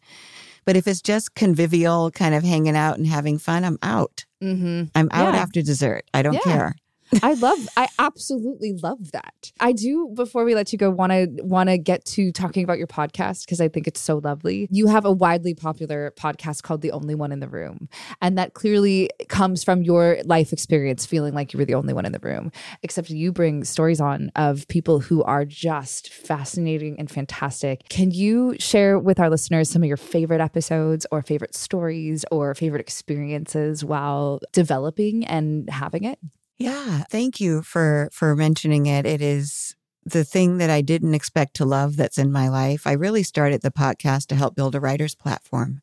But 0.67 0.75
if 0.75 0.85
it's 0.85 1.01
just 1.01 1.33
convivial, 1.33 2.11
kind 2.11 2.35
of 2.35 2.43
hanging 2.43 2.75
out 2.75 2.97
and 2.97 3.07
having 3.07 3.37
fun, 3.37 3.63
I'm 3.63 3.79
out. 3.81 4.25
Mm-hmm. 4.43 4.83
I'm 4.93 5.07
out 5.13 5.33
Yeah. 5.33 5.39
after 5.39 5.61
dessert. 5.61 6.03
I 6.13 6.21
don't 6.21 6.33
Yeah. 6.33 6.39
care. 6.41 6.75
I 7.23 7.33
love 7.33 7.67
I 7.77 7.87
absolutely 7.99 8.73
love 8.81 9.11
that. 9.11 9.51
I 9.59 9.71
do 9.71 10.11
before 10.13 10.43
we 10.43 10.55
let 10.55 10.71
you 10.71 10.77
go 10.77 10.89
want 10.89 11.11
to 11.11 11.27
want 11.41 11.69
to 11.69 11.77
get 11.77 12.05
to 12.05 12.31
talking 12.31 12.63
about 12.63 12.77
your 12.77 12.87
podcast 12.87 13.45
because 13.45 13.61
I 13.61 13.67
think 13.67 13.87
it's 13.87 13.99
so 13.99 14.17
lovely. 14.17 14.67
You 14.71 14.87
have 14.87 15.05
a 15.05 15.11
widely 15.11 15.53
popular 15.53 16.13
podcast 16.17 16.63
called 16.63 16.81
The 16.81 16.91
Only 16.91 17.15
One 17.15 17.31
in 17.31 17.39
the 17.39 17.47
Room 17.47 17.89
and 18.21 18.37
that 18.37 18.53
clearly 18.53 19.09
comes 19.29 19.63
from 19.63 19.83
your 19.83 20.17
life 20.25 20.51
experience 20.53 21.05
feeling 21.05 21.33
like 21.33 21.53
you 21.53 21.57
were 21.57 21.65
the 21.65 21.75
only 21.75 21.93
one 21.93 22.05
in 22.05 22.11
the 22.11 22.19
room 22.19 22.51
except 22.83 23.09
you 23.09 23.31
bring 23.31 23.63
stories 23.63 24.01
on 24.01 24.31
of 24.35 24.67
people 24.67 24.99
who 24.99 25.23
are 25.23 25.45
just 25.45 26.11
fascinating 26.11 26.99
and 26.99 27.09
fantastic. 27.09 27.87
Can 27.89 28.11
you 28.11 28.55
share 28.59 28.99
with 28.99 29.19
our 29.19 29.29
listeners 29.29 29.69
some 29.69 29.83
of 29.83 29.87
your 29.87 29.97
favorite 29.97 30.41
episodes 30.41 31.05
or 31.11 31.21
favorite 31.21 31.55
stories 31.55 32.25
or 32.31 32.53
favorite 32.53 32.81
experiences 32.81 33.83
while 33.83 34.39
developing 34.51 35.25
and 35.25 35.69
having 35.69 36.03
it? 36.03 36.19
Yeah, 36.57 37.03
thank 37.09 37.39
you 37.39 37.61
for 37.61 38.09
for 38.11 38.35
mentioning 38.35 38.85
it. 38.87 39.05
It 39.05 39.21
is 39.21 39.75
the 40.03 40.23
thing 40.23 40.57
that 40.57 40.69
I 40.69 40.81
didn't 40.81 41.13
expect 41.13 41.55
to 41.55 41.65
love 41.65 41.97
that's 41.97 42.17
in 42.17 42.31
my 42.31 42.47
life. 42.47 42.87
I 42.87 42.93
really 42.93 43.23
started 43.23 43.61
the 43.61 43.71
podcast 43.71 44.27
to 44.27 44.35
help 44.35 44.55
build 44.55 44.73
a 44.73 44.79
writer's 44.79 45.15
platform. 45.15 45.81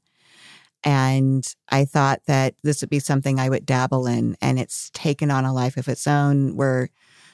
And 0.84 1.46
I 1.70 1.84
thought 1.86 2.22
that 2.26 2.54
this 2.62 2.82
would 2.82 2.90
be 2.90 3.00
something 3.00 3.40
I 3.40 3.48
would 3.50 3.66
dabble 3.66 4.06
in, 4.06 4.36
and 4.42 4.58
it's 4.58 4.90
taken 4.94 5.30
on 5.30 5.44
a 5.44 5.52
life 5.54 5.76
of 5.76 5.88
its 5.88 6.06
own. 6.06 6.56
We're 6.56 6.88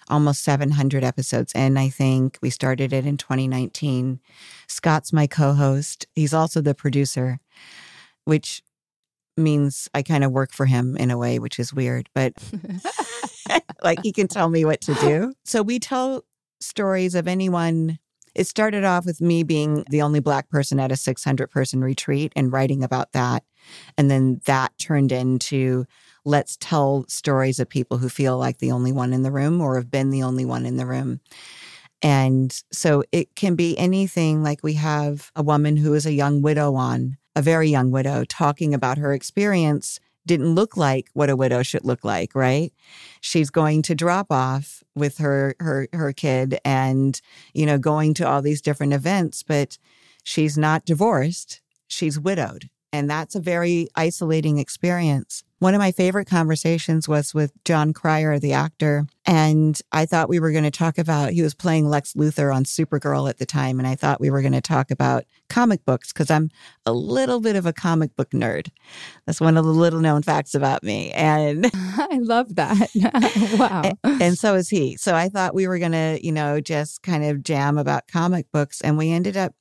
almost 0.09 0.43
700 0.45 1.05
episodes 1.05 1.53
in, 1.55 1.77
I 1.79 1.89
think. 1.91 2.39
We 2.43 2.51
started 2.51 2.93
it 2.93 3.07
in 3.07 3.17
2019. 3.19 4.21
Scott's 4.69 5.13
my 5.13 5.27
co 5.27 5.55
host. 5.55 6.07
He's 6.15 6.35
also 6.35 6.61
the 6.61 6.75
producer, 6.75 7.41
which 8.25 8.63
means 9.41 9.89
I 9.95 10.03
kind 10.03 10.25
of 10.25 10.33
work 10.33 10.53
for 10.53 10.67
him 10.67 10.97
in 10.97 11.11
a 11.11 11.19
way, 11.19 11.39
which 11.39 11.59
is 11.59 11.73
weird, 11.73 12.09
but 12.15 12.33
like 13.83 14.01
he 14.03 14.13
can 14.13 14.29
tell 14.29 14.49
me 14.49 14.65
what 14.65 14.81
to 14.83 14.95
do. 14.95 15.33
So 15.45 15.63
we 15.63 15.79
tell 15.79 16.25
stories 16.61 17.15
of 17.15 17.27
anyone. 17.27 17.99
It 18.35 18.47
started 18.47 18.85
off 18.85 19.07
with 19.07 19.21
me 19.21 19.43
being 19.43 19.85
the 19.91 20.03
only 20.03 20.21
Black 20.21 20.49
person 20.49 20.79
at 20.79 20.93
a 20.93 20.97
600 20.97 21.51
person 21.51 21.83
retreat 21.83 22.33
and 22.37 22.53
writing 22.53 22.85
about 22.85 23.13
that. 23.13 23.43
And 23.99 24.11
then 24.11 24.41
that 24.47 24.73
turned 24.79 25.13
into 25.13 25.85
let's 26.25 26.57
tell 26.59 27.05
stories 27.09 27.59
of 27.59 27.69
people 27.69 27.99
who 27.99 28.09
feel 28.09 28.39
like 28.39 28.59
the 28.59 28.73
only 28.73 28.93
one 28.93 29.13
in 29.13 29.23
the 29.23 29.33
room 29.33 29.61
or 29.61 29.77
have 29.77 29.91
been 29.91 30.11
the 30.11 30.23
only 30.23 30.45
one 30.45 30.67
in 30.67 30.77
the 30.77 30.87
room. 30.87 31.21
And 32.03 32.57
so 32.73 33.03
it 33.13 33.35
can 33.35 33.57
be 33.57 33.77
anything 33.79 34.43
like 34.43 34.61
we 34.63 34.75
have 34.75 35.31
a 35.37 35.43
woman 35.43 35.77
who 35.77 35.93
is 35.95 36.07
a 36.07 36.13
young 36.13 36.41
widow 36.41 36.75
on, 36.75 37.19
a 37.37 37.43
very 37.43 37.69
young 37.69 37.91
widow, 37.91 38.25
talking 38.25 38.75
about 38.75 38.99
her 38.99 39.13
experience 39.13 40.01
didn't 40.27 40.55
look 40.55 40.77
like 40.77 41.09
what 41.13 41.31
a 41.31 41.37
widow 41.37 41.63
should 41.63 41.85
look 41.85 42.05
like, 42.05 42.35
right? 42.35 42.73
She's 43.21 43.51
going 43.51 43.83
to 43.83 43.95
drop 43.95 44.31
off 44.31 44.83
with 44.95 45.19
her 45.19 45.55
her 45.61 45.89
her 45.93 46.13
kid 46.13 46.59
and 46.65 47.21
you 47.55 47.67
know 47.67 47.79
going 47.79 48.15
to 48.15 48.29
all 48.29 48.43
these 48.43 48.61
different 48.61 48.93
events, 48.93 49.43
but 49.43 49.79
she's 50.23 50.59
not 50.59 50.85
divorced, 50.85 51.61
she's 51.89 52.19
widowed. 52.19 52.69
And 52.93 53.09
that's 53.09 53.35
a 53.35 53.41
very 53.41 53.89
isolating 53.95 54.59
experience. 54.59 55.45
One 55.61 55.75
of 55.75 55.79
my 55.79 55.93
favorite 55.93 56.27
conversations 56.27 57.07
was 57.07 57.35
with 57.35 57.53
Jon 57.67 57.93
Cryer, 57.93 58.39
the 58.39 58.55
actor. 58.55 59.07
And 59.27 59.79
I 59.93 60.07
thought 60.07 60.31
we 60.31 60.41
were 60.41 60.53
going 60.53 60.65
to 60.65 60.71
talk 60.71 60.97
about, 60.97 61.33
he 61.33 61.43
was 61.43 61.55
playing 61.55 61.87
Lex 61.87 62.15
Luthor 62.15 62.55
on 62.55 62.65
Supergirl 62.65 63.29
at 63.29 63.37
the 63.37 63.45
time. 63.45 63.79
And 63.79 63.87
I 63.87 63.95
thought 63.95 64.23
we 64.23 64.31
were 64.31 64.41
going 64.41 64.55
to 64.55 64.63
talk 64.63 64.91
about 64.91 65.25
comic 65.51 65.85
books 65.85 66.15
because 66.15 66.31
I'm 66.31 66.49
a 66.87 66.95
little 66.95 67.41
bit 67.41 67.57
of 67.57 67.67
a 67.67 67.75
comic 67.75 68.17
book 68.17 68.31
nerd. 68.31 68.71
That's 69.27 69.41
one 69.41 69.59
of 69.59 69.67
the 69.67 69.71
little 69.71 70.01
known 70.01 70.23
facts 70.23 70.55
about 70.55 70.83
me. 70.83 71.13
And 71.13 71.71
I 71.75 72.19
love 72.23 72.55
that. 72.55 72.89
wow. 73.59 73.83
and, 73.85 74.23
and 74.23 74.39
so 74.39 74.55
is 74.55 74.71
he. 74.71 74.97
So 74.97 75.15
I 75.15 75.29
thought 75.29 75.55
we 75.55 75.69
were 75.69 75.79
going 75.79 75.93
to, 75.93 76.19
you 76.23 76.33
know, 76.33 76.63
just 76.63 77.03
kind 77.03 77.23
of 77.23 77.43
jam 77.43 77.77
about 77.77 78.09
comic 78.09 78.47
books. 78.51 78.81
And 78.81 78.97
we 78.97 79.13
ended 79.13 79.37
up, 79.37 79.55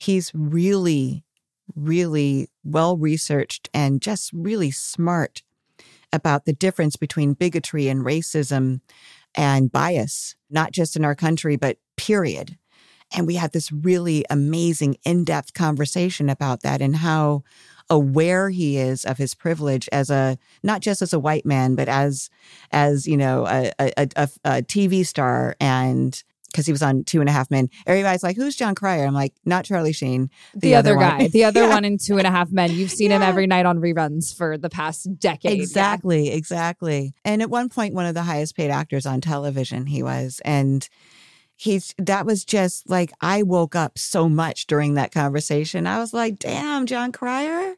he's 0.00 0.32
really, 0.34 1.23
really 1.74 2.48
well 2.62 2.96
researched 2.96 3.68
and 3.72 4.02
just 4.02 4.32
really 4.32 4.70
smart 4.70 5.42
about 6.12 6.44
the 6.44 6.52
difference 6.52 6.96
between 6.96 7.34
bigotry 7.34 7.88
and 7.88 8.04
racism 8.04 8.80
and 9.34 9.72
bias, 9.72 10.36
not 10.48 10.72
just 10.72 10.96
in 10.96 11.04
our 11.04 11.14
country, 11.14 11.56
but 11.56 11.78
period. 11.96 12.56
And 13.14 13.26
we 13.26 13.34
had 13.34 13.52
this 13.52 13.70
really 13.72 14.24
amazing 14.30 14.96
in 15.04 15.24
depth 15.24 15.54
conversation 15.54 16.28
about 16.28 16.62
that 16.62 16.80
and 16.80 16.96
how 16.96 17.42
aware 17.90 18.50
he 18.50 18.78
is 18.78 19.04
of 19.04 19.18
his 19.18 19.34
privilege 19.34 19.88
as 19.92 20.08
a 20.08 20.38
not 20.62 20.80
just 20.80 21.02
as 21.02 21.12
a 21.12 21.18
white 21.18 21.44
man 21.44 21.74
but 21.74 21.86
as 21.86 22.30
as 22.72 23.06
you 23.06 23.14
know 23.14 23.46
a 23.46 23.70
a, 23.78 24.08
a, 24.16 24.28
a 24.44 24.62
tv 24.62 25.04
star 25.04 25.54
and 25.60 26.24
because 26.54 26.66
he 26.66 26.72
was 26.72 26.82
on 26.82 27.02
two 27.02 27.18
and 27.18 27.28
a 27.28 27.32
half 27.32 27.50
men 27.50 27.68
everybody's 27.86 28.22
like 28.22 28.36
who's 28.36 28.54
jon 28.54 28.76
cryer 28.76 29.04
i'm 29.06 29.12
like 29.14 29.34
not 29.44 29.64
charlie 29.64 29.92
sheen 29.92 30.30
the, 30.54 30.74
other, 30.76 30.96
one." 30.96 31.18
guy, 31.18 31.28
the 31.28 31.44
other 31.44 31.62
Yeah. 31.64 31.68
one 31.74 31.84
in 31.84 31.98
Two 31.98 32.18
and 32.18 32.26
a 32.26 32.30
Half 32.30 32.50
Men. 32.52 32.70
You've 32.72 32.90
seen 32.90 33.10
him 33.10 33.22
every 33.22 33.46
night 33.46 33.64
on 33.66 33.78
reruns 33.78 34.36
for 34.36 34.58
the 34.58 34.68
past 34.68 35.18
decade. 35.18 35.56
Yeah. 35.56 35.62
Exactly, 35.62 36.30
exactly. 36.30 37.14
And 37.24 37.40
at 37.42 37.50
one 37.50 37.68
point, 37.68 37.94
one 37.94 38.06
of 38.06 38.14
the 38.14 38.22
highest 38.22 38.56
paid 38.56 38.70
actors 38.70 39.06
on 39.06 39.20
television, 39.20 39.86
he 39.86 40.02
was. 40.02 40.40
And 40.44 40.86
he's 41.56 41.94
that 41.98 42.26
was 42.26 42.44
just 42.44 42.88
like 42.88 43.12
I 43.20 43.42
woke 43.42 43.74
up 43.74 43.98
so 43.98 44.28
much 44.28 44.66
during 44.66 44.94
that 44.94 45.12
conversation. 45.12 45.86
I 45.86 45.98
was 45.98 46.12
like, 46.12 46.38
damn, 46.38 46.86
Jon 46.86 47.12
Cryer. 47.12 47.76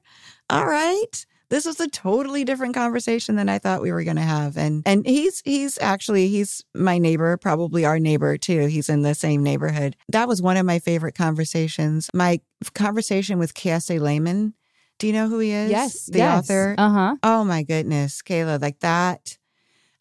All 0.51 0.67
right. 0.67 1.27
This 1.49 1.65
was 1.65 1.79
a 1.81 1.89
totally 1.89 2.45
different 2.45 2.75
conversation 2.75 3.37
than 3.37 3.49
I 3.49 3.59
thought 3.59 3.83
we 3.83 3.93
were 3.93 4.03
going 4.03 4.17
to 4.17 4.23
have. 4.23 4.57
And 4.57 4.83
and 4.85 5.07
he's 5.07 5.43
he's 5.45 5.79
actually 5.81 6.29
he's 6.29 6.65
my 6.75 6.99
neighbor, 6.99 7.37
probably 7.37 7.85
our 7.85 7.99
neighbor 7.99 8.37
too. 8.37 8.67
He's 8.67 8.89
in 8.89 9.03
the 9.03 9.15
same 9.15 9.43
neighborhood. 9.43 9.97
That 10.09 10.29
was 10.29 10.43
one 10.43 10.57
of 10.57 10.67
my 10.67 10.79
favorite 10.79 11.15
conversations. 11.15 12.11
My 12.13 12.41
conversation 12.75 13.39
with 13.39 13.55
Kiese 13.55 14.01
Laymon. 14.01 14.55
Do 14.99 15.07
you 15.07 15.13
know 15.13 15.29
who 15.29 15.39
he 15.41 15.51
is? 15.51 15.71
Yes, 15.71 16.07
the 16.07 16.19
yes. 16.19 16.39
author. 16.39 16.75
Uh-huh. 16.79 17.17
Oh 17.23 17.45
my 17.45 17.63
goodness, 17.63 18.23
Kayla, 18.23 18.61
like 18.61 18.81
that. 18.81 19.37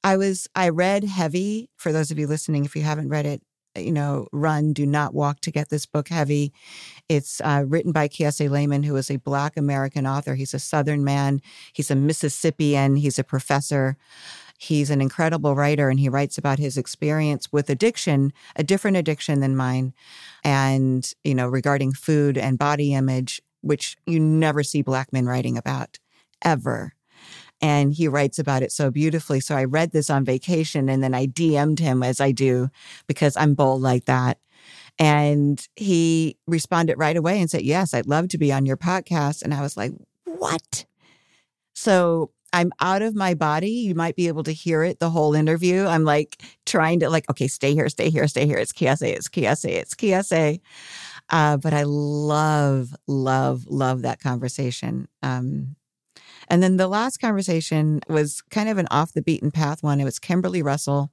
I 0.05 0.17
was, 0.17 0.47
I 0.55 0.69
read 0.69 1.03
Heavy. 1.03 1.69
For 1.75 1.91
those 1.91 2.11
of 2.11 2.19
you 2.19 2.27
listening, 2.27 2.63
if 2.63 2.75
you 2.75 2.83
haven't 2.83 3.09
read 3.09 3.25
it, 3.25 3.41
you 3.75 3.91
know, 3.91 4.27
run, 4.31 4.73
do 4.73 4.85
not 4.85 5.13
walk 5.13 5.41
to 5.41 5.51
get 5.51 5.69
this 5.69 5.85
book 5.85 6.09
heavy. 6.09 6.53
It's 7.09 7.41
uh, 7.41 7.63
written 7.67 7.91
by 7.91 8.07
Kiese 8.07 8.49
Laymon, 8.49 8.83
who 8.83 8.95
is 8.95 9.11
a 9.11 9.17
Black 9.17 9.57
American 9.57 10.07
author. 10.07 10.35
He's 10.35 10.53
a 10.53 10.59
Southern 10.59 11.03
man, 11.03 11.41
he's 11.73 11.91
a 11.91 11.95
Mississippian, 11.95 12.95
he's 12.95 13.19
a 13.19 13.23
professor. 13.23 13.97
He's 14.57 14.89
an 14.89 15.01
incredible 15.01 15.53
writer 15.53 15.89
and 15.89 15.99
he 15.99 16.07
writes 16.07 16.37
about 16.37 16.59
his 16.59 16.77
experience 16.77 17.51
with 17.51 17.69
addiction, 17.69 18.31
a 18.55 18.63
different 18.63 18.95
addiction 18.95 19.41
than 19.41 19.55
mine, 19.55 19.93
and, 20.45 21.11
you 21.25 21.35
know, 21.35 21.47
regarding 21.47 21.91
food 21.91 22.37
and 22.37 22.57
body 22.57 22.93
image, 22.93 23.41
which 23.61 23.97
you 24.05 24.17
never 24.17 24.63
see 24.63 24.81
black 24.81 25.11
men 25.11 25.25
writing 25.25 25.57
about 25.57 25.99
ever. 26.41 26.93
And 27.61 27.93
he 27.93 28.07
writes 28.07 28.37
about 28.37 28.63
it 28.63 28.71
so 28.71 28.91
beautifully. 28.91 29.39
So 29.39 29.55
I 29.55 29.63
read 29.63 29.91
this 29.91 30.09
on 30.09 30.25
vacation 30.25 30.89
and 30.89 31.01
then 31.01 31.13
I 31.13 31.25
DM'd 31.25 31.79
him 31.79 32.03
as 32.03 32.19
I 32.19 32.31
do 32.31 32.69
because 33.07 33.37
I'm 33.37 33.53
bold 33.53 33.81
like 33.81 34.05
that. 34.05 34.39
And 34.97 35.65
he 35.75 36.37
responded 36.47 36.97
right 36.97 37.17
away 37.17 37.39
and 37.39 37.49
said, 37.49 37.63
Yes, 37.63 37.93
I'd 37.93 38.07
love 38.07 38.29
to 38.29 38.37
be 38.37 38.51
on 38.51 38.65
your 38.65 38.77
podcast. 38.77 39.41
And 39.41 39.53
I 39.53 39.61
was 39.61 39.75
like, 39.75 39.91
What? 40.25 40.85
So 41.73 42.31
I'm 42.55 42.71
out 42.79 43.01
of 43.01 43.15
my 43.15 43.33
body. 43.33 43.69
You 43.69 43.95
might 43.95 44.15
be 44.15 44.29
able 44.29 44.43
to 44.43 44.53
hear 44.53 44.81
it 44.83 44.99
the 44.99 45.09
whole 45.09 45.35
interview. 45.35 45.85
I'm 45.85 46.05
like 46.05 46.41
trying 46.65 47.01
to 47.01 47.09
like, 47.09 47.29
okay, 47.29 47.47
stay 47.47 47.73
here, 47.73 47.89
stay 47.89 48.09
here, 48.09 48.27
stay 48.29 48.45
here. 48.45 48.57
It's 48.57 48.71
Kiese, 48.71 49.01
it's 49.01 49.27
Kiese, 49.27 49.65
it's 49.65 49.93
Kiese. 49.93 50.61
Uh, 51.29 51.57
but 51.57 51.73
I 51.73 51.83
love, 51.83 52.95
love, 53.07 53.65
love 53.67 54.03
that 54.03 54.21
conversation. 54.21 55.09
Um, 55.21 55.75
and 56.47 56.61
then 56.61 56.77
the 56.77 56.87
last 56.87 57.17
conversation 57.17 58.01
was 58.07 58.41
kind 58.49 58.69
of 58.69 58.77
an 58.77 58.87
off 58.91 59.13
the 59.13 59.21
beaten 59.21 59.51
path 59.51 59.83
one. 59.83 59.99
It 59.99 60.05
was 60.05 60.19
Kimberly 60.19 60.61
Russell 60.61 61.11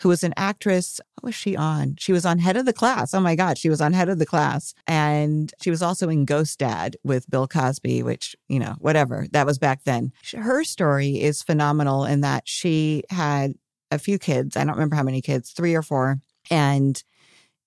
who 0.00 0.08
was 0.08 0.22
an 0.22 0.34
actress. 0.36 1.00
What 1.16 1.28
was 1.28 1.34
she 1.34 1.56
on? 1.56 1.96
She 1.98 2.12
was 2.12 2.26
on 2.26 2.38
Head 2.38 2.56
of 2.56 2.66
the 2.66 2.72
Class. 2.72 3.14
Oh 3.14 3.20
my 3.20 3.34
God, 3.34 3.58
she 3.58 3.68
was 3.68 3.80
on 3.80 3.92
Head 3.92 4.08
of 4.08 4.18
the 4.18 4.26
Class. 4.26 4.74
And 4.86 5.52
she 5.62 5.70
was 5.70 5.82
also 5.82 6.08
in 6.08 6.24
Ghost 6.24 6.58
Dad 6.58 6.96
with 7.02 7.30
Bill 7.30 7.48
Cosby, 7.48 8.02
which, 8.02 8.36
you 8.48 8.58
know, 8.58 8.76
whatever. 8.78 9.26
That 9.32 9.46
was 9.46 9.58
back 9.58 9.84
then. 9.84 10.12
Her 10.34 10.64
story 10.64 11.20
is 11.20 11.42
phenomenal 11.42 12.04
in 12.04 12.20
that 12.20 12.46
she 12.46 13.04
had 13.10 13.54
a 13.90 13.98
few 13.98 14.18
kids. 14.18 14.56
I 14.56 14.64
don't 14.64 14.74
remember 14.74 14.96
how 14.96 15.02
many 15.02 15.22
kids, 15.22 15.50
three 15.50 15.74
or 15.74 15.82
four. 15.82 16.18
And 16.50 17.02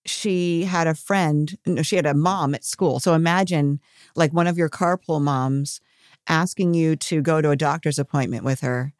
she 0.06 0.64
had 0.64 0.88
a 0.88 0.96
friend, 0.96 1.58
no, 1.66 1.82
she 1.82 1.96
had 1.96 2.06
a 2.06 2.14
mom 2.14 2.56
at 2.56 2.64
school. 2.64 3.00
So 3.00 3.14
imagine 3.14 3.80
like 4.16 4.34
one 4.34 4.48
of 4.48 4.58
your 4.58 4.70
carpool 4.70 5.22
moms 5.22 5.82
asking 6.30 6.76
you 6.76 6.96
to 6.96 7.22
go 7.22 7.42
to 7.42 7.50
a 7.50 7.56
doctor's 7.58 8.00
appointment 8.00 8.46
with 8.46 8.62
her 8.62 8.94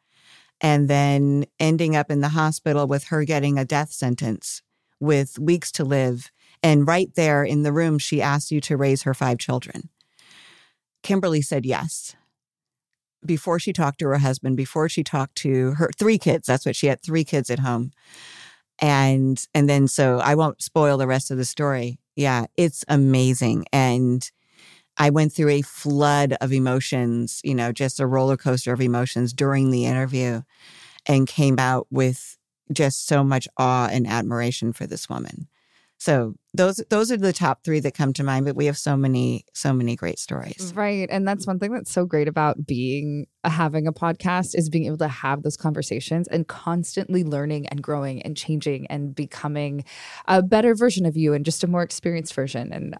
and 0.60 0.88
then 0.88 1.46
ending 1.58 1.96
up 1.96 2.10
in 2.10 2.20
the 2.20 2.30
hospital 2.30 2.86
with 2.86 3.04
her 3.04 3.24
getting 3.24 3.58
a 3.58 3.64
death 3.64 3.92
sentence 3.92 4.62
with 4.98 5.38
weeks 5.38 5.72
to 5.72 5.84
live. 5.84 6.30
And 6.62 6.86
right 6.86 7.08
there 7.14 7.42
in 7.42 7.62
the 7.62 7.72
room, 7.72 7.98
she 7.98 8.20
asked 8.20 8.50
you 8.50 8.60
to 8.62 8.76
raise 8.76 9.02
her 9.02 9.14
five 9.14 9.38
children. 9.38 9.88
Kimberly 11.02 11.40
said 11.40 11.64
yes. 11.64 12.14
Before 13.24 13.58
she 13.58 13.72
talked 13.72 13.98
to 14.00 14.08
her 14.08 14.18
husband, 14.18 14.56
before 14.56 14.88
she 14.88 15.02
talked 15.02 15.36
to 15.36 15.72
her 15.72 15.90
three 15.98 16.18
kids, 16.18 16.46
that's 16.46 16.66
what 16.66 16.76
she 16.76 16.86
had 16.86 17.02
three 17.02 17.24
kids 17.24 17.50
at 17.50 17.60
home. 17.60 17.92
And 18.78 19.42
and 19.54 19.68
then 19.68 19.88
so 19.88 20.18
I 20.18 20.34
won't 20.34 20.62
spoil 20.62 20.96
the 20.96 21.06
rest 21.06 21.30
of 21.30 21.36
the 21.36 21.44
story. 21.44 21.98
Yeah, 22.16 22.46
it's 22.56 22.84
amazing. 22.88 23.66
And 23.72 24.30
I 25.00 25.10
went 25.10 25.32
through 25.32 25.48
a 25.48 25.62
flood 25.62 26.36
of 26.42 26.52
emotions, 26.52 27.40
you 27.42 27.54
know, 27.56 27.72
just 27.72 28.00
a 28.00 28.06
roller 28.06 28.36
coaster 28.36 28.74
of 28.74 28.82
emotions 28.82 29.32
during 29.32 29.70
the 29.70 29.86
interview 29.86 30.42
and 31.06 31.26
came 31.26 31.58
out 31.58 31.86
with 31.90 32.36
just 32.72 33.06
so 33.06 33.24
much 33.24 33.48
awe 33.56 33.88
and 33.90 34.06
admiration 34.06 34.72
for 34.72 34.86
this 34.86 35.08
woman. 35.08 35.48
So 35.98 36.34
those 36.52 36.82
those 36.90 37.12
are 37.12 37.16
the 37.16 37.32
top 37.32 37.62
three 37.64 37.78
that 37.80 37.94
come 37.94 38.12
to 38.14 38.24
mind, 38.24 38.44
but 38.44 38.56
we 38.56 38.66
have 38.66 38.76
so 38.76 38.96
many 38.96 39.44
so 39.54 39.72
many 39.72 39.94
great 39.94 40.18
stories. 40.18 40.72
Right, 40.74 41.08
and 41.10 41.26
that's 41.26 41.46
one 41.46 41.58
thing 41.58 41.72
that's 41.72 41.92
so 41.92 42.04
great 42.04 42.26
about 42.26 42.66
being 42.66 43.26
uh, 43.44 43.50
having 43.50 43.86
a 43.86 43.92
podcast 43.92 44.54
is 44.54 44.68
being 44.68 44.86
able 44.86 44.98
to 44.98 45.08
have 45.08 45.42
those 45.42 45.56
conversations 45.56 46.26
and 46.28 46.48
constantly 46.48 47.22
learning 47.22 47.66
and 47.68 47.82
growing 47.82 48.20
and 48.22 48.36
changing 48.36 48.86
and 48.88 49.14
becoming 49.14 49.84
a 50.26 50.42
better 50.42 50.74
version 50.74 51.06
of 51.06 51.16
you 51.16 51.32
and 51.34 51.44
just 51.44 51.62
a 51.62 51.66
more 51.68 51.82
experienced 51.82 52.34
version. 52.34 52.72
And 52.72 52.96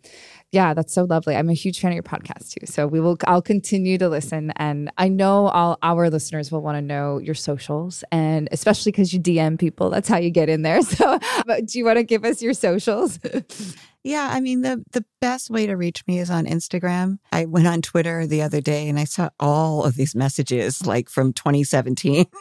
yeah, 0.53 0.73
that's 0.73 0.95
so 0.95 1.05
lovely. 1.05 1.35
I'm 1.35 1.51
a 1.51 1.55
huge 1.55 1.81
fan 1.81 1.91
of 1.91 1.95
your 1.95 2.03
podcast 2.05 2.55
too. 2.55 2.67
So 2.67 2.87
we 2.87 3.01
will 3.01 3.19
I'll 3.27 3.43
continue 3.43 3.99
to 3.99 4.09
listen 4.09 4.53
and 4.57 4.93
I 4.97 5.09
know 5.09 5.49
all 5.49 5.77
our 5.83 6.09
listeners 6.09 6.53
will 6.53 6.63
want 6.63 6.77
to 6.77 6.83
know 6.83 7.19
your 7.19 7.35
socials 7.35 8.05
and 8.13 8.49
especially 8.53 8.93
cuz 8.93 9.13
you 9.13 9.21
DM 9.21 9.59
people, 9.59 9.91
that's 9.91 10.09
how 10.09 10.19
you 10.19 10.31
get 10.31 10.49
in 10.49 10.63
there. 10.63 10.81
So 10.91 11.19
do 11.65 11.79
you 11.79 11.85
want 11.85 11.99
to 11.99 12.05
give 12.05 12.25
us 12.25 12.43
your 12.43 12.53
socials? 12.53 13.19
Yeah, 14.03 14.31
I 14.33 14.41
mean 14.41 14.63
the 14.63 14.83
the 14.93 15.05
best 15.21 15.51
way 15.51 15.67
to 15.67 15.75
reach 15.75 16.07
me 16.07 16.21
is 16.21 16.31
on 16.31 16.47
Instagram. 16.47 17.19
I 17.33 17.45
went 17.45 17.67
on 17.67 17.83
Twitter 17.83 18.27
the 18.27 18.41
other 18.41 18.63
day 18.63 18.89
and 18.89 18.99
I 18.99 19.05
saw 19.05 19.29
all 19.39 19.85
of 19.85 19.95
these 19.97 20.15
messages 20.15 20.87
like 20.87 21.11
from 21.11 21.35
2017. 21.35 22.25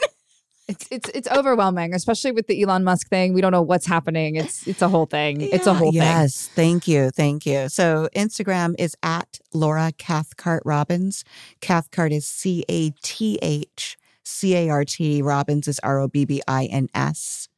It's 0.69 0.87
it's 0.91 1.09
it's 1.15 1.27
overwhelming, 1.29 1.95
especially 1.95 2.31
with 2.31 2.45
the 2.45 2.61
Elon 2.61 2.83
Musk 2.83 3.09
thing. 3.09 3.33
We 3.33 3.41
don't 3.41 3.51
know 3.51 3.63
what's 3.63 3.87
happening. 3.87 4.35
It's 4.35 4.67
it's 4.67 4.83
a 4.83 4.87
whole 4.87 5.07
thing. 5.07 5.41
Yeah, 5.41 5.47
it's 5.53 5.65
a 5.65 5.73
whole 5.73 5.91
yes, 5.91 6.03
thing. 6.05 6.05
Yes, 6.05 6.47
thank 6.53 6.87
you, 6.87 7.09
thank 7.09 7.45
you. 7.47 7.69
So 7.69 8.07
Instagram 8.15 8.75
is 8.77 8.95
at 9.01 9.39
Laura 9.51 9.91
Cathcart 9.97 10.61
Robbins. 10.65 11.23
Cathcart 11.59 12.11
is 12.11 12.27
C 12.27 12.65
A 12.69 12.91
T 13.01 13.39
H 13.41 13.97
C 14.23 14.55
A 14.55 14.69
R 14.69 14.85
T. 14.85 15.23
Robbins 15.23 15.67
is 15.67 15.79
R 15.79 16.01
O 16.01 16.07
B 16.07 16.25
B 16.25 16.39
I 16.47 16.65
N 16.65 16.87
S. 16.93 17.48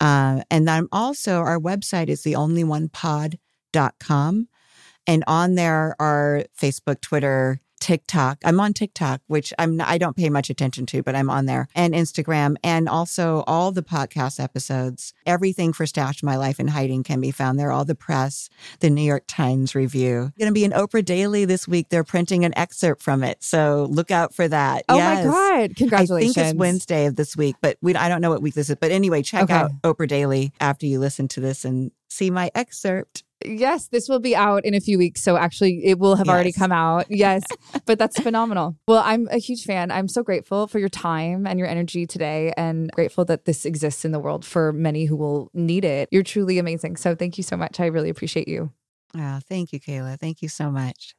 Uh, 0.00 0.42
and 0.50 0.68
I'm 0.70 0.88
also, 0.92 1.38
our 1.38 1.58
website 1.58 2.08
is 2.08 2.22
theonlyonePod.com. 2.22 4.48
And 5.06 5.24
on 5.26 5.54
there 5.54 5.96
are 5.98 6.44
Facebook, 6.60 7.00
Twitter, 7.00 7.62
TikTok. 7.78 8.38
I'm 8.44 8.60
on 8.60 8.72
TikTok, 8.72 9.20
which 9.26 9.52
I'm 9.58 9.80
I 9.80 9.98
don't 9.98 10.16
pay 10.16 10.28
much 10.30 10.50
attention 10.50 10.86
to, 10.86 11.02
but 11.02 11.14
I'm 11.14 11.30
on 11.30 11.46
there, 11.46 11.68
and 11.74 11.94
Instagram, 11.94 12.56
and 12.62 12.88
also 12.88 13.44
all 13.46 13.72
the 13.72 13.82
podcast 13.82 14.42
episodes. 14.42 15.14
Everything 15.26 15.72
for 15.72 15.86
Stash 15.86 16.22
My 16.22 16.36
Life 16.36 16.60
in 16.60 16.68
Hiding 16.68 17.02
can 17.02 17.20
be 17.20 17.30
found 17.30 17.58
there. 17.58 17.72
All 17.72 17.84
the 17.84 17.94
press, 17.94 18.48
the 18.80 18.90
New 18.90 19.02
York 19.02 19.24
Times 19.26 19.74
review. 19.74 20.32
Going 20.38 20.48
to 20.48 20.52
be 20.52 20.64
an 20.64 20.72
Oprah 20.72 21.04
Daily 21.04 21.44
this 21.44 21.66
week. 21.68 21.88
They're 21.88 22.04
printing 22.04 22.44
an 22.44 22.56
excerpt 22.56 23.02
from 23.02 23.22
it, 23.22 23.42
so 23.42 23.86
look 23.90 24.10
out 24.10 24.34
for 24.34 24.48
that. 24.48 24.84
Oh 24.88 24.96
yes. 24.96 25.26
my 25.26 25.32
god! 25.32 25.76
Congratulations! 25.76 26.36
I 26.36 26.42
think 26.42 26.54
it's 26.54 26.58
Wednesday 26.58 27.06
of 27.06 27.16
this 27.16 27.36
week, 27.36 27.56
but 27.60 27.78
we 27.80 27.94
I 27.94 28.08
don't 28.08 28.20
know 28.20 28.30
what 28.30 28.42
week 28.42 28.54
this 28.54 28.70
is. 28.70 28.76
But 28.76 28.90
anyway, 28.90 29.22
check 29.22 29.44
okay. 29.44 29.54
out 29.54 29.70
Oprah 29.82 30.08
Daily 30.08 30.52
after 30.60 30.86
you 30.86 31.00
listen 31.00 31.28
to 31.28 31.40
this 31.40 31.64
and 31.64 31.90
see 32.08 32.30
my 32.30 32.50
excerpt. 32.54 33.24
Yes, 33.44 33.88
this 33.88 34.08
will 34.08 34.18
be 34.18 34.34
out 34.34 34.64
in 34.64 34.74
a 34.74 34.80
few 34.80 34.98
weeks. 34.98 35.22
So 35.22 35.36
actually, 35.36 35.84
it 35.84 35.98
will 35.98 36.16
have 36.16 36.26
yes. 36.26 36.34
already 36.34 36.52
come 36.52 36.72
out. 36.72 37.06
Yes, 37.08 37.44
but 37.86 37.98
that's 37.98 38.18
phenomenal. 38.18 38.76
Well, 38.86 39.02
I'm 39.04 39.28
a 39.30 39.38
huge 39.38 39.64
fan. 39.64 39.90
I'm 39.90 40.08
so 40.08 40.22
grateful 40.22 40.66
for 40.66 40.78
your 40.78 40.88
time 40.88 41.46
and 41.46 41.58
your 41.58 41.68
energy 41.68 42.06
today 42.06 42.52
and 42.56 42.90
grateful 42.92 43.24
that 43.26 43.44
this 43.44 43.64
exists 43.64 44.04
in 44.04 44.12
the 44.12 44.18
world 44.18 44.44
for 44.44 44.72
many 44.72 45.04
who 45.04 45.16
will 45.16 45.50
need 45.54 45.84
it. 45.84 46.08
You're 46.10 46.22
truly 46.22 46.58
amazing. 46.58 46.96
So 46.96 47.14
thank 47.14 47.38
you 47.38 47.44
so 47.44 47.56
much. 47.56 47.80
I 47.80 47.86
really 47.86 48.10
appreciate 48.10 48.48
you. 48.48 48.72
Oh, 49.16 49.40
thank 49.48 49.72
you, 49.72 49.80
Kayla. 49.80 50.18
Thank 50.18 50.42
you 50.42 50.48
so 50.48 50.70
much. 50.70 51.14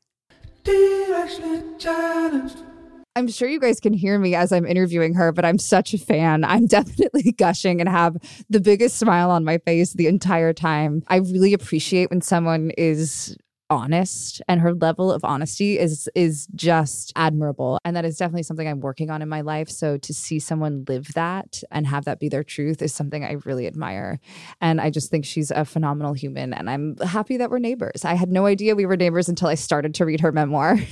I'm 3.16 3.28
sure 3.28 3.50
you 3.50 3.60
guys 3.60 3.80
can 3.80 3.94
hear 3.94 4.18
me 4.20 4.36
as 4.36 4.52
I'm 4.52 4.66
interviewing 4.66 5.14
her, 5.16 5.32
but 5.32 5.44
I'm 5.44 5.58
such 5.58 5.94
a 5.94 5.98
fan. 5.98 6.44
I'm 6.44 6.66
definitely 6.68 7.32
gushing 7.34 7.80
and 7.80 7.90
have 7.90 8.18
the 8.50 8.60
biggest 8.60 8.98
smile 8.98 9.32
on 9.32 9.44
my 9.44 9.58
face 9.60 9.94
the 9.94 10.08
entire 10.08 10.54
time. 10.54 11.04
I 11.08 11.18
really 11.18 11.54
appreciate 11.54 12.10
when 12.10 12.22
someone 12.22 12.72
is 12.78 13.38
honest 13.70 14.42
and 14.48 14.62
her 14.62 14.74
level 14.74 15.12
of 15.12 15.24
honesty 15.24 15.78
is 15.78 16.10
is 16.16 16.48
just 16.56 17.14
admirable. 17.16 17.80
And 17.86 17.96
that 17.96 18.06
is 18.06 18.18
definitely 18.18 18.44
something 18.44 18.68
I'm 18.68 18.80
working 18.80 19.10
on 19.10 19.22
in 19.22 19.30
my 19.30 19.42
life. 19.42 19.70
So 19.70 19.98
to 19.98 20.14
see 20.14 20.40
someone 20.40 20.86
live 20.88 21.14
that 21.14 21.64
and 21.72 21.88
have 21.88 22.06
that 22.06 22.20
be 22.20 22.30
their 22.30 22.44
truth 22.44 22.82
is 22.82 22.94
something 22.94 23.24
I 23.24 23.34
really 23.46 23.68
admire. 23.68 24.20
And 24.62 24.82
I 24.82 24.90
just 24.90 25.12
think 25.12 25.26
she's 25.26 25.52
a 25.52 25.66
phenomenal 25.66 26.14
human 26.14 26.54
and 26.54 26.70
I'm 26.70 26.98
happy 26.98 27.38
that 27.38 27.50
we're 27.50 27.60
neighbors. 27.60 28.06
I 28.06 28.14
had 28.14 28.30
no 28.30 28.46
idea 28.46 28.76
we 28.76 28.86
were 28.86 28.98
neighbors 28.98 29.30
until 29.30 29.48
I 29.48 29.56
started 29.56 29.94
to 29.96 30.06
read 30.06 30.22
her 30.22 30.32
memoir. 30.32 30.78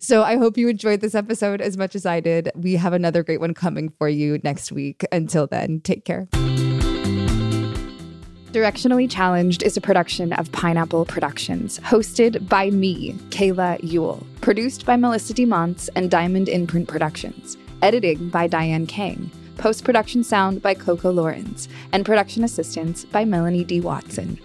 So 0.00 0.22
I 0.22 0.36
hope 0.36 0.58
you 0.58 0.68
enjoyed 0.68 1.00
this 1.00 1.14
episode 1.14 1.60
as 1.60 1.76
much 1.76 1.94
as 1.94 2.06
I 2.06 2.20
did. 2.20 2.50
We 2.54 2.74
have 2.74 2.92
another 2.92 3.22
great 3.22 3.40
one 3.40 3.54
coming 3.54 3.88
for 3.98 4.08
you 4.08 4.38
next 4.44 4.70
week. 4.70 5.04
Until 5.10 5.46
then 5.46 5.80
take 5.80 6.04
care 6.04 6.28
Directionally 8.56 9.08
Challenged 9.10 9.62
is 9.64 9.76
a 9.76 9.82
production 9.82 10.32
of 10.32 10.50
Pineapple 10.50 11.04
Productions, 11.04 11.78
hosted 11.80 12.48
by 12.48 12.70
me, 12.70 13.12
Kayla 13.28 13.78
Yule, 13.82 14.26
produced 14.40 14.86
by 14.86 14.96
Melissa 14.96 15.34
DeMonts 15.34 15.90
and 15.94 16.10
Diamond 16.10 16.48
Imprint 16.48 16.88
Productions, 16.88 17.58
editing 17.82 18.30
by 18.30 18.46
Diane 18.46 18.86
Kang, 18.86 19.30
post 19.58 19.84
production 19.84 20.24
sound 20.24 20.62
by 20.62 20.72
Coco 20.72 21.10
Lawrence, 21.10 21.68
and 21.92 22.06
production 22.06 22.44
assistance 22.44 23.04
by 23.04 23.26
Melanie 23.26 23.62
D. 23.62 23.82
Watson. 23.82 24.38